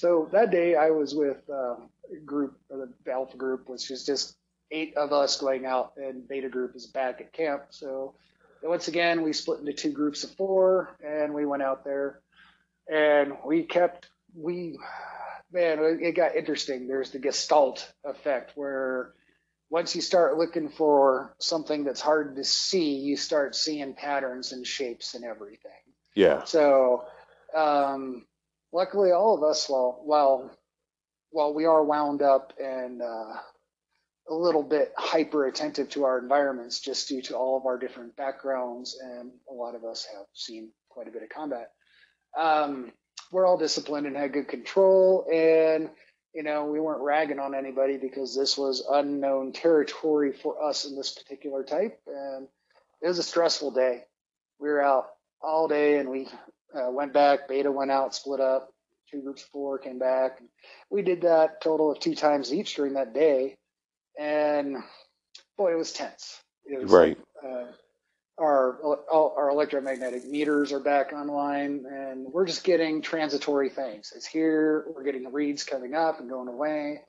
so 0.00 0.30
that 0.32 0.50
day 0.50 0.76
I 0.76 0.88
was 0.88 1.14
with 1.14 1.42
uh, 1.50 1.74
a 1.74 2.20
group, 2.24 2.58
or 2.70 2.88
the 3.04 3.12
Alpha 3.12 3.36
group, 3.36 3.68
which 3.68 3.90
is 3.90 4.06
just 4.06 4.34
eight 4.70 4.96
of 4.96 5.12
us 5.12 5.38
going 5.38 5.66
out, 5.66 5.92
and 5.98 6.26
Beta 6.26 6.48
group 6.48 6.74
is 6.74 6.86
back 6.86 7.20
at 7.20 7.34
camp. 7.34 7.64
So 7.68 8.14
once 8.62 8.88
again, 8.88 9.20
we 9.20 9.34
split 9.34 9.60
into 9.60 9.74
two 9.74 9.92
groups 9.92 10.24
of 10.24 10.30
four, 10.30 10.96
and 11.06 11.34
we 11.34 11.44
went 11.44 11.62
out 11.62 11.84
there, 11.84 12.22
and 12.90 13.34
we 13.44 13.64
kept 13.64 14.08
we 14.34 14.78
man, 15.52 15.98
it 16.00 16.12
got 16.12 16.34
interesting. 16.34 16.88
There's 16.88 17.10
the 17.10 17.18
Gestalt 17.18 17.92
effect 18.02 18.52
where 18.54 19.12
once 19.68 19.94
you 19.94 20.00
start 20.00 20.38
looking 20.38 20.70
for 20.70 21.34
something 21.40 21.84
that's 21.84 22.00
hard 22.00 22.36
to 22.36 22.44
see, 22.44 22.94
you 22.94 23.18
start 23.18 23.54
seeing 23.54 23.92
patterns 23.92 24.52
and 24.52 24.66
shapes 24.66 25.14
and 25.14 25.26
everything. 25.26 25.70
Yeah. 26.14 26.44
So, 26.44 27.04
um, 27.54 28.24
luckily, 28.72 29.12
all 29.12 29.36
of 29.36 29.42
us, 29.42 29.68
while 29.68 30.00
while 30.04 30.50
while 31.30 31.54
we 31.54 31.64
are 31.64 31.84
wound 31.84 32.22
up 32.22 32.52
and 32.58 33.00
uh, 33.02 33.34
a 34.28 34.34
little 34.34 34.62
bit 34.62 34.92
hyper 34.96 35.46
attentive 35.46 35.88
to 35.90 36.04
our 36.04 36.18
environments, 36.18 36.80
just 36.80 37.08
due 37.08 37.22
to 37.22 37.36
all 37.36 37.56
of 37.56 37.66
our 37.66 37.78
different 37.78 38.16
backgrounds, 38.16 38.98
and 39.00 39.30
a 39.48 39.52
lot 39.52 39.74
of 39.74 39.84
us 39.84 40.06
have 40.12 40.26
seen 40.34 40.70
quite 40.88 41.08
a 41.08 41.10
bit 41.10 41.22
of 41.22 41.28
combat. 41.28 41.70
Um, 42.36 42.92
we're 43.32 43.46
all 43.46 43.58
disciplined 43.58 44.06
and 44.06 44.16
had 44.16 44.32
good 44.32 44.48
control, 44.48 45.26
and 45.32 45.90
you 46.34 46.42
know 46.42 46.64
we 46.66 46.80
weren't 46.80 47.02
ragging 47.02 47.38
on 47.38 47.54
anybody 47.54 47.96
because 47.96 48.36
this 48.36 48.56
was 48.56 48.84
unknown 48.90 49.52
territory 49.52 50.32
for 50.32 50.62
us 50.62 50.84
in 50.84 50.96
this 50.96 51.12
particular 51.12 51.62
type, 51.62 52.00
and 52.06 52.48
it 53.02 53.08
was 53.08 53.18
a 53.18 53.24
stressful 53.24 53.72
day. 53.72 54.04
We 54.58 54.68
were 54.68 54.82
out 54.82 55.06
all 55.42 55.68
day, 55.68 55.98
and 55.98 56.10
we 56.10 56.28
uh, 56.74 56.90
went 56.90 57.12
back. 57.12 57.48
Beta 57.48 57.70
went 57.70 57.90
out, 57.90 58.14
split 58.14 58.40
up. 58.40 58.72
Two 59.10 59.22
groups 59.22 59.42
of 59.42 59.48
four 59.48 59.78
came 59.78 59.98
back. 59.98 60.40
We 60.90 61.02
did 61.02 61.22
that 61.22 61.60
total 61.60 61.90
of 61.90 61.98
two 61.98 62.14
times 62.14 62.52
each 62.54 62.76
during 62.76 62.94
that 62.94 63.12
day, 63.12 63.56
and 64.18 64.76
boy, 65.58 65.72
it 65.72 65.76
was 65.78 65.92
tense. 65.92 66.40
It 66.64 66.80
was 66.80 66.92
Right. 66.92 67.18
uh, 67.44 67.66
our 68.38 68.80
all 69.10 69.34
our 69.36 69.50
electromagnetic 69.50 70.24
meters 70.26 70.72
are 70.72 70.80
back 70.80 71.12
online, 71.12 71.84
and 71.90 72.32
we're 72.32 72.46
just 72.46 72.62
getting 72.64 73.02
transitory 73.02 73.68
things. 73.68 74.12
It's 74.14 74.26
here. 74.26 74.86
We're 74.94 75.02
getting 75.02 75.24
the 75.24 75.30
reads 75.30 75.64
coming 75.64 75.94
up 75.94 76.20
and 76.20 76.30
going 76.30 76.48
away. 76.48 77.02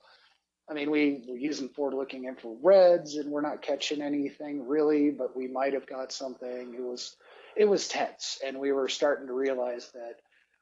I 0.70 0.74
mean, 0.74 0.90
we 0.90 1.24
we're 1.28 1.38
using 1.38 1.70
forward-looking 1.70 2.24
infrareds, 2.24 3.20
and 3.20 3.30
we're 3.30 3.42
not 3.42 3.62
catching 3.62 4.02
anything 4.02 4.68
really, 4.68 5.12
but 5.12 5.36
we 5.36 5.48
might 5.48 5.74
have 5.74 5.86
got 5.86 6.12
something. 6.12 6.74
It 6.76 6.82
was 6.82 7.16
it 7.56 7.66
was 7.66 7.88
tense, 7.88 8.40
and 8.46 8.60
we 8.60 8.72
were 8.72 8.90
starting 8.90 9.28
to 9.28 9.34
realize 9.34 9.92
that 9.94 10.16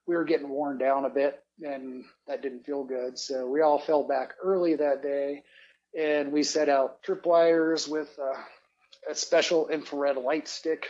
we 0.07 0.15
were 0.15 0.25
getting 0.25 0.49
worn 0.49 0.77
down 0.77 1.05
a 1.05 1.09
bit, 1.09 1.43
and 1.61 2.03
that 2.27 2.41
didn't 2.41 2.65
feel 2.65 2.83
good. 2.83 3.17
So 3.17 3.47
we 3.47 3.61
all 3.61 3.79
fell 3.79 4.07
back 4.07 4.33
early 4.43 4.75
that 4.75 5.01
day, 5.03 5.43
and 5.97 6.31
we 6.31 6.43
set 6.43 6.69
out 6.69 7.03
tripwires 7.03 7.87
with. 7.87 8.17
Uh, 8.17 8.37
a 9.09 9.15
special 9.15 9.67
infrared 9.69 10.17
light 10.17 10.47
stick 10.47 10.87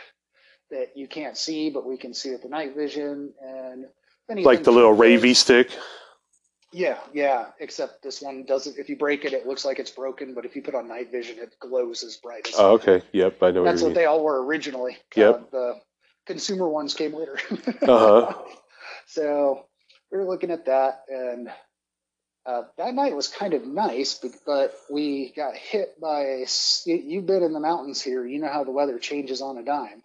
that 0.70 0.96
you 0.96 1.06
can't 1.06 1.36
see, 1.36 1.70
but 1.70 1.86
we 1.86 1.96
can 1.96 2.14
see 2.14 2.30
with 2.30 2.42
the 2.42 2.48
night 2.48 2.74
vision. 2.76 3.32
And 3.42 3.86
Like 4.44 4.64
the 4.64 4.70
little 4.70 4.96
Ravy 4.96 5.34
stick. 5.34 5.70
Yeah, 6.72 6.98
yeah. 7.12 7.46
Except 7.58 8.02
this 8.02 8.22
one 8.22 8.44
doesn't. 8.44 8.78
If 8.78 8.88
you 8.88 8.96
break 8.96 9.24
it, 9.24 9.32
it 9.32 9.46
looks 9.46 9.64
like 9.64 9.80
it's 9.80 9.90
broken. 9.90 10.34
But 10.34 10.44
if 10.44 10.54
you 10.54 10.62
put 10.62 10.76
on 10.76 10.86
night 10.86 11.10
vision, 11.10 11.38
it 11.40 11.56
glows 11.58 12.04
as 12.04 12.16
bright 12.16 12.46
as. 12.46 12.54
Oh, 12.56 12.72
okay. 12.74 13.02
Yep. 13.12 13.42
I 13.42 13.50
know 13.50 13.62
what 13.62 13.70
That's 13.70 13.82
what 13.82 13.88
mean. 13.88 13.94
they 13.96 14.04
all 14.04 14.22
were 14.22 14.44
originally. 14.44 14.96
Yep. 15.16 15.34
Uh, 15.34 15.42
the 15.50 15.80
consumer 16.26 16.68
ones 16.68 16.94
came 16.94 17.14
later. 17.14 17.38
Uh-huh. 17.82 18.34
So 19.06 19.66
we 20.12 20.18
were 20.18 20.26
looking 20.26 20.50
at 20.52 20.66
that, 20.66 21.02
and 21.08 21.50
uh, 22.46 22.62
that 22.78 22.94
night 22.94 23.16
was 23.16 23.28
kind 23.28 23.54
of 23.54 23.66
nice, 23.66 24.14
but, 24.14 24.32
but 24.46 24.74
we 24.90 25.32
got 25.34 25.56
hit 25.56 26.00
by. 26.00 26.22
a 26.22 26.46
You've 26.86 27.26
been 27.26 27.42
in 27.42 27.52
the 27.52 27.60
mountains 27.60 28.00
here. 28.00 28.24
You 28.24 28.38
know 28.38 28.48
how 28.48 28.64
the 28.64 28.70
weather 28.70 28.98
changes 28.98 29.42
on 29.42 29.58
a 29.58 29.64
dime. 29.64 30.02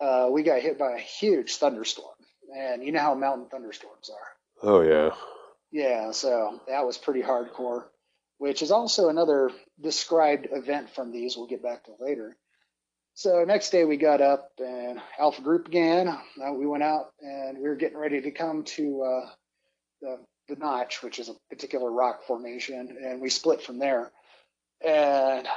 Uh, 0.00 0.28
we 0.30 0.44
got 0.44 0.60
hit 0.60 0.78
by 0.78 0.92
a 0.92 1.00
huge 1.00 1.56
thunderstorm, 1.56 2.14
and 2.56 2.84
you 2.84 2.92
know 2.92 3.00
how 3.00 3.14
mountain 3.14 3.48
thunderstorms 3.48 4.10
are. 4.10 4.68
Oh, 4.68 4.80
yeah. 4.82 5.10
Yeah, 5.70 6.12
so 6.12 6.60
that 6.68 6.86
was 6.86 6.96
pretty 6.96 7.22
hardcore, 7.22 7.84
which 8.38 8.62
is 8.62 8.70
also 8.70 9.08
another 9.08 9.50
described 9.80 10.48
event 10.50 10.90
from 10.90 11.12
these 11.12 11.36
we'll 11.36 11.46
get 11.48 11.62
back 11.62 11.84
to 11.84 11.92
later. 12.00 12.36
So 13.18 13.42
next 13.42 13.70
day 13.70 13.84
we 13.84 13.96
got 13.96 14.20
up 14.20 14.52
and 14.58 15.00
Alpha 15.18 15.42
Group 15.42 15.66
again. 15.66 16.06
Uh, 16.06 16.52
we 16.52 16.68
went 16.68 16.84
out 16.84 17.10
and 17.20 17.58
we 17.58 17.68
were 17.68 17.74
getting 17.74 17.98
ready 17.98 18.20
to 18.20 18.30
come 18.30 18.62
to 18.62 19.02
uh, 19.02 19.28
the, 20.00 20.18
the 20.46 20.54
Notch, 20.54 21.02
which 21.02 21.18
is 21.18 21.28
a 21.28 21.34
particular 21.50 21.90
rock 21.90 22.22
formation, 22.28 22.96
and 23.02 23.20
we 23.20 23.28
split 23.28 23.60
from 23.60 23.80
there. 23.80 24.12
And 24.86 25.48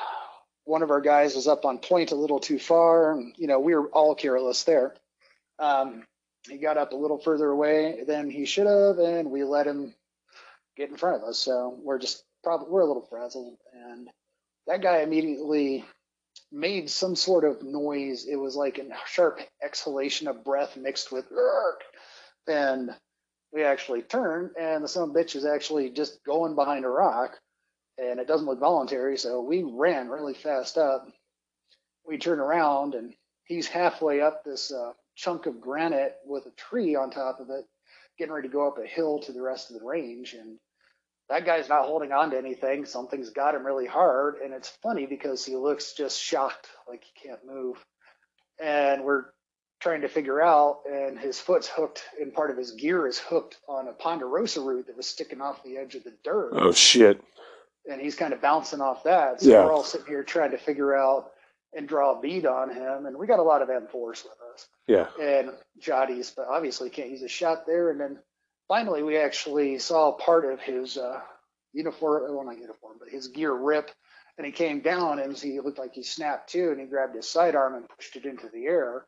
one 0.63 0.81
of 0.81 0.89
our 0.89 1.01
guys 1.01 1.35
was 1.35 1.47
up 1.47 1.63
on 1.63 1.77
point 1.77 2.11
a 2.11 2.15
little 2.15 2.39
too 2.39 2.57
far, 2.57 3.11
and 3.11 3.35
you 3.37 3.45
know 3.45 3.59
we 3.59 3.75
were 3.75 3.89
all 3.89 4.15
careless 4.15 4.63
there. 4.63 4.95
Um, 5.59 6.03
he 6.49 6.57
got 6.57 6.79
up 6.79 6.93
a 6.93 6.97
little 6.97 7.19
further 7.19 7.47
away 7.47 8.03
than 8.07 8.31
he 8.31 8.45
should 8.45 8.65
have, 8.65 8.97
and 8.97 9.29
we 9.29 9.43
let 9.43 9.67
him 9.67 9.93
get 10.75 10.89
in 10.89 10.97
front 10.97 11.21
of 11.21 11.29
us. 11.29 11.37
So 11.37 11.77
we're 11.83 11.99
just 11.99 12.23
probably 12.43 12.69
we're 12.71 12.81
a 12.81 12.87
little 12.87 13.05
frazzled, 13.07 13.57
and 13.71 14.09
that 14.65 14.81
guy 14.81 15.01
immediately 15.01 15.85
made 16.51 16.89
some 16.89 17.15
sort 17.15 17.45
of 17.45 17.63
noise. 17.63 18.27
It 18.27 18.35
was 18.35 18.55
like 18.55 18.77
a 18.77 18.87
sharp 19.07 19.39
exhalation 19.63 20.27
of 20.27 20.43
breath 20.43 20.75
mixed 20.77 21.11
with 21.11 21.25
and 22.47 22.91
we 23.53 23.63
actually 23.63 24.01
turned, 24.01 24.51
and 24.59 24.83
the 24.83 24.87
son 24.87 25.09
of 25.09 25.15
bitch 25.15 25.35
is 25.35 25.45
actually 25.45 25.89
just 25.89 26.23
going 26.23 26.55
behind 26.55 26.85
a 26.85 26.89
rock, 26.89 27.37
and 27.97 28.19
it 28.19 28.27
doesn't 28.27 28.47
look 28.47 28.59
voluntary. 28.59 29.17
So 29.17 29.41
we 29.41 29.63
ran 29.63 30.09
really 30.09 30.33
fast 30.33 30.77
up. 30.77 31.07
We 32.05 32.17
turn 32.17 32.39
around, 32.39 32.95
and 32.95 33.13
he's 33.45 33.67
halfway 33.67 34.21
up 34.21 34.43
this 34.43 34.71
uh, 34.71 34.93
chunk 35.15 35.45
of 35.45 35.59
granite 35.59 36.15
with 36.25 36.45
a 36.45 36.51
tree 36.51 36.95
on 36.95 37.11
top 37.11 37.39
of 37.39 37.49
it, 37.49 37.65
getting 38.17 38.33
ready 38.33 38.47
to 38.47 38.53
go 38.53 38.67
up 38.67 38.77
a 38.77 38.87
hill 38.87 39.19
to 39.19 39.33
the 39.33 39.41
rest 39.41 39.69
of 39.69 39.79
the 39.79 39.85
range. 39.85 40.33
And 40.33 40.57
that 41.31 41.45
guy's 41.45 41.69
not 41.69 41.85
holding 41.85 42.11
on 42.11 42.29
to 42.31 42.37
anything. 42.37 42.83
Something's 42.85 43.29
got 43.29 43.55
him 43.55 43.65
really 43.65 43.87
hard. 43.87 44.35
And 44.43 44.53
it's 44.53 44.67
funny 44.83 45.05
because 45.05 45.45
he 45.45 45.55
looks 45.55 45.93
just 45.93 46.19
shocked, 46.21 46.67
like 46.89 47.03
he 47.05 47.27
can't 47.27 47.39
move. 47.47 47.77
And 48.61 49.05
we're 49.05 49.23
trying 49.79 50.01
to 50.01 50.09
figure 50.09 50.41
out, 50.41 50.81
and 50.85 51.17
his 51.17 51.39
foot's 51.39 51.67
hooked, 51.67 52.03
and 52.19 52.33
part 52.33 52.51
of 52.51 52.57
his 52.57 52.71
gear 52.71 53.07
is 53.07 53.17
hooked 53.17 53.57
on 53.67 53.87
a 53.87 53.93
ponderosa 53.93 54.59
root 54.61 54.87
that 54.87 54.97
was 54.97 55.07
sticking 55.07 55.41
off 55.41 55.63
the 55.63 55.77
edge 55.77 55.95
of 55.95 56.03
the 56.03 56.13
dirt. 56.23 56.51
Oh 56.53 56.73
shit. 56.73 57.21
And 57.89 57.99
he's 58.01 58.15
kind 58.15 58.33
of 58.33 58.41
bouncing 58.41 58.81
off 58.81 59.03
that. 59.05 59.41
So 59.41 59.49
Yeah. 59.49 59.65
we're 59.65 59.71
all 59.73 59.83
sitting 59.83 60.07
here 60.07 60.23
trying 60.23 60.51
to 60.51 60.57
figure 60.57 60.95
out 60.95 61.31
and 61.73 61.87
draw 61.87 62.17
a 62.17 62.21
bead 62.21 62.45
on 62.45 62.69
him. 62.69 63.05
And 63.05 63.17
we 63.17 63.25
got 63.25 63.39
a 63.39 63.43
lot 63.43 63.61
of 63.61 63.69
M4s 63.69 64.23
with 64.25 64.37
us 64.53 64.67
Yeah. 64.85 65.07
and 65.19 65.51
Jotties, 65.79 66.35
but 66.35 66.47
obviously 66.49 66.89
can't 66.89 67.09
use 67.09 67.23
a 67.23 67.29
shot 67.29 67.65
there. 67.65 67.89
And 67.89 67.99
then 67.99 68.19
finally, 68.71 69.03
we 69.03 69.17
actually 69.17 69.77
saw 69.77 70.13
part 70.13 70.45
of 70.45 70.61
his 70.61 70.95
uh, 70.95 71.19
uniform, 71.73 72.33
well, 72.33 72.45
not 72.45 72.57
uniform, 72.57 72.95
but 72.97 73.09
his 73.09 73.27
gear 73.27 73.53
rip. 73.53 73.91
And 74.37 74.45
he 74.45 74.53
came 74.53 74.79
down 74.79 75.19
and 75.19 75.37
he 75.37 75.59
looked 75.59 75.77
like 75.77 75.93
he 75.93 76.03
snapped 76.03 76.51
too. 76.51 76.71
And 76.71 76.79
he 76.79 76.85
grabbed 76.85 77.13
his 77.13 77.27
sidearm 77.27 77.75
and 77.75 77.89
pushed 77.89 78.15
it 78.15 78.23
into 78.23 78.47
the 78.47 78.67
air 78.67 79.05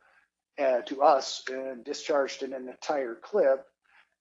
uh, 0.59 0.82
to 0.82 1.01
us 1.01 1.43
and 1.49 1.82
discharged 1.86 2.43
in 2.43 2.51
an 2.51 2.68
entire 2.68 3.16
clip 3.16 3.66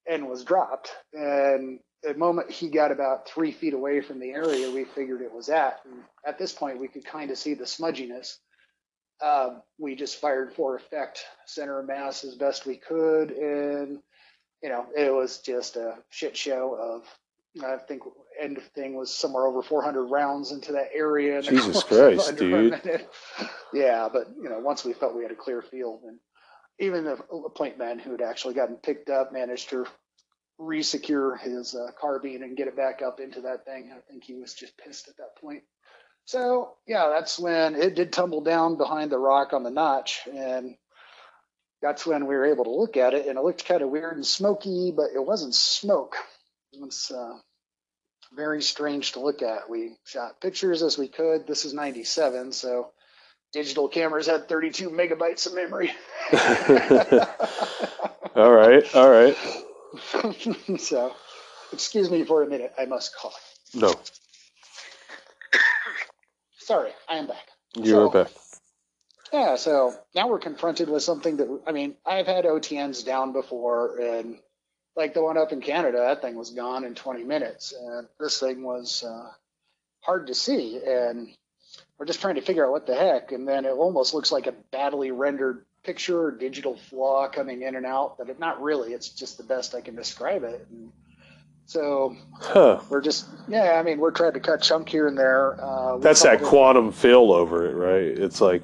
and 0.09 0.29
was 0.29 0.45
dropped. 0.45 0.93
And 1.13 1.81
the 2.05 2.15
moment 2.15 2.49
he 2.49 2.69
got 2.69 2.93
about 2.93 3.29
three 3.29 3.51
feet 3.51 3.75
away 3.75 4.01
from 4.01 4.21
the 4.21 4.31
area 4.31 4.71
we 4.71 4.85
figured 4.85 5.23
it 5.23 5.35
was 5.35 5.49
at, 5.49 5.81
and 5.85 6.05
at 6.25 6.39
this 6.39 6.53
point, 6.53 6.79
we 6.79 6.87
could 6.87 7.05
kind 7.05 7.33
of 7.33 7.37
see 7.37 7.55
the 7.55 7.65
smudginess 7.65 8.37
uh, 9.23 9.51
we 9.79 9.95
just 9.95 10.21
fired 10.21 10.53
for 10.53 10.77
effect, 10.77 11.25
center 11.47 11.83
mass 11.83 12.25
as 12.25 12.35
best 12.35 12.67
we 12.67 12.77
could, 12.77 13.31
and 13.31 13.99
you 14.63 14.69
know 14.69 14.87
it 14.97 15.13
was 15.13 15.39
just 15.39 15.77
a 15.77 15.97
shit 16.11 16.37
show 16.37 16.77
of. 16.81 17.05
I 17.63 17.77
think 17.77 18.03
end 18.41 18.59
thing 18.75 18.95
was 18.95 19.15
somewhere 19.15 19.47
over 19.47 19.61
400 19.63 20.07
rounds 20.07 20.53
into 20.53 20.73
that 20.73 20.89
area. 20.95 21.43
Jesus 21.43 21.83
Christ, 21.83 22.35
dude. 22.39 22.81
Yeah, 23.75 24.09
but 24.11 24.29
you 24.41 24.49
know 24.49 24.59
once 24.59 24.85
we 24.85 24.95
felt 24.95 25.15
we 25.15 25.23
had 25.23 25.33
a 25.33 25.37
clear 25.37 25.61
field, 25.61 26.01
and 26.07 26.19
even 26.79 27.05
the 27.05 27.17
point 27.55 27.79
man 27.79 27.99
who 27.99 28.13
had 28.13 28.23
actually 28.23 28.55
gotten 28.55 28.77
picked 28.77 29.11
up 29.11 29.33
managed 29.33 29.71
to 29.71 29.87
resecure 30.61 31.39
his 31.41 31.75
uh, 31.75 31.91
carbine 32.01 32.43
and 32.43 32.57
get 32.57 32.69
it 32.69 32.77
back 32.77 33.03
up 33.03 33.21
into 33.21 33.43
that 33.43 33.65
thing. 33.65 33.91
I 33.95 34.01
think 34.11 34.25
he 34.25 34.35
was 34.35 34.55
just 34.55 34.77
pissed 34.79 35.09
at 35.09 35.17
that 35.17 35.37
point. 35.41 35.63
So 36.25 36.75
yeah, 36.87 37.09
that's 37.09 37.39
when 37.39 37.75
it 37.75 37.95
did 37.95 38.13
tumble 38.13 38.43
down 38.43 38.77
behind 38.77 39.11
the 39.11 39.19
rock 39.19 39.53
on 39.53 39.63
the 39.65 39.71
notch, 39.71 40.21
and 40.33 40.77
that's 41.83 42.07
when 42.07 42.27
we 42.27 42.35
were 42.35 42.47
able 42.47 42.65
to 42.65 42.71
look 42.71 42.97
at 42.97 43.15
it, 43.15 43.27
and 43.27 43.39
it 43.39 43.45
looked 43.45 43.65
kind 43.65 43.83
of 43.83 43.91
weird 43.91 44.15
and 44.15 44.27
smoky, 44.27 44.93
but 44.97 45.07
it 45.15 45.25
wasn't 45.25 45.55
smoke. 45.55 46.17
It's 46.73 47.11
uh, 47.11 47.35
very 48.35 48.63
strange 48.63 49.13
to 49.13 49.21
look 49.21 49.43
at. 49.43 49.69
We 49.69 49.97
shot 50.05 50.41
pictures 50.41 50.83
as 50.83 50.97
we 50.97 51.09
could. 51.09 51.47
This 51.47 51.65
is 51.65 51.75
'97, 51.75 52.53
so 52.53 52.91
digital 53.53 53.89
cameras 53.89 54.27
had 54.29 54.49
32 54.49 54.89
megabytes 54.91 55.47
of 55.47 55.55
memory. 55.55 55.93
All 58.35 58.51
right. 58.53 58.83
All 58.95 59.11
right. 59.11 59.37
so, 60.81 61.15
excuse 61.73 62.11
me 62.11 62.25
for 62.25 62.43
a 62.43 62.47
minute. 62.49 62.73
I 62.79 62.87
must 62.87 63.15
cough. 63.15 63.39
No, 63.75 63.93
Sorry, 66.59 66.93
I 67.09 67.17
am 67.17 67.27
back. 67.27 67.49
you're 67.77 68.07
So- 68.07 68.11
back. 68.25 68.31
Yeah, 69.33 69.57
so 69.57 69.95
now 70.15 70.29
we're 70.29 70.39
confronted 70.39 70.89
with 70.91 71.03
something 71.03 71.39
that 71.39 71.61
I 71.67 71.73
mean, 71.73 71.95
I've 72.05 72.27
had 72.27 72.45
OTNs 72.45 73.05
down 73.05 73.33
before, 73.33 73.99
and 73.99 74.39
like 74.95 75.15
the 75.15 75.23
one 75.23 75.39
up 75.39 75.53
in 75.53 75.61
Canada, 75.63 75.99
that 75.99 76.21
thing 76.21 76.37
was 76.37 76.51
gone 76.51 76.85
in 76.85 76.95
20 76.95 77.25
minutes, 77.25 77.73
and 77.73 78.07
this 78.21 78.39
thing 78.41 78.63
was 78.63 79.03
uh, 79.03 79.31
hard 80.01 80.27
to 80.27 80.35
see, 80.35 80.81
and 80.87 81.29
we're 81.99 82.07
just 82.07 82.21
trying 82.21 82.35
to 82.35 82.43
figure 82.43 82.67
out 82.67 82.73
what 82.73 82.87
the 82.87 82.95
heck, 82.95 83.33
and 83.33 83.49
then 83.49 83.65
it 83.65 83.71
almost 83.71 84.13
looks 84.13 84.33
like 84.33 84.47
a 84.47 84.53
badly 84.71 85.11
rendered 85.13 85.65
picture 85.83 86.25
or 86.27 86.31
digital 86.31 86.77
flaw 86.77 87.27
coming 87.29 87.63
in 87.63 87.75
and 87.75 87.87
out, 87.87 88.19
but 88.19 88.29
it, 88.29 88.39
not 88.39 88.61
really. 88.63 88.93
It's 88.93 89.09
just 89.09 89.39
the 89.39 89.45
best 89.45 89.75
I 89.75 89.81
can 89.81 89.97
describe 89.97 90.45
it. 90.45 90.67
And 90.71 90.93
so 91.67 92.17
Huh. 92.35 92.81
we're 92.89 93.01
just, 93.01 93.27
yeah, 93.49 93.73
I 93.81 93.83
mean, 93.83 93.99
we're 93.99 94.13
trying 94.13 94.35
to 94.35 94.41
cut 94.41 94.63
chunk 94.63 94.89
here 94.89 95.09
and 95.09 95.19
there. 95.19 95.57
Uh, 95.61 95.97
That's 95.99 96.23
that 96.23 96.43
quantum 96.43 96.93
fill 96.93 97.33
over 97.33 97.67
it, 97.67 97.75
right? 97.75 98.17
It's 98.17 98.41
like 98.41 98.63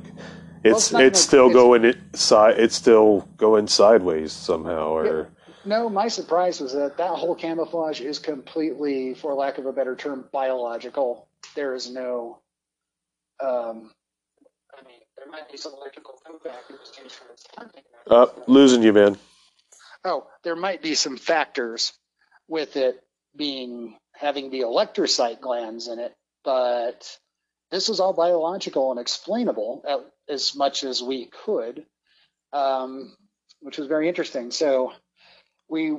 it's 0.64 0.92
it's 0.92 1.00
it's 1.00 1.20
still 1.20 1.50
going 1.50 1.84
it 1.84 1.98
side. 2.14 2.58
It's 2.58 2.74
still 2.74 3.28
going 3.36 3.66
sideways 3.68 4.32
somehow, 4.32 4.90
or 4.90 5.30
No, 5.64 5.88
my 5.88 6.08
surprise 6.08 6.60
was 6.60 6.72
that 6.72 6.96
that 6.96 7.10
whole 7.10 7.34
camouflage 7.34 8.00
is 8.00 8.18
completely, 8.18 9.14
for 9.14 9.34
lack 9.34 9.58
of 9.58 9.66
a 9.66 9.72
better 9.72 9.94
term, 9.96 10.24
biological. 10.32 11.28
There 11.54 11.74
is 11.74 11.90
no. 11.90 12.40
Um, 13.40 13.92
I 14.76 14.82
mean, 14.86 15.00
there 15.16 15.30
might 15.30 15.50
be 15.50 15.56
some 15.56 15.72
electrical 15.74 16.14
factors 16.42 16.92
to 16.96 17.04
its 17.04 17.46
hunting. 17.56 17.82
uh, 18.10 18.26
losing 18.46 18.82
you, 18.82 18.92
man. 18.92 19.16
Oh, 20.04 20.26
there 20.44 20.56
might 20.56 20.82
be 20.82 20.94
some 20.94 21.16
factors 21.16 21.92
with 22.48 22.76
it 22.76 23.00
being 23.36 23.96
having 24.14 24.50
the 24.50 24.60
electrocyte 24.60 25.40
glands 25.40 25.88
in 25.88 25.98
it, 25.98 26.14
but 26.44 27.18
this 27.70 27.88
is 27.88 28.00
all 28.00 28.12
biological 28.12 28.90
and 28.90 29.00
explainable 29.00 29.84
at, 29.88 30.00
as 30.32 30.54
much 30.54 30.84
as 30.84 31.02
we 31.02 31.26
could, 31.26 31.84
um, 32.52 33.14
which 33.60 33.78
was 33.78 33.88
very 33.88 34.08
interesting. 34.08 34.50
So 34.50 34.92
we 35.68 35.98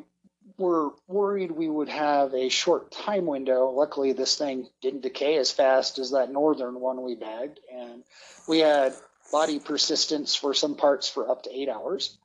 were 0.57 0.89
worried 1.07 1.51
we 1.51 1.70
would 1.70 1.89
have 1.89 2.34
a 2.34 2.49
short 2.49 2.91
time 2.91 3.26
window. 3.26 3.70
Luckily, 3.70 4.13
this 4.13 4.38
thing 4.38 4.67
didn't 4.82 5.01
decay 5.01 5.38
as 5.38 5.51
fast 5.51 5.99
as 5.99 6.11
that 6.11 6.32
northern 6.32 6.80
one 6.80 7.01
we 7.03 7.15
bagged, 7.15 7.59
and 7.72 8.03
we 8.47 8.59
had 8.59 8.93
body 9.32 9.59
persistence 9.59 10.36
for 10.36 10.53
some 10.53 10.76
parts 10.76 11.07
for 11.07 11.30
up 11.30 11.43
to 11.43 11.55
eight 11.55 11.70
hours 11.70 12.17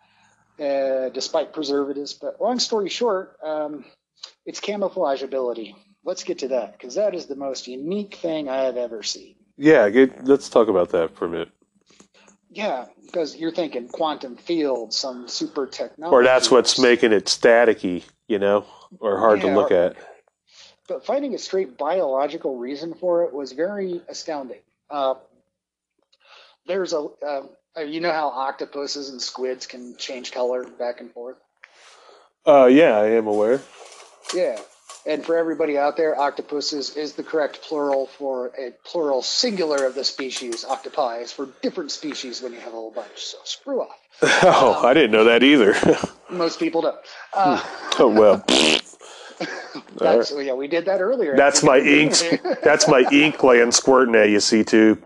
uh, 0.60 1.08
despite 1.10 1.52
preservatives. 1.52 2.12
But 2.12 2.40
long 2.40 2.58
story 2.58 2.88
short, 2.88 3.36
um, 3.42 3.84
it's 4.46 4.60
camouflage 4.60 5.22
ability. 5.22 5.76
Let's 6.04 6.22
get 6.22 6.38
to 6.40 6.48
that 6.48 6.72
because 6.72 6.94
that 6.96 7.14
is 7.14 7.26
the 7.26 7.36
most 7.36 7.66
unique 7.66 8.16
thing 8.16 8.48
I 8.48 8.64
have 8.64 8.76
ever 8.76 9.02
seen. 9.02 9.36
Yeah, 9.56 9.88
let's 10.22 10.48
talk 10.48 10.68
about 10.68 10.90
that 10.90 11.16
for 11.16 11.26
a 11.26 11.28
minute. 11.28 11.50
Yeah, 12.50 12.86
because 13.04 13.36
you're 13.36 13.52
thinking 13.52 13.88
quantum 13.88 14.36
field, 14.36 14.92
some 14.92 15.28
super 15.28 15.66
technology. 15.66 16.14
Or 16.14 16.22
that's 16.22 16.50
what's 16.50 16.78
making 16.78 17.12
it 17.12 17.24
staticky, 17.24 18.04
you 18.28 18.38
know, 18.38 18.64
or 19.00 19.18
hard 19.18 19.40
to 19.40 19.48
look 19.48 19.70
or- 19.70 19.76
at. 19.76 19.96
But 20.86 21.06
finding 21.06 21.34
a 21.34 21.38
straight 21.38 21.78
biological 21.78 22.58
reason 22.58 22.92
for 22.92 23.24
it 23.24 23.32
was 23.32 23.52
very 23.52 24.02
astounding. 24.06 24.60
Uh, 24.90 25.14
there's 26.66 26.92
a, 26.92 27.08
uh, 27.26 27.80
you 27.80 28.00
know 28.00 28.12
how 28.12 28.28
octopuses 28.28 29.08
and 29.08 29.20
squids 29.20 29.66
can 29.66 29.96
change 29.96 30.30
color 30.30 30.64
back 30.64 31.00
and 31.00 31.10
forth. 31.10 31.38
Uh, 32.46 32.66
yeah, 32.66 32.98
I 32.98 33.06
am 33.12 33.26
aware. 33.26 33.62
Yeah. 34.34 34.60
And 35.06 35.24
for 35.24 35.36
everybody 35.36 35.76
out 35.76 35.96
there, 35.98 36.18
octopuses 36.18 36.96
is 36.96 37.12
the 37.12 37.22
correct 37.22 37.60
plural 37.60 38.06
for 38.06 38.52
a 38.58 38.70
plural 38.84 39.20
singular 39.20 39.84
of 39.84 39.94
the 39.94 40.04
species. 40.04 40.64
Octopi 40.64 41.18
is 41.18 41.30
for 41.30 41.48
different 41.60 41.90
species 41.90 42.40
when 42.40 42.52
you 42.52 42.60
have 42.60 42.72
a 42.72 42.76
whole 42.76 42.90
bunch. 42.90 43.16
So 43.16 43.38
screw 43.44 43.82
off. 43.82 43.98
Oh, 44.46 44.86
I 44.86 44.94
didn't 44.94 45.10
know 45.10 45.24
that 45.24 45.42
either. 45.42 45.74
Most 46.30 46.58
people 46.60 46.80
don't. 46.82 46.96
Uh, 47.34 47.60
oh 47.98 48.08
well, 48.08 48.44
that's, 49.96 50.32
yeah, 50.32 50.52
we 50.54 50.68
did 50.68 50.84
that 50.84 51.00
earlier. 51.00 51.36
that's 51.36 51.64
my 51.64 51.78
ink. 51.78 52.14
That's 52.62 52.86
my 52.86 53.04
ink 53.10 53.38
gland 53.38 53.74
squirting 53.74 54.14
at 54.14 54.30
you. 54.30 54.38
C2. 54.38 55.02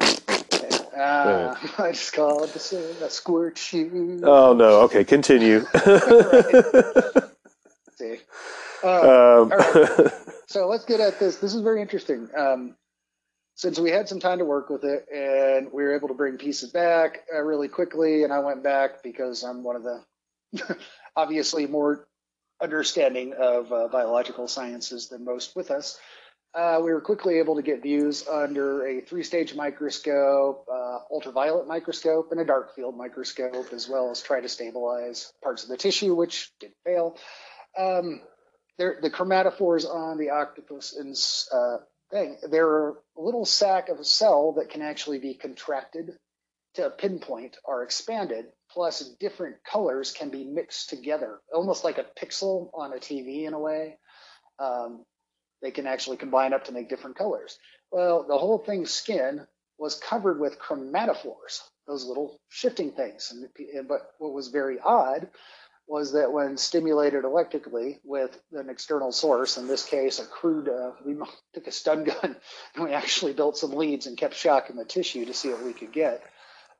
Uh, 0.94 1.54
I 1.78 1.92
just 1.92 2.12
call 2.12 2.44
it 2.44 2.52
the 2.52 2.96
a 3.02 3.08
squirt 3.08 3.56
shoe. 3.56 4.20
Oh 4.24 4.52
no. 4.52 4.82
Okay, 4.82 5.04
continue. 5.04 5.64
See. 7.96 8.18
Uh, 8.82 9.42
um, 9.42 9.48
right. 9.50 10.12
so 10.46 10.66
let's 10.66 10.84
get 10.84 11.00
at 11.00 11.18
this. 11.18 11.36
This 11.36 11.54
is 11.54 11.62
very 11.62 11.80
interesting. 11.80 12.28
Um, 12.36 12.76
since 13.54 13.78
we 13.78 13.90
had 13.90 14.08
some 14.08 14.20
time 14.20 14.38
to 14.38 14.44
work 14.44 14.70
with 14.70 14.84
it 14.84 15.06
and 15.12 15.72
we 15.72 15.82
were 15.82 15.96
able 15.96 16.06
to 16.08 16.14
bring 16.14 16.36
pieces 16.38 16.70
back 16.70 17.24
uh, 17.34 17.40
really 17.40 17.66
quickly, 17.66 18.22
and 18.22 18.32
I 18.32 18.38
went 18.38 18.62
back 18.62 19.02
because 19.02 19.42
I'm 19.42 19.64
one 19.64 19.74
of 19.74 19.82
the 19.82 20.76
obviously 21.16 21.66
more 21.66 22.06
understanding 22.62 23.34
of 23.38 23.72
uh, 23.72 23.88
biological 23.88 24.46
sciences 24.46 25.08
than 25.08 25.24
most 25.24 25.56
with 25.56 25.70
us. 25.70 25.98
Uh, 26.54 26.80
we 26.82 26.92
were 26.92 27.00
quickly 27.00 27.38
able 27.38 27.56
to 27.56 27.62
get 27.62 27.82
views 27.82 28.26
under 28.26 28.86
a 28.86 29.00
three-stage 29.02 29.54
microscope, 29.54 30.66
uh, 30.72 30.98
ultraviolet 31.12 31.66
microscope, 31.66 32.32
and 32.32 32.40
a 32.40 32.44
dark 32.44 32.74
field 32.74 32.96
microscope, 32.96 33.72
as 33.72 33.88
well 33.88 34.10
as 34.10 34.22
try 34.22 34.40
to 34.40 34.48
stabilize 34.48 35.32
parts 35.42 35.62
of 35.62 35.68
the 35.68 35.76
tissue, 35.76 36.14
which 36.14 36.50
did 36.58 36.72
fail. 36.84 37.18
Um, 37.76 38.22
they're, 38.78 38.98
the 39.02 39.10
chromatophores 39.10 39.84
on 39.84 40.18
the 40.18 40.30
octopus 40.30 40.96
and 40.96 41.16
uh, 41.52 41.78
thing, 42.10 42.38
they're 42.50 42.90
a 42.90 42.94
little 43.16 43.44
sac 43.44 43.88
of 43.88 43.98
a 43.98 44.04
cell 44.04 44.52
that 44.52 44.70
can 44.70 44.82
actually 44.82 45.18
be 45.18 45.34
contracted 45.34 46.16
to 46.74 46.86
a 46.86 46.90
pinpoint 46.90 47.56
or 47.64 47.82
expanded, 47.82 48.46
plus 48.70 49.00
different 49.18 49.56
colors 49.64 50.12
can 50.12 50.30
be 50.30 50.44
mixed 50.44 50.90
together, 50.90 51.40
almost 51.52 51.84
like 51.84 51.98
a 51.98 52.06
pixel 52.24 52.70
on 52.72 52.92
a 52.92 52.96
TV 52.96 53.46
in 53.46 53.54
a 53.54 53.58
way. 53.58 53.98
Um, 54.58 55.04
they 55.60 55.70
can 55.70 55.86
actually 55.86 56.18
combine 56.18 56.52
up 56.52 56.64
to 56.64 56.72
make 56.72 56.88
different 56.88 57.16
colors. 57.16 57.58
Well, 57.90 58.24
the 58.28 58.38
whole 58.38 58.58
thing's 58.58 58.92
skin 58.92 59.46
was 59.78 59.96
covered 59.96 60.38
with 60.38 60.58
chromatophores, 60.58 61.60
those 61.86 62.04
little 62.04 62.36
shifting 62.48 62.92
things. 62.92 63.32
And, 63.32 63.88
but 63.88 64.12
what 64.18 64.32
was 64.32 64.48
very 64.48 64.78
odd 64.78 65.28
was 65.88 66.12
that 66.12 66.32
when 66.32 66.58
stimulated 66.58 67.24
electrically 67.24 67.98
with 68.04 68.38
an 68.52 68.68
external 68.68 69.10
source, 69.10 69.56
in 69.56 69.66
this 69.66 69.84
case 69.84 70.18
a 70.18 70.26
crude, 70.26 70.68
uh, 70.68 70.92
we 71.04 71.16
took 71.54 71.66
a 71.66 71.72
stun 71.72 72.04
gun 72.04 72.36
and 72.74 72.84
we 72.84 72.92
actually 72.92 73.32
built 73.32 73.56
some 73.56 73.72
leads 73.72 74.06
and 74.06 74.18
kept 74.18 74.34
shocking 74.34 74.76
the 74.76 74.84
tissue 74.84 75.24
to 75.24 75.34
see 75.34 75.48
what 75.48 75.64
we 75.64 75.72
could 75.72 75.92
get. 75.92 76.22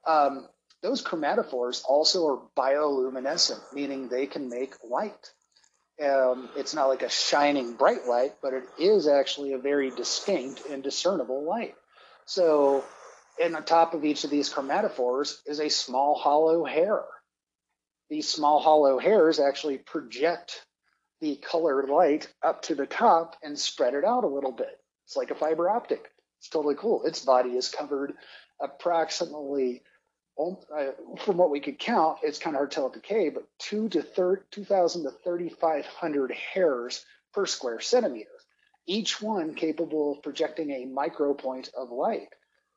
Um, 0.07 0.47
those 0.83 1.03
chromatophores 1.03 1.83
also 1.89 2.27
are 2.29 2.41
bioluminescent, 2.57 3.61
meaning 3.73 4.09
they 4.09 4.27
can 4.27 4.49
make 4.49 4.75
light. 4.85 5.33
Um, 6.01 6.49
it's 6.57 6.75
not 6.75 6.89
like 6.89 7.03
a 7.03 7.11
shining 7.11 7.75
bright 7.75 8.07
light, 8.07 8.35
but 8.41 8.53
it 8.53 8.65
is 8.79 9.09
actually 9.09 9.55
a 9.55 9.59
very 9.59 9.91
distinct 9.91 10.63
and 10.71 10.83
discernible 10.83 11.43
light. 11.43 11.75
So, 12.27 12.85
in 13.41 13.53
the 13.53 13.61
top 13.61 13.95
of 13.95 14.05
each 14.05 14.23
of 14.23 14.31
these 14.31 14.53
chromatophores 14.53 15.39
is 15.47 15.59
a 15.59 15.69
small 15.69 16.15
hollow 16.15 16.65
hair. 16.65 17.03
These 18.09 18.29
small 18.29 18.61
hollow 18.61 18.99
hairs 18.99 19.39
actually 19.39 19.79
project 19.79 20.65
the 21.21 21.37
colored 21.37 21.89
light 21.89 22.33
up 22.43 22.63
to 22.63 22.75
the 22.75 22.87
top 22.87 23.37
and 23.43 23.59
spread 23.59 23.95
it 23.95 24.05
out 24.05 24.25
a 24.25 24.29
little 24.29 24.53
bit. 24.53 24.81
It's 25.05 25.17
like 25.17 25.31
a 25.31 25.35
fiber 25.35 25.69
optic. 25.69 26.11
It's 26.39 26.49
totally 26.49 26.77
cool. 26.77 27.05
Its 27.05 27.25
body 27.25 27.51
is 27.51 27.69
covered 27.69 28.15
approximately 28.61 29.83
um, 30.39 30.57
from 31.19 31.37
what 31.37 31.51
we 31.51 31.61
could 31.61 31.79
count, 31.79 32.19
it's 32.23 32.39
kind 32.39 32.55
of 32.55 32.59
hard 32.59 32.71
to 32.71 32.75
tell 32.77 32.93
at 32.95 33.03
K, 33.03 33.29
but 33.29 33.45
two 33.59 33.89
to 33.89 34.03
thir- 34.03 34.45
2,000 34.51 35.05
to 35.05 35.11
3,500 35.11 36.31
hairs 36.31 37.05
per 37.33 37.45
square 37.45 37.81
centimeter, 37.81 38.31
each 38.87 39.21
one 39.21 39.55
capable 39.55 40.13
of 40.13 40.23
projecting 40.23 40.71
a 40.71 40.87
micropoint 40.87 41.75
of 41.75 41.91
light. 41.91 42.29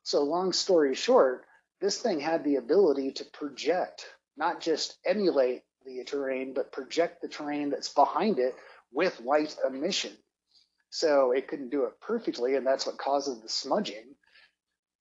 So, 0.02 0.24
long 0.24 0.52
story 0.52 0.94
short, 0.94 1.44
this 1.80 2.00
thing 2.00 2.18
had 2.18 2.42
the 2.42 2.56
ability 2.56 3.12
to 3.12 3.24
project, 3.26 4.06
not 4.36 4.60
just 4.60 4.96
emulate 5.04 5.62
the 5.84 6.04
terrain, 6.04 6.54
but 6.54 6.72
project 6.72 7.22
the 7.22 7.28
terrain 7.28 7.70
that's 7.70 7.88
behind 7.88 8.38
it 8.38 8.54
with 8.92 9.20
light 9.20 9.56
emission. 9.66 10.12
So 10.90 11.32
it 11.32 11.48
couldn't 11.48 11.70
do 11.70 11.84
it 11.84 12.00
perfectly, 12.00 12.54
and 12.54 12.66
that's 12.66 12.86
what 12.86 12.98
causes 12.98 13.40
the 13.40 13.48
smudging. 13.48 14.14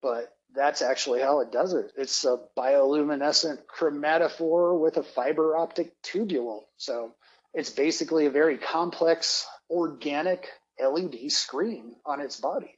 But 0.01 0.33
that's 0.55 0.81
actually 0.81 1.21
how 1.21 1.41
it 1.41 1.51
does 1.51 1.73
it. 1.73 1.91
It's 1.97 2.23
a 2.25 2.37
bioluminescent 2.57 3.59
chromatophore 3.77 4.79
with 4.79 4.97
a 4.97 5.03
fiber 5.03 5.55
optic 5.55 5.93
tubule. 6.01 6.61
So 6.77 7.13
it's 7.53 7.69
basically 7.69 8.25
a 8.25 8.31
very 8.31 8.57
complex 8.57 9.45
organic 9.69 10.47
LED 10.81 11.31
screen 11.31 11.95
on 12.05 12.21
its 12.21 12.39
body. 12.39 12.77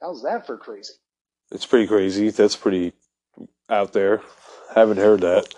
How's 0.00 0.22
that 0.22 0.46
for 0.46 0.56
crazy? 0.56 0.94
It's 1.50 1.66
pretty 1.66 1.86
crazy. 1.86 2.30
That's 2.30 2.56
pretty 2.56 2.92
out 3.68 3.92
there. 3.92 4.22
Haven't 4.74 4.96
heard 4.96 5.20
that. 5.20 5.52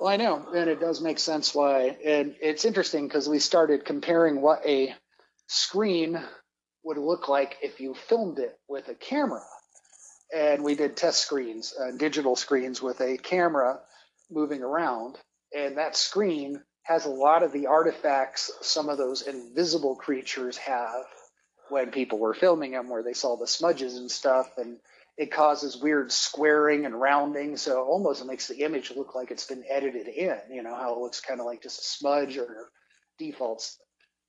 Well, 0.00 0.10
I 0.10 0.16
know, 0.16 0.46
and 0.54 0.70
it 0.70 0.80
does 0.80 1.00
make 1.00 1.18
sense 1.18 1.54
why. 1.54 1.96
And 2.04 2.36
it's 2.40 2.64
interesting 2.64 3.08
because 3.08 3.28
we 3.28 3.40
started 3.40 3.84
comparing 3.84 4.40
what 4.40 4.64
a 4.64 4.94
screen 5.48 6.20
would 6.84 6.98
look 6.98 7.28
like 7.28 7.56
if 7.62 7.80
you 7.80 7.94
filmed 7.94 8.38
it 8.38 8.56
with 8.68 8.88
a 8.88 8.94
camera 8.94 9.42
and 10.34 10.62
we 10.62 10.74
did 10.74 10.96
test 10.96 11.22
screens, 11.22 11.74
uh, 11.80 11.90
digital 11.96 12.36
screens 12.36 12.82
with 12.82 13.00
a 13.00 13.16
camera 13.16 13.80
moving 14.30 14.62
around, 14.62 15.16
and 15.56 15.78
that 15.78 15.96
screen 15.96 16.62
has 16.82 17.06
a 17.06 17.10
lot 17.10 17.42
of 17.42 17.52
the 17.52 17.66
artifacts 17.66 18.50
some 18.60 18.88
of 18.88 18.98
those 18.98 19.22
invisible 19.22 19.96
creatures 19.96 20.56
have 20.58 21.04
when 21.70 21.90
people 21.90 22.18
were 22.18 22.34
filming 22.34 22.72
them, 22.72 22.88
where 22.88 23.02
they 23.02 23.14
saw 23.14 23.36
the 23.36 23.46
smudges 23.46 23.96
and 23.96 24.10
stuff, 24.10 24.48
and 24.58 24.78
it 25.18 25.32
causes 25.32 25.76
weird 25.76 26.12
squaring 26.12 26.86
and 26.86 26.98
rounding, 26.98 27.56
so 27.56 27.82
almost 27.82 28.22
it 28.22 28.26
makes 28.26 28.46
the 28.46 28.62
image 28.62 28.92
look 28.94 29.16
like 29.16 29.32
it's 29.32 29.46
been 29.46 29.64
edited 29.68 30.06
in. 30.06 30.38
You 30.50 30.62
know 30.62 30.74
how 30.74 30.94
it 30.94 31.00
looks 31.00 31.20
kind 31.20 31.40
of 31.40 31.46
like 31.46 31.60
just 31.60 31.80
a 31.80 31.84
smudge 31.84 32.38
or 32.38 32.68
defaults 33.18 33.78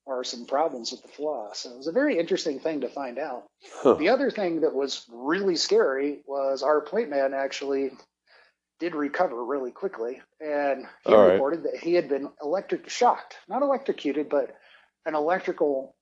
are 0.07 0.23
some 0.23 0.47
problems 0.47 0.91
with 0.91 1.03
the 1.03 1.07
flaw. 1.07 1.53
So 1.53 1.69
it 1.69 1.77
was 1.77 1.87
a 1.87 1.91
very 1.91 2.17
interesting 2.17 2.59
thing 2.59 2.81
to 2.81 2.89
find 2.89 3.19
out. 3.19 3.43
Huh. 3.83 3.93
The 3.93 4.09
other 4.09 4.31
thing 4.31 4.61
that 4.61 4.73
was 4.73 5.05
really 5.11 5.55
scary 5.55 6.21
was 6.25 6.63
our 6.63 6.81
plate 6.81 7.09
man 7.09 7.35
actually 7.35 7.91
did 8.79 8.95
recover 8.95 9.45
really 9.45 9.71
quickly, 9.71 10.21
and 10.39 10.87
he 11.05 11.13
All 11.13 11.27
reported 11.27 11.63
right. 11.63 11.73
that 11.73 11.83
he 11.83 11.93
had 11.93 12.09
been 12.09 12.29
electric 12.41 12.89
shocked, 12.89 13.35
not 13.47 13.61
electrocuted, 13.61 14.27
but 14.27 14.55
an 15.05 15.13
electrical 15.13 15.93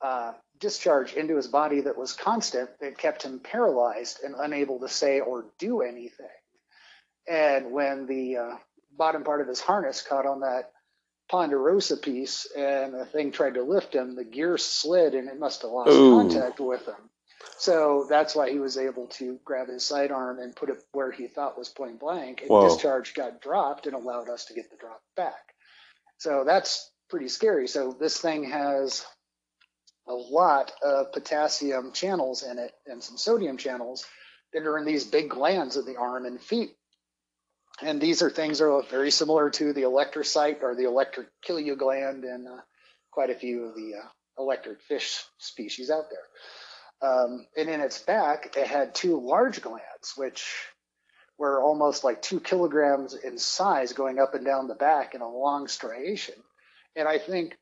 uh, 0.00 0.34
discharge 0.58 1.14
into 1.14 1.36
his 1.36 1.48
body 1.48 1.82
that 1.82 1.98
was 1.98 2.12
constant 2.12 2.70
that 2.80 2.98
kept 2.98 3.22
him 3.22 3.40
paralyzed 3.40 4.20
and 4.22 4.34
unable 4.38 4.80
to 4.80 4.88
say 4.88 5.20
or 5.20 5.46
do 5.58 5.82
anything. 5.82 6.26
And 7.28 7.72
when 7.72 8.06
the 8.06 8.36
uh, 8.36 8.56
bottom 8.96 9.24
part 9.24 9.40
of 9.40 9.48
his 9.48 9.60
harness 9.60 10.02
caught 10.02 10.26
on 10.26 10.40
that 10.40 10.70
Ponderosa 11.28 11.96
piece 11.96 12.46
and 12.56 12.94
the 12.94 13.04
thing 13.04 13.32
tried 13.32 13.54
to 13.54 13.62
lift 13.62 13.94
him, 13.94 14.14
the 14.14 14.24
gear 14.24 14.56
slid 14.58 15.14
and 15.14 15.28
it 15.28 15.38
must 15.38 15.62
have 15.62 15.72
lost 15.72 15.90
Ooh. 15.90 16.10
contact 16.10 16.60
with 16.60 16.86
him. 16.86 17.10
So 17.58 18.06
that's 18.08 18.34
why 18.34 18.50
he 18.50 18.58
was 18.58 18.76
able 18.76 19.06
to 19.08 19.38
grab 19.44 19.68
his 19.68 19.84
sidearm 19.84 20.38
and 20.38 20.54
put 20.54 20.68
it 20.68 20.82
where 20.92 21.10
he 21.10 21.26
thought 21.26 21.58
was 21.58 21.68
point 21.68 21.98
blank. 21.98 22.42
And 22.42 22.50
Whoa. 22.50 22.68
discharge 22.68 23.14
got 23.14 23.40
dropped 23.40 23.86
and 23.86 23.94
allowed 23.94 24.28
us 24.28 24.46
to 24.46 24.54
get 24.54 24.70
the 24.70 24.76
drop 24.76 25.02
back. 25.16 25.54
So 26.18 26.44
that's 26.46 26.90
pretty 27.08 27.28
scary. 27.28 27.66
So 27.66 27.96
this 27.98 28.18
thing 28.18 28.44
has 28.44 29.04
a 30.08 30.14
lot 30.14 30.72
of 30.82 31.12
potassium 31.12 31.92
channels 31.92 32.42
in 32.42 32.58
it 32.58 32.72
and 32.86 33.02
some 33.02 33.16
sodium 33.16 33.56
channels 33.56 34.04
that 34.52 34.66
are 34.66 34.78
in 34.78 34.84
these 34.84 35.04
big 35.04 35.28
glands 35.28 35.76
of 35.76 35.86
the 35.86 35.96
arm 35.96 36.26
and 36.26 36.40
feet. 36.40 36.70
And 37.82 38.00
these 38.00 38.22
are 38.22 38.30
things 38.30 38.58
that 38.58 38.66
are 38.66 38.82
very 38.84 39.10
similar 39.10 39.50
to 39.50 39.72
the 39.72 39.82
electrocyte 39.82 40.62
or 40.62 40.74
the 40.74 40.84
electric 40.84 41.28
killia 41.46 41.76
gland 41.76 42.24
in 42.24 42.46
uh, 42.46 42.60
quite 43.10 43.30
a 43.30 43.34
few 43.34 43.64
of 43.64 43.74
the 43.74 43.96
uh, 43.96 44.08
electric 44.38 44.80
fish 44.82 45.22
species 45.38 45.90
out 45.90 46.04
there. 46.10 47.10
Um, 47.10 47.46
and 47.56 47.68
in 47.68 47.80
its 47.80 47.98
back, 47.98 48.56
it 48.56 48.66
had 48.66 48.94
two 48.94 49.20
large 49.20 49.60
glands, 49.60 50.14
which 50.16 50.46
were 51.38 51.62
almost 51.62 52.04
like 52.04 52.22
two 52.22 52.40
kilograms 52.40 53.14
in 53.14 53.36
size 53.36 53.92
going 53.92 54.18
up 54.18 54.34
and 54.34 54.44
down 54.44 54.68
the 54.68 54.74
back 54.74 55.14
in 55.14 55.20
a 55.20 55.28
long 55.28 55.68
striation. 55.68 56.34
And 56.94 57.06
I 57.06 57.18
think 57.18 57.58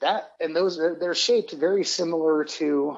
that, 0.00 0.32
and 0.40 0.54
those, 0.54 0.78
they're 0.78 1.14
shaped 1.14 1.52
very 1.52 1.84
similar 1.84 2.44
to 2.44 2.96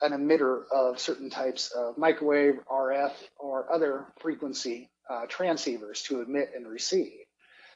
an 0.00 0.12
emitter 0.12 0.64
of 0.74 0.98
certain 0.98 1.30
types 1.30 1.70
of 1.70 1.96
microwave, 1.96 2.60
RF, 2.70 3.12
or 3.38 3.72
other 3.72 4.06
frequency 4.20 4.90
uh, 5.08 5.26
transceivers 5.26 6.04
to 6.04 6.20
emit 6.20 6.52
and 6.54 6.66
receive. 6.66 7.12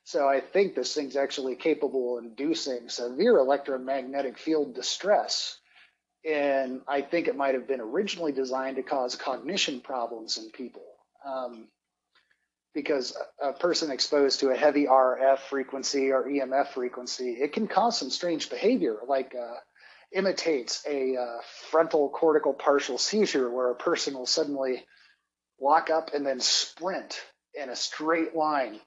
So 0.04 0.28
I 0.28 0.40
think 0.40 0.74
this 0.74 0.94
thing's 0.94 1.16
actually 1.16 1.56
capable 1.56 2.18
of 2.18 2.24
inducing 2.24 2.88
severe 2.88 3.38
electromagnetic 3.38 4.38
field 4.38 4.74
distress. 4.74 5.58
And 6.24 6.80
I 6.86 7.02
think 7.02 7.28
it 7.28 7.36
might 7.36 7.54
have 7.54 7.68
been 7.68 7.80
originally 7.80 8.32
designed 8.32 8.76
to 8.76 8.82
cause 8.82 9.16
cognition 9.16 9.80
problems 9.80 10.38
in 10.38 10.50
people. 10.50 10.84
Um, 11.24 11.68
because 12.76 13.16
a 13.42 13.54
person 13.54 13.90
exposed 13.90 14.40
to 14.40 14.50
a 14.50 14.54
heavy 14.54 14.84
RF 14.84 15.38
frequency 15.38 16.12
or 16.12 16.24
EMF 16.24 16.68
frequency, 16.68 17.30
it 17.30 17.54
can 17.54 17.66
cause 17.66 17.98
some 17.98 18.10
strange 18.10 18.50
behavior, 18.50 18.98
like 19.08 19.34
uh, 19.34 19.54
imitates 20.12 20.84
a 20.86 21.16
uh, 21.16 21.38
frontal 21.70 22.10
cortical 22.10 22.52
partial 22.52 22.98
seizure, 22.98 23.50
where 23.50 23.70
a 23.70 23.74
person 23.74 24.12
will 24.12 24.26
suddenly 24.26 24.84
lock 25.58 25.88
up 25.88 26.12
and 26.12 26.26
then 26.26 26.38
sprint 26.38 27.18
in 27.54 27.70
a 27.70 27.76
straight 27.76 28.36
line 28.36 28.78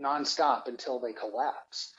nonstop 0.00 0.68
until 0.68 1.00
they 1.00 1.12
collapse. 1.12 1.92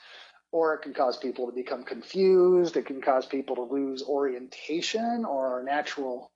Or 0.50 0.72
it 0.72 0.80
can 0.80 0.94
cause 0.94 1.18
people 1.18 1.46
to 1.46 1.52
become 1.52 1.84
confused. 1.84 2.78
It 2.78 2.86
can 2.86 3.02
cause 3.02 3.26
people 3.26 3.56
to 3.56 3.62
lose 3.62 4.02
orientation 4.02 5.26
or 5.26 5.62
natural 5.62 6.30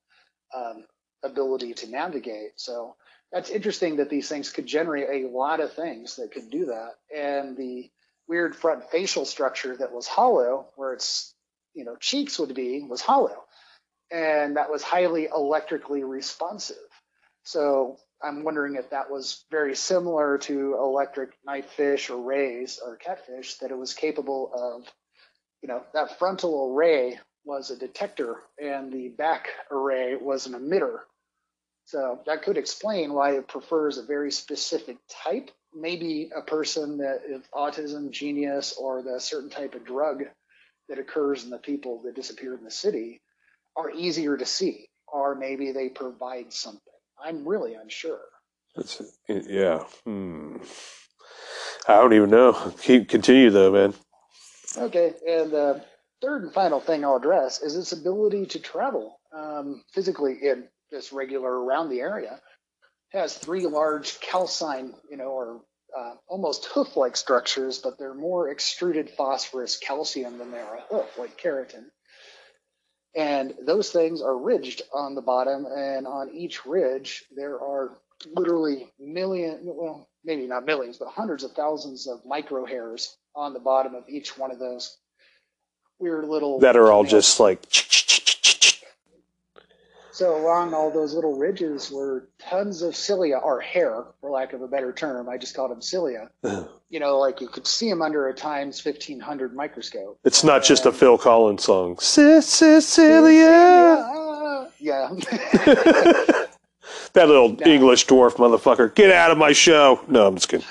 um, 0.55 0.85
ability 1.23 1.73
to 1.73 1.89
navigate. 1.89 2.51
So 2.57 2.97
that's 3.33 3.51
interesting 3.51 3.97
that 3.97 4.11
these 4.11 4.29
things 4.29 4.51
could 4.51 4.67
generate 4.67 5.25
a 5.25 5.29
lot 5.29 5.61
of 5.61 5.73
things 5.73 6.17
that 6.17 6.33
could 6.33 6.51
do 6.51 6.67
that. 6.67 6.93
And 7.15 7.57
the 7.57 7.91
weird 8.27 8.57
front 8.57 8.91
facial 8.91 9.25
structure 9.25 9.77
that 9.77 9.93
was 9.93 10.07
hollow, 10.07 10.67
where 10.77 10.93
its 10.93 11.35
you 11.75 11.85
know 11.85 11.97
cheeks 11.97 12.39
would 12.39 12.55
be, 12.55 12.83
was 12.83 13.01
hollow, 13.01 13.45
and 14.11 14.57
that 14.57 14.71
was 14.71 14.83
highly 14.83 15.27
electrically 15.27 16.05
responsive. 16.05 16.77
So 17.45 17.99
I'm 18.23 18.45
wondering 18.45 18.77
if 18.77 18.91
that 18.91 19.11
was 19.11 19.45
very 19.51 19.75
similar 19.75 20.39
to 20.39 20.75
electric 20.75 21.31
knifefish 21.47 22.11
or 22.11 22.21
rays 22.21 22.81
or 22.85 22.97
catfish, 22.97 23.55
that 23.59 23.71
it 23.71 23.79
was 23.79 23.95
capable 23.95 24.51
of, 24.55 24.93
you 25.63 25.69
know, 25.69 25.83
that 25.95 26.19
frontal 26.19 26.73
array 26.75 27.19
was 27.45 27.71
a 27.71 27.77
detector 27.79 28.37
and 28.63 28.93
the 28.93 29.09
back 29.09 29.49
array 29.71 30.17
was 30.17 30.47
an 30.47 30.53
emitter. 30.53 30.99
So 31.89 32.21
that 32.27 32.43
could 32.43 32.59
explain 32.59 33.15
why 33.15 33.37
it 33.37 33.49
prefers 33.49 33.97
a 33.97 34.03
very 34.03 34.31
specific 34.31 34.99
type. 35.25 35.51
Maybe 35.75 36.31
a 36.37 36.43
person 36.43 36.99
that 36.99 37.23
is 37.27 37.41
autism, 37.55 38.11
genius, 38.11 38.75
or 38.79 39.03
the 39.03 39.19
certain 39.19 39.49
type 39.49 39.75
of 39.75 39.87
drug 39.87 40.25
that 40.91 40.99
occurs 40.99 41.45
in 41.45 41.51
the 41.51 41.57
people 41.57 42.03
that 42.05 42.15
disappear 42.15 42.55
in 42.55 42.63
the 42.63 42.71
city 42.71 43.23
are 43.75 43.91
easier 43.91 44.37
to 44.37 44.45
see, 44.45 44.91
or 45.11 45.35
maybe 45.35 45.73
they 45.73 45.89
provide 45.89 46.53
something. 46.53 46.83
I'm 47.25 47.49
really 47.49 47.73
unsure. 47.73 48.21
That's 48.77 49.01
yeah. 49.27 49.85
Hmm. 50.05 50.59
I 51.89 51.95
don't 51.95 52.13
even 52.13 52.29
know. 52.29 52.75
Keep 52.83 53.09
continue 53.09 53.49
though, 53.49 53.73
man. 53.73 53.95
Okay, 54.77 55.15
and 55.27 55.51
the 55.51 55.83
third 56.21 56.43
and 56.43 56.53
final 56.53 56.81
thing 56.81 57.03
I'll 57.03 57.17
address 57.17 57.63
is 57.63 57.77
its 57.77 57.93
ability 57.93 58.45
to 58.47 58.59
travel 58.59 59.19
um, 59.35 59.83
physically 59.95 60.37
in 60.43 60.69
this 60.91 61.13
regular 61.13 61.51
around 61.51 61.91
the 61.91 62.01
area. 62.01 62.41
Has 63.11 63.37
three 63.37 63.67
large 63.67 64.21
calcine, 64.21 64.95
you 65.11 65.17
know, 65.17 65.31
or 65.31 65.61
uh, 65.97 66.15
almost 66.29 66.67
hoof-like 66.67 67.17
structures, 67.17 67.79
but 67.79 67.99
they're 67.99 68.15
more 68.15 68.51
extruded 68.51 69.09
phosphorus 69.11 69.79
calcium 69.79 70.39
than 70.39 70.51
they 70.51 70.59
are 70.59 70.77
a 70.77 70.95
hoof, 70.95 71.19
like 71.19 71.41
keratin. 71.41 71.87
And 73.17 73.55
those 73.65 73.91
things 73.91 74.21
are 74.21 74.37
ridged 74.37 74.83
on 74.93 75.15
the 75.15 75.23
bottom, 75.23 75.67
and 75.67 76.07
on 76.07 76.31
each 76.35 76.67
ridge 76.67 77.25
there 77.35 77.55
are 77.55 77.97
literally 78.35 78.93
million, 78.99 79.61
well, 79.63 80.09
maybe 80.25 80.47
not 80.47 80.67
millions, 80.67 80.99
but 80.99 81.09
hundreds 81.09 81.45
of 81.45 81.53
thousands 81.53 82.07
of 82.07 82.21
micro 82.27 82.67
hairs 82.67 83.17
on 83.35 83.55
the 83.55 83.61
bottom 83.61 83.95
of 83.95 84.05
each 84.09 84.37
one 84.37 84.51
of 84.51 84.59
those 84.59 84.99
weird 85.99 86.29
little 86.29 86.61
That 86.61 86.77
are 86.77 86.93
all 86.93 87.05
just 87.05 87.41
like 87.41 87.69
So 90.19 90.37
along 90.37 90.75
all 90.75 90.91
those 90.91 91.15
little 91.15 91.39
ridges 91.39 91.93
were 91.93 92.29
tons 92.41 92.83
of 92.83 92.97
cilia 92.97 93.37
or 93.37 93.61
hair, 93.61 94.07
for 94.21 94.33
lack 94.33 94.53
of 94.53 94.63
a 94.63 94.67
better 94.67 94.93
term. 94.93 95.29
I 95.29 95.39
just 95.39 95.55
called 95.55 95.71
them 95.71 95.81
cilia. 95.81 96.29
Uh-huh. 96.43 96.65
You 96.91 96.99
know, 96.99 97.21
like 97.21 97.41
you 97.41 97.47
could 97.47 97.69
see 97.69 97.89
them 97.89 98.03
under 98.03 98.27
a 98.27 98.35
times 98.35 98.85
1500 98.85 99.55
microscope. 99.55 100.19
It's 100.25 100.43
not 100.43 100.65
just 100.65 100.87
a 100.87 100.93
Phil 100.93 101.19
Collins 101.19 101.63
song. 101.63 102.01
Cecilia. 102.01 103.45
Yeah. 104.81 105.09
that 107.13 107.29
little 107.29 107.55
Yeah. 107.61 107.69
English 107.69 108.09
dwarf 108.09 108.33
motherfucker. 108.39 108.93
Get 108.97 109.13
out 109.13 109.31
of 109.31 109.39
my 109.39 109.53
show. 109.53 110.01
No, 110.09 110.27
I'm 110.27 110.35
just 110.35 110.49
kidding. 110.49 110.67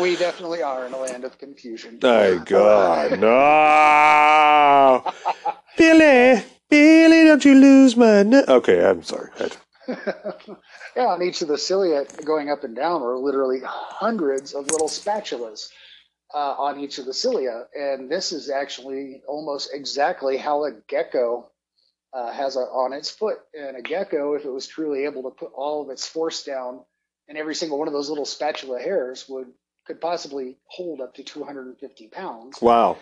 we 0.00 0.16
definitely 0.16 0.62
are 0.62 0.86
in 0.86 0.94
a 0.94 0.98
land 0.98 1.24
of 1.24 1.36
confusion. 1.36 1.98
My 2.02 2.40
God, 2.42 3.20
no, 3.20 5.12
Billy, 5.76 6.42
Billy, 6.70 7.24
don't 7.24 7.44
you 7.44 7.54
lose 7.54 7.96
my. 7.96 8.22
No- 8.22 8.44
okay, 8.48 8.84
I'm 8.84 9.02
sorry. 9.02 9.30
Yeah, 10.96 11.08
on 11.08 11.22
each 11.22 11.42
of 11.42 11.48
the 11.48 11.58
cilia 11.58 12.06
going 12.24 12.48
up 12.48 12.64
and 12.64 12.74
down 12.74 13.02
were 13.02 13.18
literally 13.18 13.60
hundreds 13.62 14.54
of 14.54 14.64
little 14.70 14.88
spatulas 14.88 15.68
uh, 16.34 16.54
on 16.58 16.80
each 16.80 16.98
of 16.98 17.04
the 17.04 17.12
cilia. 17.12 17.66
And 17.74 18.10
this 18.10 18.32
is 18.32 18.48
actually 18.48 19.22
almost 19.28 19.70
exactly 19.74 20.38
how 20.38 20.64
a 20.64 20.72
gecko 20.88 21.50
uh, 22.14 22.32
has 22.32 22.56
a, 22.56 22.60
on 22.60 22.94
its 22.94 23.10
foot. 23.10 23.36
And 23.52 23.76
a 23.76 23.82
gecko, 23.82 24.34
if 24.34 24.46
it 24.46 24.50
was 24.50 24.66
truly 24.66 25.04
able 25.04 25.24
to 25.24 25.30
put 25.30 25.52
all 25.54 25.82
of 25.82 25.90
its 25.90 26.06
force 26.06 26.44
down, 26.44 26.80
and 27.28 27.36
every 27.36 27.54
single 27.54 27.78
one 27.78 27.88
of 27.88 27.94
those 27.94 28.08
little 28.08 28.24
spatula 28.24 28.80
hairs 28.80 29.26
would 29.28 29.48
could 29.86 30.00
possibly 30.00 30.56
hold 30.66 31.00
up 31.00 31.14
to 31.14 31.22
250 31.22 32.08
pounds. 32.08 32.60
Wow. 32.60 32.96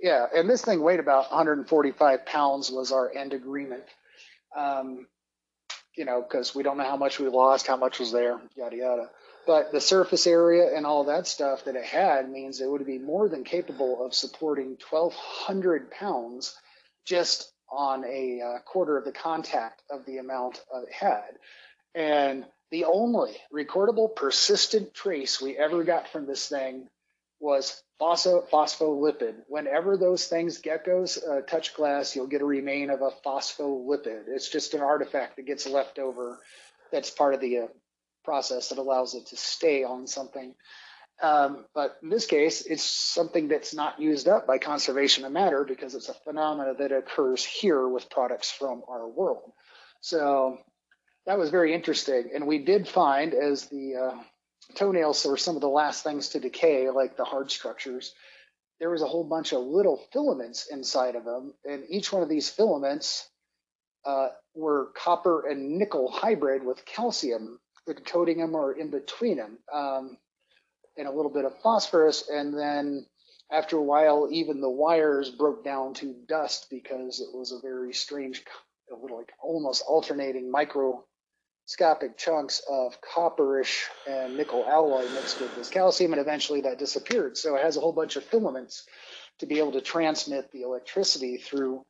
Yeah, 0.00 0.26
and 0.34 0.48
this 0.48 0.62
thing 0.62 0.82
weighed 0.82 1.00
about 1.00 1.30
145 1.30 2.26
pounds 2.26 2.70
was 2.70 2.92
our 2.92 3.10
end 3.14 3.32
agreement. 3.32 3.84
Um, 4.56 5.06
you 5.96 6.04
know, 6.04 6.22
because 6.22 6.54
we 6.54 6.62
don't 6.62 6.78
know 6.78 6.84
how 6.84 6.96
much 6.96 7.18
we 7.18 7.28
lost, 7.28 7.66
how 7.66 7.76
much 7.76 7.98
was 7.98 8.12
there, 8.12 8.40
yada 8.56 8.76
yada. 8.76 9.10
But 9.46 9.72
the 9.72 9.80
surface 9.80 10.26
area 10.26 10.76
and 10.76 10.86
all 10.86 11.04
that 11.04 11.26
stuff 11.26 11.64
that 11.64 11.74
it 11.74 11.84
had 11.84 12.30
means 12.30 12.60
it 12.60 12.70
would 12.70 12.86
be 12.86 12.98
more 12.98 13.28
than 13.28 13.42
capable 13.42 14.04
of 14.04 14.14
supporting 14.14 14.76
1,200 14.90 15.90
pounds 15.90 16.54
just 17.04 17.50
on 17.70 18.04
a 18.04 18.40
uh, 18.40 18.58
quarter 18.60 18.96
of 18.96 19.04
the 19.04 19.12
contact 19.12 19.82
of 19.90 20.04
the 20.06 20.18
amount 20.18 20.60
it 20.74 20.92
had. 20.92 21.38
And 21.94 22.44
the 22.70 22.84
only 22.84 23.36
recordable 23.52 24.14
persistent 24.14 24.94
trace 24.94 25.40
we 25.40 25.56
ever 25.56 25.82
got 25.82 26.08
from 26.08 26.26
this 26.26 26.48
thing 26.48 26.88
was 27.40 27.82
phospho- 28.00 28.48
phospholipid. 28.48 29.34
Whenever 29.46 29.96
those 29.96 30.26
things, 30.26 30.60
geckos, 30.60 31.18
uh, 31.26 31.42
touch 31.42 31.74
glass, 31.74 32.14
you'll 32.14 32.26
get 32.26 32.42
a 32.42 32.46
remain 32.46 32.90
of 32.90 33.00
a 33.02 33.10
phospholipid. 33.24 34.24
It's 34.28 34.48
just 34.48 34.74
an 34.74 34.80
artifact 34.80 35.36
that 35.36 35.46
gets 35.46 35.66
left 35.66 35.98
over 35.98 36.38
that's 36.90 37.10
part 37.10 37.34
of 37.34 37.40
the 37.40 37.58
uh, 37.58 37.66
process 38.24 38.68
that 38.68 38.78
allows 38.78 39.14
it 39.14 39.26
to 39.26 39.36
stay 39.36 39.84
on 39.84 40.06
something. 40.06 40.54
Um, 41.20 41.64
but 41.74 41.96
in 42.02 42.10
this 42.10 42.26
case, 42.26 42.62
it's 42.62 42.84
something 42.84 43.48
that's 43.48 43.74
not 43.74 44.00
used 44.00 44.28
up 44.28 44.46
by 44.46 44.58
conservation 44.58 45.24
of 45.24 45.32
matter 45.32 45.64
because 45.64 45.94
it's 45.94 46.08
a 46.08 46.14
phenomena 46.14 46.74
that 46.78 46.92
occurs 46.92 47.44
here 47.44 47.88
with 47.88 48.08
products 48.08 48.50
from 48.50 48.82
our 48.88 49.08
world. 49.08 49.52
So 50.00 50.58
that 51.26 51.38
was 51.38 51.50
very 51.50 51.74
interesting. 51.74 52.30
And 52.34 52.46
we 52.46 52.58
did 52.58 52.86
find 52.86 53.34
as 53.34 53.66
the 53.66 53.96
uh, 53.96 54.22
toenails 54.74 55.24
were 55.24 55.36
some 55.36 55.56
of 55.56 55.60
the 55.60 55.68
last 55.68 56.02
things 56.04 56.30
to 56.30 56.40
decay, 56.40 56.90
like 56.90 57.16
the 57.16 57.24
hard 57.24 57.50
structures, 57.50 58.14
there 58.80 58.90
was 58.90 59.02
a 59.02 59.08
whole 59.08 59.24
bunch 59.24 59.52
of 59.52 59.62
little 59.62 59.96
filaments 60.12 60.68
inside 60.70 61.16
of 61.16 61.24
them. 61.24 61.54
And 61.64 61.84
each 61.88 62.12
one 62.12 62.22
of 62.22 62.28
these 62.28 62.48
filaments 62.48 63.28
uh, 64.04 64.28
were 64.54 64.92
copper 64.94 65.48
and 65.48 65.78
nickel 65.78 66.10
hybrid 66.10 66.64
with 66.64 66.84
calcium 66.84 67.58
coating 68.04 68.38
them 68.38 68.54
or 68.54 68.72
in 68.72 68.90
between 68.90 69.38
them, 69.38 69.58
um, 69.72 70.18
and 70.96 71.06
a 71.06 71.12
little 71.12 71.30
bit 71.30 71.44
of 71.44 71.58
phosphorus. 71.62 72.28
And 72.28 72.56
then 72.56 73.06
after 73.50 73.76
a 73.76 73.82
while, 73.82 74.28
even 74.30 74.60
the 74.60 74.70
wires 74.70 75.30
broke 75.30 75.64
down 75.64 75.94
to 75.94 76.14
dust 76.26 76.66
because 76.70 77.20
it 77.20 77.28
was 77.32 77.52
a 77.52 77.60
very 77.60 77.92
strange, 77.94 78.44
a 78.92 79.00
little 79.00 79.18
like 79.18 79.32
almost 79.40 79.84
alternating 79.88 80.50
micro 80.50 81.04
scopic 81.68 82.16
chunks 82.16 82.62
of 82.66 82.98
copperish 83.02 83.84
and 84.08 84.38
nickel 84.38 84.64
alloy 84.66 85.06
mixed 85.10 85.38
with 85.38 85.54
this 85.54 85.68
calcium, 85.68 86.14
and 86.14 86.20
eventually 86.20 86.62
that 86.62 86.78
disappeared. 86.78 87.36
So 87.36 87.56
it 87.56 87.62
has 87.62 87.76
a 87.76 87.80
whole 87.80 87.92
bunch 87.92 88.16
of 88.16 88.24
filaments 88.24 88.86
to 89.40 89.46
be 89.46 89.58
able 89.58 89.72
to 89.72 89.82
transmit 89.82 90.50
the 90.50 90.62
electricity 90.62 91.36
through 91.36 91.84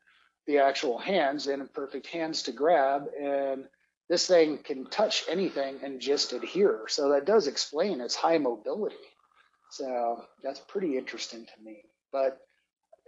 the 0.49 0.59
actual 0.59 0.99
hands 0.99 1.47
and 1.47 1.73
perfect 1.73 2.09
hands 2.09 2.43
to 2.43 2.53
grab. 2.53 3.05
And 3.23 3.67
this 4.09 4.27
thing 4.27 4.59
can 4.59 4.91
touch 4.91 5.25
anything 5.31 5.79
and 5.85 6.01
just 6.01 6.33
adhere. 6.33 6.87
So 6.89 7.11
that 7.11 7.25
does 7.25 7.47
explain 7.47 8.01
its 8.01 8.17
high 8.17 8.39
mobility. 8.39 8.97
So 9.71 10.25
that's 10.43 10.61
pretty 10.67 10.99
interesting 10.99 11.47
to 11.47 11.65
me. 11.65 11.83
But 12.11 12.41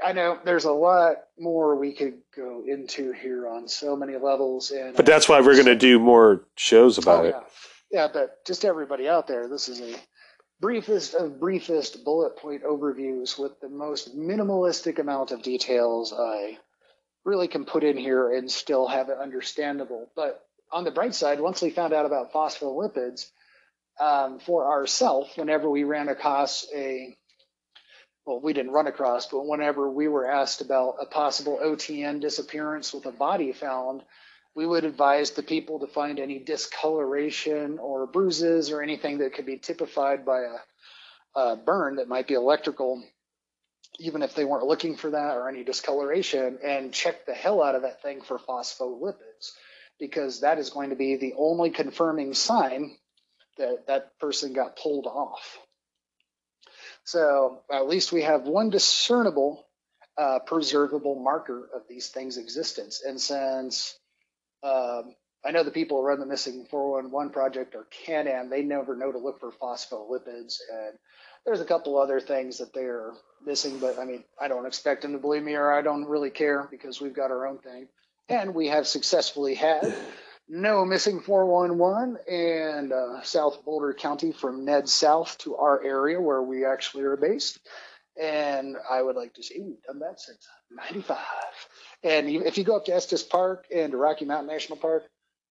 I 0.03 0.13
know 0.13 0.39
there's 0.45 0.65
a 0.65 0.73
lot 0.73 1.17
more 1.39 1.77
we 1.77 1.93
could 1.93 2.19
go 2.37 2.65
into 2.67 3.13
here 3.13 3.49
on 3.49 3.69
so 3.69 3.97
many 3.97 4.17
levels. 4.17 4.71
And 4.71 4.97
But 4.97 5.07
that's 5.07 5.29
why 5.29 5.41
we're 5.41 5.55
going 5.55 5.67
to 5.67 5.75
do 5.77 5.99
more 5.99 6.47
shows 6.57 6.99
about 6.99 7.25
Oh, 7.25 7.29
it. 7.29 7.35
yeah. 7.91 8.03
yeah, 8.03 8.09
but 8.13 8.45
just 8.47 8.65
everybody 8.65 9.09
out 9.09 9.27
there, 9.27 9.49
this 9.49 9.69
is 9.69 9.81
a 9.81 9.97
briefest 10.61 11.15
of 11.15 11.41
briefest 11.41 12.05
bullet 12.05 12.37
point 12.37 12.63
overviews 12.65 13.39
with 13.39 13.59
the 13.61 13.69
most 13.69 14.17
minimalistic 14.17 14.99
amount 14.99 15.31
of 15.33 15.43
details 15.43 16.13
I 16.13 16.59
really 17.25 17.49
can 17.49 17.65
put 17.65 17.85
in 17.85 17.97
here 17.97 18.33
and 18.33 18.51
still 18.51 18.87
have 18.89 19.09
it 19.09 19.19
understandable. 19.19 20.11
But 20.17 20.41
on 20.73 20.85
the 20.85 20.91
bright 20.91 21.15
side, 21.15 21.41
once 21.41 21.61
we 21.63 21.71
found 21.71 21.93
out 21.93 22.07
about 22.07 22.33
phospholipids, 22.33 23.27
um, 24.01 24.39
for 24.39 24.71
ourselves, 24.71 25.31
whenever 25.37 25.69
we 25.69 25.85
ran 25.85 26.09
across 26.09 26.67
a 26.75 27.15
well, 28.31 28.39
we 28.39 28.53
didn't 28.53 28.71
run 28.71 28.87
across, 28.87 29.27
but 29.27 29.45
whenever 29.45 29.91
we 29.91 30.07
were 30.07 30.25
asked 30.25 30.61
about 30.61 30.99
a 31.01 31.07
possible 31.07 31.59
OTN 31.61 32.21
disappearance 32.21 32.95
with 32.95 33.05
a 33.07 33.11
body 33.11 33.53
found, 33.53 34.05
we 34.55 34.65
would 34.65 34.85
advise 34.85 35.33
the 35.33 35.43
people 35.43 35.81
to 35.81 35.89
find 35.89 36.21
any 36.21 36.39
discoloration 36.39 37.81
or 37.81 38.07
bruises 38.07 38.71
or 38.71 38.83
anything 38.83 39.19
that 39.19 39.35
could 39.35 39.47
be 39.47 39.59
typified 39.59 40.25
by 40.25 40.43
a, 40.43 41.41
a 41.41 41.57
burn 41.57 41.97
that 41.97 42.07
might 42.07 42.29
be 42.29 42.35
electrical, 42.35 43.03
even 43.99 44.23
if 44.23 44.37
they 44.37 44.45
weren't 44.45 44.65
looking 44.65 44.95
for 44.95 45.11
that 45.11 45.35
or 45.37 45.49
any 45.49 45.65
discoloration, 45.65 46.57
and 46.65 46.93
check 46.93 47.27
the 47.27 47.35
hell 47.35 47.61
out 47.61 47.75
of 47.75 47.83
that 47.83 48.01
thing 48.01 48.23
for 48.23 48.39
phospholipids, 48.39 49.51
because 49.99 50.43
that 50.43 50.61
is 50.61 50.71
going 50.71 50.91
to 50.91 50.97
be 50.97 51.17
the 51.17 51.35
only 51.37 51.71
confirming 51.71 52.33
sign 52.33 52.97
that 53.59 53.89
that 53.89 54.17
person 54.21 54.53
got 54.53 54.77
pulled 54.77 55.07
off. 55.07 55.59
So 57.11 57.59
at 57.73 57.89
least 57.89 58.13
we 58.13 58.23
have 58.23 58.43
one 58.43 58.71
discernible, 58.71 59.67
uh, 60.17 60.39
preservable 60.47 61.17
marker 61.17 61.69
of 61.75 61.83
these 61.89 62.07
things' 62.07 62.37
existence. 62.37 63.03
And 63.05 63.21
since 63.21 63.99
um, 64.63 65.17
I 65.45 65.51
know 65.51 65.65
the 65.65 65.73
people 65.73 65.97
who 65.97 66.07
run 66.07 66.21
the 66.21 66.27
missing 66.27 66.67
411 66.71 67.33
project 67.33 67.75
are 67.75 67.89
Can-Am, 67.91 68.49
they 68.49 68.63
never 68.63 68.95
know 68.95 69.11
to 69.11 69.19
look 69.19 69.41
for 69.41 69.51
phospholipids. 69.51 70.59
And 70.73 70.97
there's 71.45 71.61
a 71.61 71.65
couple 71.65 71.99
other 71.99 72.21
things 72.21 72.59
that 72.59 72.73
they're 72.73 73.13
missing, 73.45 73.81
but 73.81 73.99
I 73.99 74.05
mean, 74.05 74.23
I 74.41 74.47
don't 74.47 74.67
expect 74.67 75.03
them 75.03 75.13
to 75.13 75.19
believe 75.19 75.43
me 75.43 75.55
or 75.55 75.73
I 75.73 75.83
don't 75.83 76.05
really 76.05 76.31
care 76.31 76.69
because 76.71 77.01
we've 77.01 77.13
got 77.13 77.33
our 77.33 77.45
own 77.45 77.59
thing. 77.59 77.89
And 78.29 78.55
we 78.55 78.69
have 78.69 78.87
successfully 78.87 79.57
had 79.57 79.93
no 80.51 80.85
missing 80.85 81.21
411 81.21 82.19
and 82.29 82.93
uh, 82.93 83.23
South 83.23 83.65
Boulder 83.65 83.95
County 83.95 84.33
from 84.33 84.65
Ned 84.65 84.89
South 84.89 85.39
to 85.39 85.57
our 85.57 85.83
area 85.83 86.21
where 86.21 86.43
we 86.43 86.65
actually 86.65 87.05
are 87.05 87.17
based. 87.17 87.61
And 88.21 88.77
I 88.91 89.01
would 89.01 89.15
like 89.15 89.33
to 89.35 89.43
say, 89.43 89.61
we've 89.61 89.83
done 89.83 90.01
that 90.01 90.21
since 90.21 90.47
95. 90.73 91.17
And 92.03 92.29
if 92.29 92.59
you 92.59 92.65
go 92.65 92.77
up 92.77 92.85
to 92.87 92.95
Estes 92.95 93.23
Park 93.23 93.67
and 93.75 93.93
to 93.93 93.97
Rocky 93.97 94.25
Mountain 94.25 94.49
National 94.49 94.77
Park, 94.77 95.05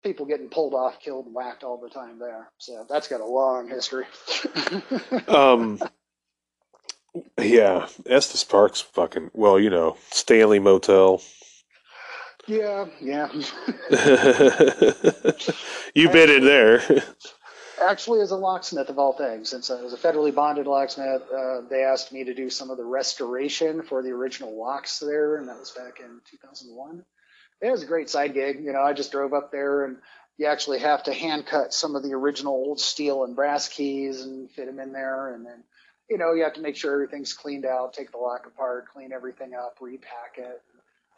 people 0.04 0.26
getting 0.26 0.50
pulled 0.50 0.74
off, 0.74 1.00
killed, 1.00 1.34
whacked 1.34 1.64
all 1.64 1.80
the 1.80 1.90
time 1.90 2.20
there. 2.20 2.52
So 2.58 2.86
that's 2.90 3.08
got 3.08 3.22
a 3.22 3.26
long 3.26 3.70
history. 3.70 4.06
Um, 5.28 5.80
yeah, 7.40 7.88
Estes 8.06 8.44
Park's 8.44 8.82
fucking 8.82 9.32
well, 9.34 9.60
you 9.60 9.70
know, 9.70 9.98
Stanley 10.12 10.60
Motel. 10.60 11.22
Yeah, 12.50 12.86
yeah. 13.00 13.30
You've 15.94 16.12
been 16.12 16.30
in 16.30 16.44
there. 16.44 16.82
Actually, 17.88 18.22
as 18.22 18.32
a 18.32 18.36
locksmith 18.36 18.90
of 18.90 19.00
all 19.00 19.14
things, 19.14 19.50
since 19.50 19.70
I 19.70 19.82
was 19.82 19.94
a 19.94 19.98
federally 19.98 20.34
bonded 20.34 20.68
locksmith, 20.68 21.22
uh, 21.32 21.62
they 21.70 21.84
asked 21.84 22.12
me 22.12 22.26
to 22.26 22.34
do 22.34 22.50
some 22.50 22.72
of 22.72 22.78
the 22.78 22.84
restoration 22.84 23.84
for 23.84 24.02
the 24.04 24.10
original 24.10 24.60
locks 24.60 25.00
there, 25.00 25.38
and 25.38 25.48
that 25.48 25.60
was 25.60 25.72
back 25.72 26.00
in 26.00 26.20
2001. 26.30 27.06
It 27.62 27.72
was 27.72 27.84
a 27.84 27.88
great 27.88 28.10
side 28.10 28.34
gig. 28.34 28.60
You 28.64 28.74
know, 28.74 28.82
I 28.82 28.94
just 28.94 29.12
drove 29.12 29.34
up 29.34 29.52
there, 29.52 29.86
and 29.86 29.98
you 30.38 30.48
actually 30.48 30.80
have 30.80 31.04
to 31.04 31.14
hand 31.14 31.46
cut 31.46 31.74
some 31.74 31.96
of 31.96 32.04
the 32.04 32.14
original 32.14 32.54
old 32.54 32.80
steel 32.80 33.24
and 33.24 33.36
brass 33.36 33.70
keys 33.70 34.22
and 34.24 34.50
fit 34.52 34.66
them 34.66 34.80
in 34.80 34.92
there, 34.92 35.34
and 35.34 35.46
then, 35.46 35.64
you 36.10 36.18
know, 36.18 36.34
you 36.34 36.44
have 36.44 36.54
to 36.54 36.62
make 36.62 36.76
sure 36.76 36.94
everything's 36.94 37.34
cleaned 37.34 37.66
out, 37.66 37.94
take 37.94 38.12
the 38.12 38.18
lock 38.18 38.46
apart, 38.48 38.88
clean 38.92 39.14
everything 39.14 39.54
up, 39.54 39.78
repack 39.80 40.38
it. 40.38 40.62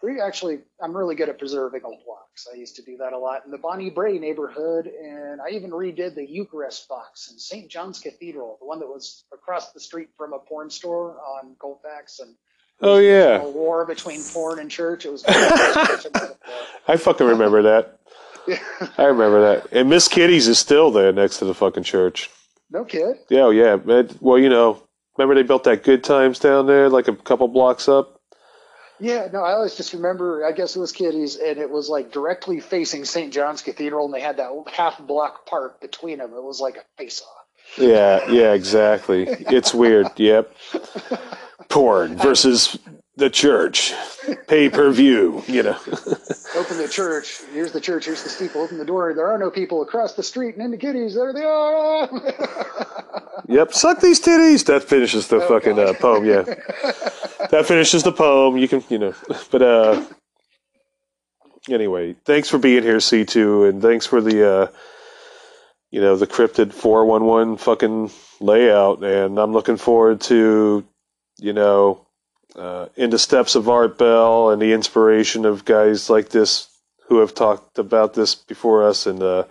We 0.04 0.20
actually, 0.20 0.60
I'm 0.82 0.96
really 0.96 1.16
good 1.16 1.30
at 1.30 1.38
preserving 1.38 1.82
old 1.84 2.00
locks. 2.08 2.48
I 2.52 2.56
used 2.58 2.76
to 2.78 2.82
do 2.82 2.98
that 2.98 3.14
a 3.14 3.18
lot 3.18 3.46
in 3.46 3.52
the 3.52 3.58
Bonnie 3.58 3.90
Brae 3.90 4.18
neighborhood, 4.18 4.88
and 4.88 5.40
I 5.42 5.50
even 5.50 5.70
redid 5.72 6.16
the 6.16 6.28
Eucharist 6.28 6.88
box 6.88 7.32
in 7.32 7.38
St. 7.38 7.70
John's 7.70 8.00
Cathedral, 8.00 8.58
the 8.60 8.66
one 8.66 8.80
that 8.80 8.88
was 8.88 9.26
across 9.34 9.72
the 9.74 9.80
street 9.80 10.10
from 10.18 10.34
a 10.34 10.40
porn 10.40 10.70
store 10.70 11.18
on 11.20 11.56
Colfax, 11.60 12.20
and 12.20 12.36
oh 12.82 12.98
a 12.98 13.04
yeah, 13.04 13.44
war 13.46 13.86
between 13.86 14.22
porn 14.24 14.60
and 14.60 14.72
church. 14.72 15.06
It 15.06 15.12
was. 15.12 15.24
I 16.88 16.98
fucking 16.98 17.28
remember 17.28 17.62
that. 17.64 18.00
I 18.98 19.06
remember 19.06 19.42
that. 19.42 19.72
And 19.72 19.90
Miss 19.90 20.08
Kitty's 20.08 20.48
is 20.48 20.58
still 20.58 20.90
there 20.92 21.12
next 21.12 21.38
to 21.40 21.46
the 21.46 21.54
fucking 21.54 21.84
church. 21.84 22.30
no 22.72 22.84
kid. 22.84 23.18
Yeah, 23.30 23.42
oh, 23.42 23.50
yeah. 23.52 23.78
Well, 24.20 24.40
you 24.40 24.50
know, 24.50 24.82
remember 25.18 25.36
they 25.36 25.48
built 25.48 25.64
that 25.66 25.84
Good 25.84 26.04
Times 26.04 26.40
down 26.40 26.66
there, 26.66 26.90
like 26.90 27.08
a 27.08 27.16
couple 27.16 27.48
blocks 27.48 27.88
up. 27.88 28.21
Yeah, 29.02 29.30
no, 29.34 29.44
I 29.44 29.54
always 29.54 29.76
just 29.76 29.94
remember. 29.94 30.46
I 30.46 30.52
guess 30.52 30.76
it 30.76 30.80
was 30.80 30.92
Kitty's, 30.92 31.36
and 31.36 31.58
it 31.58 31.72
was 31.72 31.90
like 31.90 32.12
directly 32.12 32.60
facing 32.60 33.04
St. 33.04 33.34
John's 33.34 33.64
Cathedral, 33.64 34.06
and 34.06 34.14
they 34.14 34.22
had 34.22 34.38
that 34.38 34.52
half 34.72 35.00
block 35.00 35.48
park 35.48 35.82
between 35.82 36.20
them. 36.20 36.34
It 36.36 36.44
was 36.44 36.60
like 36.62 36.78
a 36.78 36.84
face 36.98 37.20
off. 37.22 37.80
Yeah, 37.80 38.30
yeah, 38.30 38.54
exactly. 38.54 39.26
It's 39.28 39.74
weird. 39.74 40.08
Yep. 40.18 40.56
Porn 41.70 42.16
versus 42.18 42.78
the 43.18 43.30
church, 43.30 43.94
pay 44.48 44.70
per 44.70 44.92
view. 44.92 45.44
You 45.48 45.64
know. 45.64 45.78
Open 46.56 46.78
the 46.78 46.90
church. 46.92 47.42
Here's 47.54 47.72
the 47.72 47.82
church. 47.82 48.06
Here's 48.06 48.24
the 48.24 48.30
steeple. 48.30 48.62
Open 48.62 48.78
the 48.78 48.86
door. 48.86 49.14
There 49.14 49.28
are 49.28 49.38
no 49.38 49.52
people 49.52 49.82
across 49.82 50.14
the 50.14 50.24
street, 50.24 50.56
and 50.56 50.64
in 50.64 50.72
the 50.72 50.78
Kitty's, 50.78 51.16
there 51.16 51.34
they 51.34 51.44
are. 51.44 52.10
Yep, 53.48 53.74
suck 53.74 54.00
these 54.00 54.22
titties. 54.22 54.66
That 54.68 54.84
finishes 54.84 55.28
the 55.28 55.42
fucking 55.42 55.78
uh, 55.78 55.94
poem. 56.00 56.24
Yeah, 56.26 56.44
that 57.50 57.66
finishes 57.66 58.04
the 58.04 58.12
poem. 58.14 58.58
You 58.58 58.68
can, 58.68 58.84
you 58.88 58.98
know, 58.98 59.14
but 59.52 59.62
uh, 59.62 60.06
anyway, 61.70 62.16
thanks 62.24 62.50
for 62.50 62.58
being 62.60 62.84
here, 62.84 63.00
C 63.02 63.26
two, 63.26 63.66
and 63.66 63.82
thanks 63.82 64.06
for 64.06 64.22
the, 64.22 64.50
uh, 64.50 64.68
you 65.90 66.00
know, 66.00 66.16
the 66.16 66.28
cryptid 66.28 66.72
four 66.72 67.06
one 67.06 67.26
one 67.26 67.58
fucking 67.58 68.12
layout, 68.40 69.04
and 69.04 69.38
I'm 69.38 69.52
looking 69.52 69.78
forward 69.78 70.22
to, 70.22 70.86
you 71.40 71.54
know, 71.54 72.08
uh, 72.56 72.88
into 72.96 73.18
steps 73.18 73.56
of 73.56 73.70
Art 73.70 73.98
Bell 73.98 74.50
and 74.50 74.62
the 74.62 74.74
inspiration 74.74 75.46
of 75.46 75.66
guys 75.66 76.10
like 76.10 76.30
this 76.30 76.68
who 77.08 77.20
have 77.20 77.34
talked 77.34 77.78
about 77.78 78.14
this 78.14 78.36
before 78.36 78.88
us, 78.88 79.06
and 79.06 79.22
uh, 79.22 79.44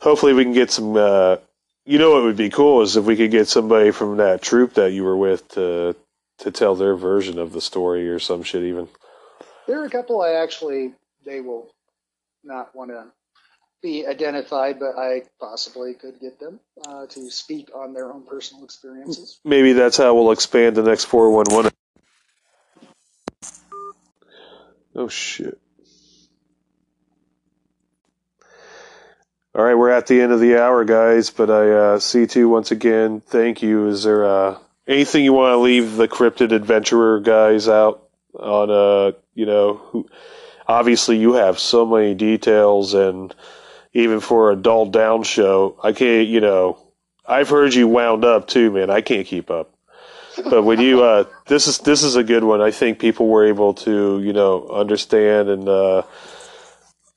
hopefully 0.00 0.32
we 0.32 0.44
can 0.44 0.52
get 0.52 0.70
some. 0.70 0.96
Uh, 0.96 1.36
you 1.84 1.98
know 1.98 2.12
what 2.12 2.24
would 2.24 2.36
be 2.36 2.50
cool 2.50 2.82
is 2.82 2.96
if 2.96 3.04
we 3.04 3.16
could 3.16 3.30
get 3.30 3.48
somebody 3.48 3.90
from 3.92 4.18
that 4.18 4.42
troop 4.42 4.74
that 4.74 4.92
you 4.92 5.04
were 5.04 5.16
with 5.16 5.48
to 5.48 5.96
to 6.40 6.50
tell 6.50 6.74
their 6.74 6.94
version 6.94 7.38
of 7.38 7.52
the 7.52 7.60
story 7.60 8.08
or 8.08 8.18
some 8.18 8.42
shit 8.42 8.62
even. 8.62 8.88
there 9.66 9.80
are 9.80 9.86
a 9.86 9.90
couple 9.90 10.20
I 10.20 10.32
actually 10.32 10.92
they 11.24 11.40
will 11.40 11.70
not 12.44 12.74
want 12.74 12.90
to 12.90 13.06
be 13.82 14.06
identified, 14.06 14.78
but 14.80 14.98
I 14.98 15.22
possibly 15.40 15.94
could 15.94 16.20
get 16.20 16.40
them 16.40 16.60
uh, 16.86 17.06
to 17.06 17.30
speak 17.30 17.70
on 17.74 17.92
their 17.92 18.12
own 18.12 18.24
personal 18.24 18.64
experiences. 18.64 19.38
Maybe 19.44 19.72
that's 19.72 19.96
how 19.96 20.14
we'll 20.14 20.32
expand 20.32 20.76
the 20.76 20.82
next 20.82 21.04
411. 21.04 21.72
Oh 24.98 25.06
shit. 25.06 25.56
All 29.54 29.64
right, 29.64 29.76
we're 29.76 29.90
at 29.90 30.08
the 30.08 30.20
end 30.20 30.32
of 30.32 30.40
the 30.40 30.60
hour, 30.60 30.84
guys. 30.84 31.30
But 31.30 31.50
I 31.50 31.70
uh, 31.70 31.98
C2 31.98 32.50
once 32.50 32.72
again. 32.72 33.20
Thank 33.20 33.62
you. 33.62 33.86
Is 33.86 34.02
there 34.02 34.24
uh, 34.24 34.58
anything 34.88 35.22
you 35.22 35.32
want 35.32 35.52
to 35.52 35.58
leave 35.58 35.94
the 35.94 36.08
cryptid 36.08 36.50
adventurer 36.50 37.20
guys 37.20 37.68
out 37.68 38.08
on? 38.34 38.72
Uh, 38.72 39.12
you 39.34 39.46
know, 39.46 39.74
who, 39.74 40.08
obviously 40.66 41.16
you 41.16 41.34
have 41.34 41.60
so 41.60 41.86
many 41.86 42.14
details, 42.14 42.94
and 42.94 43.32
even 43.92 44.18
for 44.18 44.50
a 44.50 44.56
dull 44.56 44.86
down 44.86 45.22
show, 45.22 45.78
I 45.80 45.92
can't. 45.92 46.26
You 46.26 46.40
know, 46.40 46.76
I've 47.24 47.50
heard 47.50 47.72
you 47.72 47.86
wound 47.86 48.24
up 48.24 48.48
too, 48.48 48.72
man. 48.72 48.90
I 48.90 49.00
can't 49.00 49.28
keep 49.28 49.48
up. 49.48 49.77
But 50.50 50.62
when 50.62 50.80
you, 50.80 51.02
uh, 51.02 51.24
this 51.46 51.66
is 51.66 51.78
this 51.78 52.02
is 52.02 52.16
a 52.16 52.24
good 52.24 52.44
one. 52.44 52.60
I 52.60 52.70
think 52.70 53.00
people 53.00 53.28
were 53.28 53.46
able 53.46 53.74
to, 53.74 54.20
you 54.20 54.32
know, 54.32 54.68
understand, 54.68 55.48
and 55.48 55.68
uh, 55.68 56.02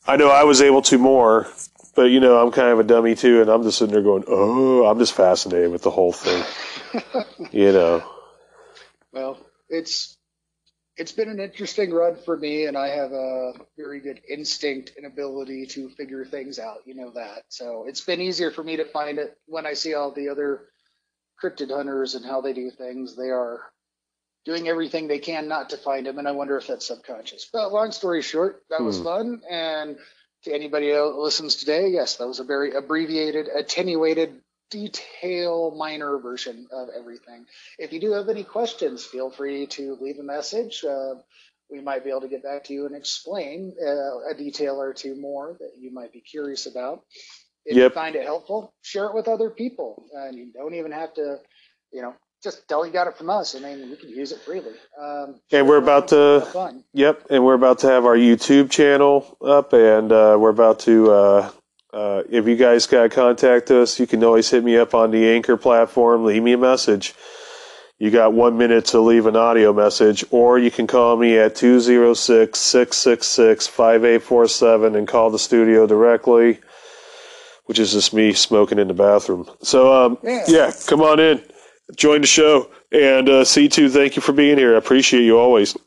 I 0.07 0.17
know 0.17 0.30
I 0.30 0.43
was 0.43 0.61
able 0.61 0.82
to 0.84 0.97
more. 0.97 1.47
But 1.95 2.05
you 2.05 2.19
know, 2.19 2.41
I'm 2.41 2.51
kind 2.51 2.69
of 2.69 2.80
a 2.80 2.84
dummy 2.84 3.15
too, 3.15 3.41
and 3.41 3.49
I'm 3.49 3.63
just 3.63 3.78
sitting 3.80 3.93
there 3.93 4.03
going, 4.03 4.24
"Oh, 4.28 4.86
I'm 4.86 4.99
just 4.99 5.13
fascinated 5.13 5.72
with 5.72 5.84
the 5.84 5.91
whole 5.91 6.13
thing." 6.13 6.43
you 7.51 7.72
know, 7.74 8.03
Well, 9.13 9.39
it's 9.69 10.17
it's 10.97 11.11
been 11.11 11.30
an 11.30 11.39
interesting 11.39 11.91
run 11.91 12.15
for 12.15 12.38
me, 12.38 12.65
and 12.65 12.78
I 12.78 12.89
have 12.89 13.11
a 13.13 13.53
very 13.78 13.99
good 14.01 14.22
instinct 14.30 14.93
and 14.97 15.05
ability 15.05 15.67
to 15.67 15.89
figure 15.89 16.26
things 16.26 16.59
out. 16.59 16.80
You 16.86 16.95
know 16.95 17.11
that, 17.11 17.43
so 17.49 17.86
it's 17.88 18.01
been 18.01 18.22
easier 18.22 18.51
for 18.51 18.63
me 18.63 18.78
to 18.78 18.86
find 18.86 19.19
it 19.19 19.38
when 19.47 19.65
I 19.67 19.74
see 19.74 19.93
all 19.95 20.11
the 20.11 20.30
other 20.30 20.70
cryptid 21.41 21.71
hunters 21.71 22.15
and 22.15 22.25
how 22.25 22.41
they 22.41 22.53
do 22.53 22.69
things. 22.71 23.15
They 23.15 23.29
are 23.29 23.61
doing 24.45 24.67
everything 24.67 25.07
they 25.07 25.19
can 25.19 25.47
not 25.47 25.69
to 25.69 25.77
find 25.77 26.05
them, 26.05 26.17
and 26.17 26.27
I 26.27 26.31
wonder 26.31 26.57
if 26.57 26.67
that's 26.67 26.87
subconscious. 26.87 27.49
But 27.51 27.71
long 27.71 27.91
story 27.91 28.21
short, 28.21 28.63
that 28.69 28.81
was 28.81 28.97
Hmm. 28.97 29.03
fun, 29.03 29.41
and 29.49 29.99
to 30.43 30.53
anybody 30.53 30.91
who 30.91 31.21
listens 31.21 31.55
today, 31.55 31.89
yes, 31.89 32.17
that 32.17 32.27
was 32.27 32.39
a 32.39 32.43
very 32.43 32.73
abbreviated, 32.73 33.47
attenuated, 33.47 34.41
detail 34.71 35.71
minor 35.71 36.17
version 36.17 36.67
of 36.71 36.89
everything. 36.89 37.45
If 37.77 37.93
you 37.93 37.99
do 37.99 38.13
have 38.13 38.29
any 38.29 38.43
questions, 38.43 39.03
feel 39.05 39.29
free 39.29 39.67
to 39.67 39.97
leave 40.01 40.17
a 40.17 40.23
message. 40.23 40.83
Uh, 40.83 41.15
we 41.69 41.81
might 41.81 42.03
be 42.03 42.09
able 42.09 42.21
to 42.21 42.27
get 42.27 42.41
back 42.43 42.63
to 42.65 42.73
you 42.73 42.85
and 42.85 42.95
explain 42.95 43.75
uh, 43.81 44.29
a 44.29 44.33
detail 44.35 44.81
or 44.81 44.93
two 44.93 45.15
more 45.15 45.55
that 45.59 45.73
you 45.77 45.91
might 45.91 46.11
be 46.11 46.21
curious 46.21 46.65
about. 46.65 47.03
If 47.66 47.76
you 47.76 47.84
Yep. 47.84 47.93
find 47.93 48.16
it 48.16 48.24
helpful, 48.24 48.74
share 48.82 49.05
it 49.05 49.14
with 49.14 49.28
other 49.28 49.49
people. 49.49 50.03
And 50.14 50.38
you 50.38 50.51
don't 50.53 50.74
even 50.74 50.91
have 50.91 51.14
to, 51.16 51.38
you 51.91 52.01
know, 52.01 52.14
just 52.43 52.68
tell 52.68 52.86
you 52.86 52.91
got 52.91 53.07
it 53.07 53.18
from 53.18 53.30
us. 53.30 53.55
I 53.55 53.59
mean, 53.59 53.89
we 53.89 53.95
can 53.95 54.09
use 54.09 54.32
it 54.32 54.39
freely. 54.41 54.74
Um, 54.99 55.39
And 55.51 55.68
we're 55.68 55.78
about 55.78 56.07
to-. 56.09 56.47
Yep, 56.93 57.28
and 57.30 57.45
we're 57.45 57.53
about 57.53 57.80
to 57.80 57.88
have 57.88 58.05
our 58.05 58.16
YouTube 58.18 58.72
channel 58.72 59.38
up, 59.45 59.74
and 59.74 60.12
uh, 60.12 60.38
we're 60.39 60.49
about 60.49 60.80
to. 60.82 61.12
Uh, 61.12 61.49
uh, 61.93 62.24
if 62.30 62.47
you 62.47 62.55
guys 62.55 62.88
got 62.88 63.03
to 63.03 63.09
contact 63.09 63.70
us, 63.70 63.99
you 63.99 64.07
can 64.07 64.24
always 64.24 64.49
hit 64.49 64.64
me 64.64 64.78
up 64.78 64.95
on 64.95 65.12
the 65.12 65.30
Anchor 65.30 65.57
platform. 65.57 66.26
Leave 66.26 66.41
me 66.41 66.53
a 66.53 66.57
message. 66.57 67.14
You 67.99 68.09
got 68.09 68.34
one 68.34 68.57
minute 68.57 68.86
to 68.86 68.99
leave 69.01 69.28
an 69.28 69.36
audio 69.36 69.74
message, 69.74 70.24
or 70.32 70.57
you 70.57 70.72
can 70.72 70.88
call 70.88 71.18
me 71.18 71.38
at 71.38 71.55
206 71.55 72.57
666 72.57 73.68
5847 73.68 74.95
and 74.95 75.07
call 75.07 75.30
the 75.30 75.38
studio 75.38 75.86
directly, 75.86 76.59
which 77.72 77.80
is 77.80 77.93
just 77.93 78.13
me 78.13 78.34
smoking 78.34 78.78
in 78.80 78.89
the 78.89 78.93
bathroom. 78.93 79.49
So, 79.61 79.93
um, 79.93 80.17
Yeah. 80.24 80.43
yeah, 80.45 80.72
come 80.88 80.99
on 81.01 81.22
in, 81.22 81.41
join 81.95 82.19
the 82.19 82.28
show. 82.28 82.69
And 82.91 83.30
uh, 83.30 83.45
C2, 83.45 83.89
thank 83.89 84.17
you 84.17 84.22
for 84.22 84.34
being 84.34 84.57
here. 84.57 84.76
I 84.76 84.78
appreciate 84.78 85.24
you 85.24 85.39
always. 85.39 85.78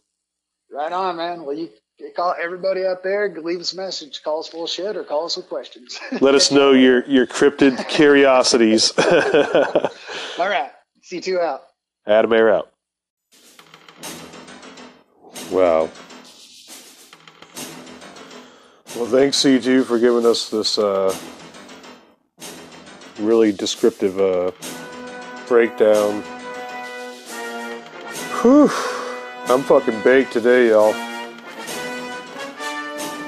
Right 0.72 0.91
on, 0.91 1.16
man. 1.16 1.45
Well, 1.45 1.55
you 1.55 1.68
call 2.16 2.35
everybody 2.43 2.87
out 2.87 3.03
there, 3.03 3.28
leave 3.39 3.61
us 3.61 3.74
a 3.74 3.76
message, 3.76 4.22
call 4.22 4.41
us 4.41 4.49
full 4.49 4.66
shit, 4.66 4.97
or 4.97 5.05
call 5.05 5.26
us 5.26 5.37
with 5.37 5.47
questions. 5.47 6.01
Let 6.22 6.35
us 6.35 6.51
know 6.51 6.72
your, 6.85 7.05
your 7.05 7.26
cryptid 7.26 7.87
curiosities. 7.91 8.91
All 10.39 10.49
right. 10.49 10.70
C2 11.03 11.39
out. 11.39 11.64
Adam 12.07 12.32
Air 12.32 12.51
out. 12.51 12.70
Wow. 15.51 15.91
Well, 18.97 19.07
thanks, 19.07 19.37
C2, 19.45 19.85
for 19.85 19.99
giving 19.99 20.24
us 20.24 20.49
this 20.49 20.78
uh, 20.78 21.14
really 23.19 23.53
descriptive 23.53 24.19
uh, 24.21 24.51
breakdown 25.47 26.23
Whew. 28.45 28.69
I'm 29.47 29.62
fucking 29.62 30.03
baked 30.03 30.35
today, 30.35 30.69
y'all. 30.69 30.93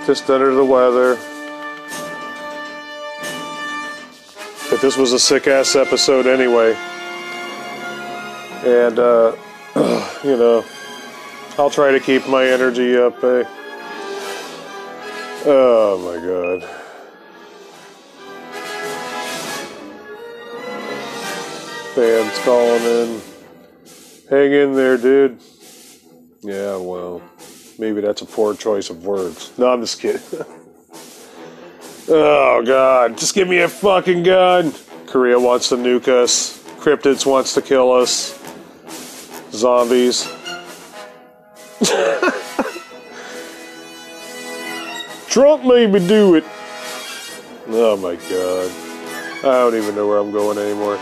Just 0.05 0.29
under 0.29 0.53
the 0.53 0.63
weather. 0.63 1.17
But 4.69 4.83
this 4.83 4.99
was 4.99 5.15
a 5.15 5.19
sick 5.19 5.47
ass 5.47 5.75
episode 5.75 6.27
anyway. 6.27 6.75
And, 8.67 8.99
uh, 8.99 9.35
you 10.23 10.37
know, 10.37 10.63
I'll 11.57 11.71
try 11.71 11.93
to 11.93 12.01
keep 12.01 12.29
my 12.29 12.45
energy 12.45 12.95
up, 12.95 13.17
eh? 13.25 13.45
Oh 15.47 15.97
my 16.05 16.27
god. 16.27 16.76
Fans 21.97 22.39
calling 22.41 22.83
in. 22.83 23.23
Hang 24.29 24.53
in 24.53 24.75
there, 24.75 24.99
dude. 24.99 25.41
Yeah, 26.43 26.77
well, 26.77 27.23
maybe 27.79 28.03
that's 28.03 28.21
a 28.21 28.27
poor 28.27 28.55
choice 28.55 28.91
of 28.91 29.07
words. 29.07 29.51
No, 29.57 29.73
I'm 29.73 29.81
just 29.81 29.99
kidding. 29.99 30.21
oh 32.11 32.63
god, 32.67 33.17
just 33.17 33.35
give 33.35 33.49
me 33.49 33.61
a 33.61 33.69
fucking 33.69 34.25
gun. 34.25 34.75
Korea 35.07 35.41
wants 35.41 35.71
to 35.71 35.77
nuke 35.77 36.09
us. 36.09 36.63
Cryptids 36.81 37.25
wants 37.25 37.55
to 37.55 37.63
kill 37.63 37.91
us. 37.93 38.39
Zombies. 39.53 40.25
Trump 45.31 45.65
made 45.65 45.91
me 45.93 46.07
do 46.07 46.35
it. 46.35 46.45
Oh 47.69 47.97
my 47.97 48.17
god. 48.29 48.71
I 49.39 49.61
don't 49.61 49.77
even 49.77 49.95
know 49.95 50.07
where 50.07 50.19
I'm 50.19 50.31
going 50.31 50.59
anymore. 50.59 51.01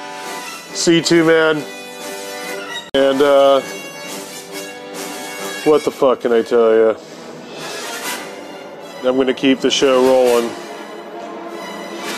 C2 0.74 1.26
man. 1.26 1.56
And 2.94 3.22
uh 3.22 3.60
what 5.64 5.84
the 5.84 5.90
fuck 5.90 6.20
can 6.20 6.32
I 6.32 6.42
tell 6.42 6.74
you? 6.74 6.96
I'm 9.08 9.16
gonna 9.16 9.32
keep 9.34 9.60
the 9.60 9.70
show 9.70 10.04
rolling. 10.04 10.48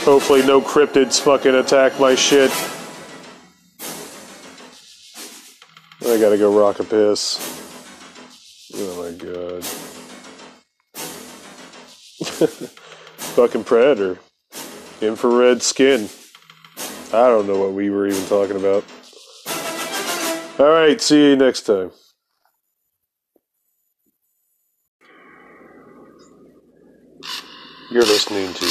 Hopefully 0.05 0.45
no 0.47 0.61
cryptids 0.61 1.21
fucking 1.21 1.55
attack 1.55 2.01
my 2.01 2.15
shit. 2.15 2.51
I 6.03 6.19
gotta 6.19 6.39
go 6.39 6.57
rock 6.59 6.81
a 6.81 6.85
piss. 6.85 7.39
Oh 8.75 9.03
my 9.03 9.11
god. 9.17 9.65
Fucking 13.37 13.65
predator. 13.65 14.19
Infrared 15.01 15.63
skin. 15.63 16.09
I 17.13 17.29
don't 17.29 17.47
know 17.47 17.59
what 17.59 17.73
we 17.73 17.89
were 17.89 18.09
even 18.09 18.25
talking 18.27 18.57
about. 18.57 18.85
Alright, 20.59 21.01
see 21.01 21.31
you 21.31 21.37
next 21.37 21.63
time. 21.63 21.93
You're 27.93 28.03
listening 28.03 28.53
to 28.53 28.67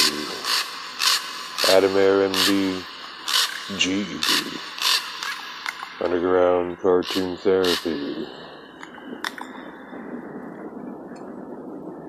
Adam 1.72 1.96
Air 1.96 2.28
MD 2.28 2.82
GED 3.78 4.58
Underground 6.04 6.78
Cartoon 6.78 7.38
Therapy. 7.38 8.26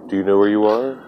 Do 0.10 0.16
you 0.18 0.24
know 0.24 0.38
where 0.38 0.50
you 0.50 0.66
are? 0.66 1.07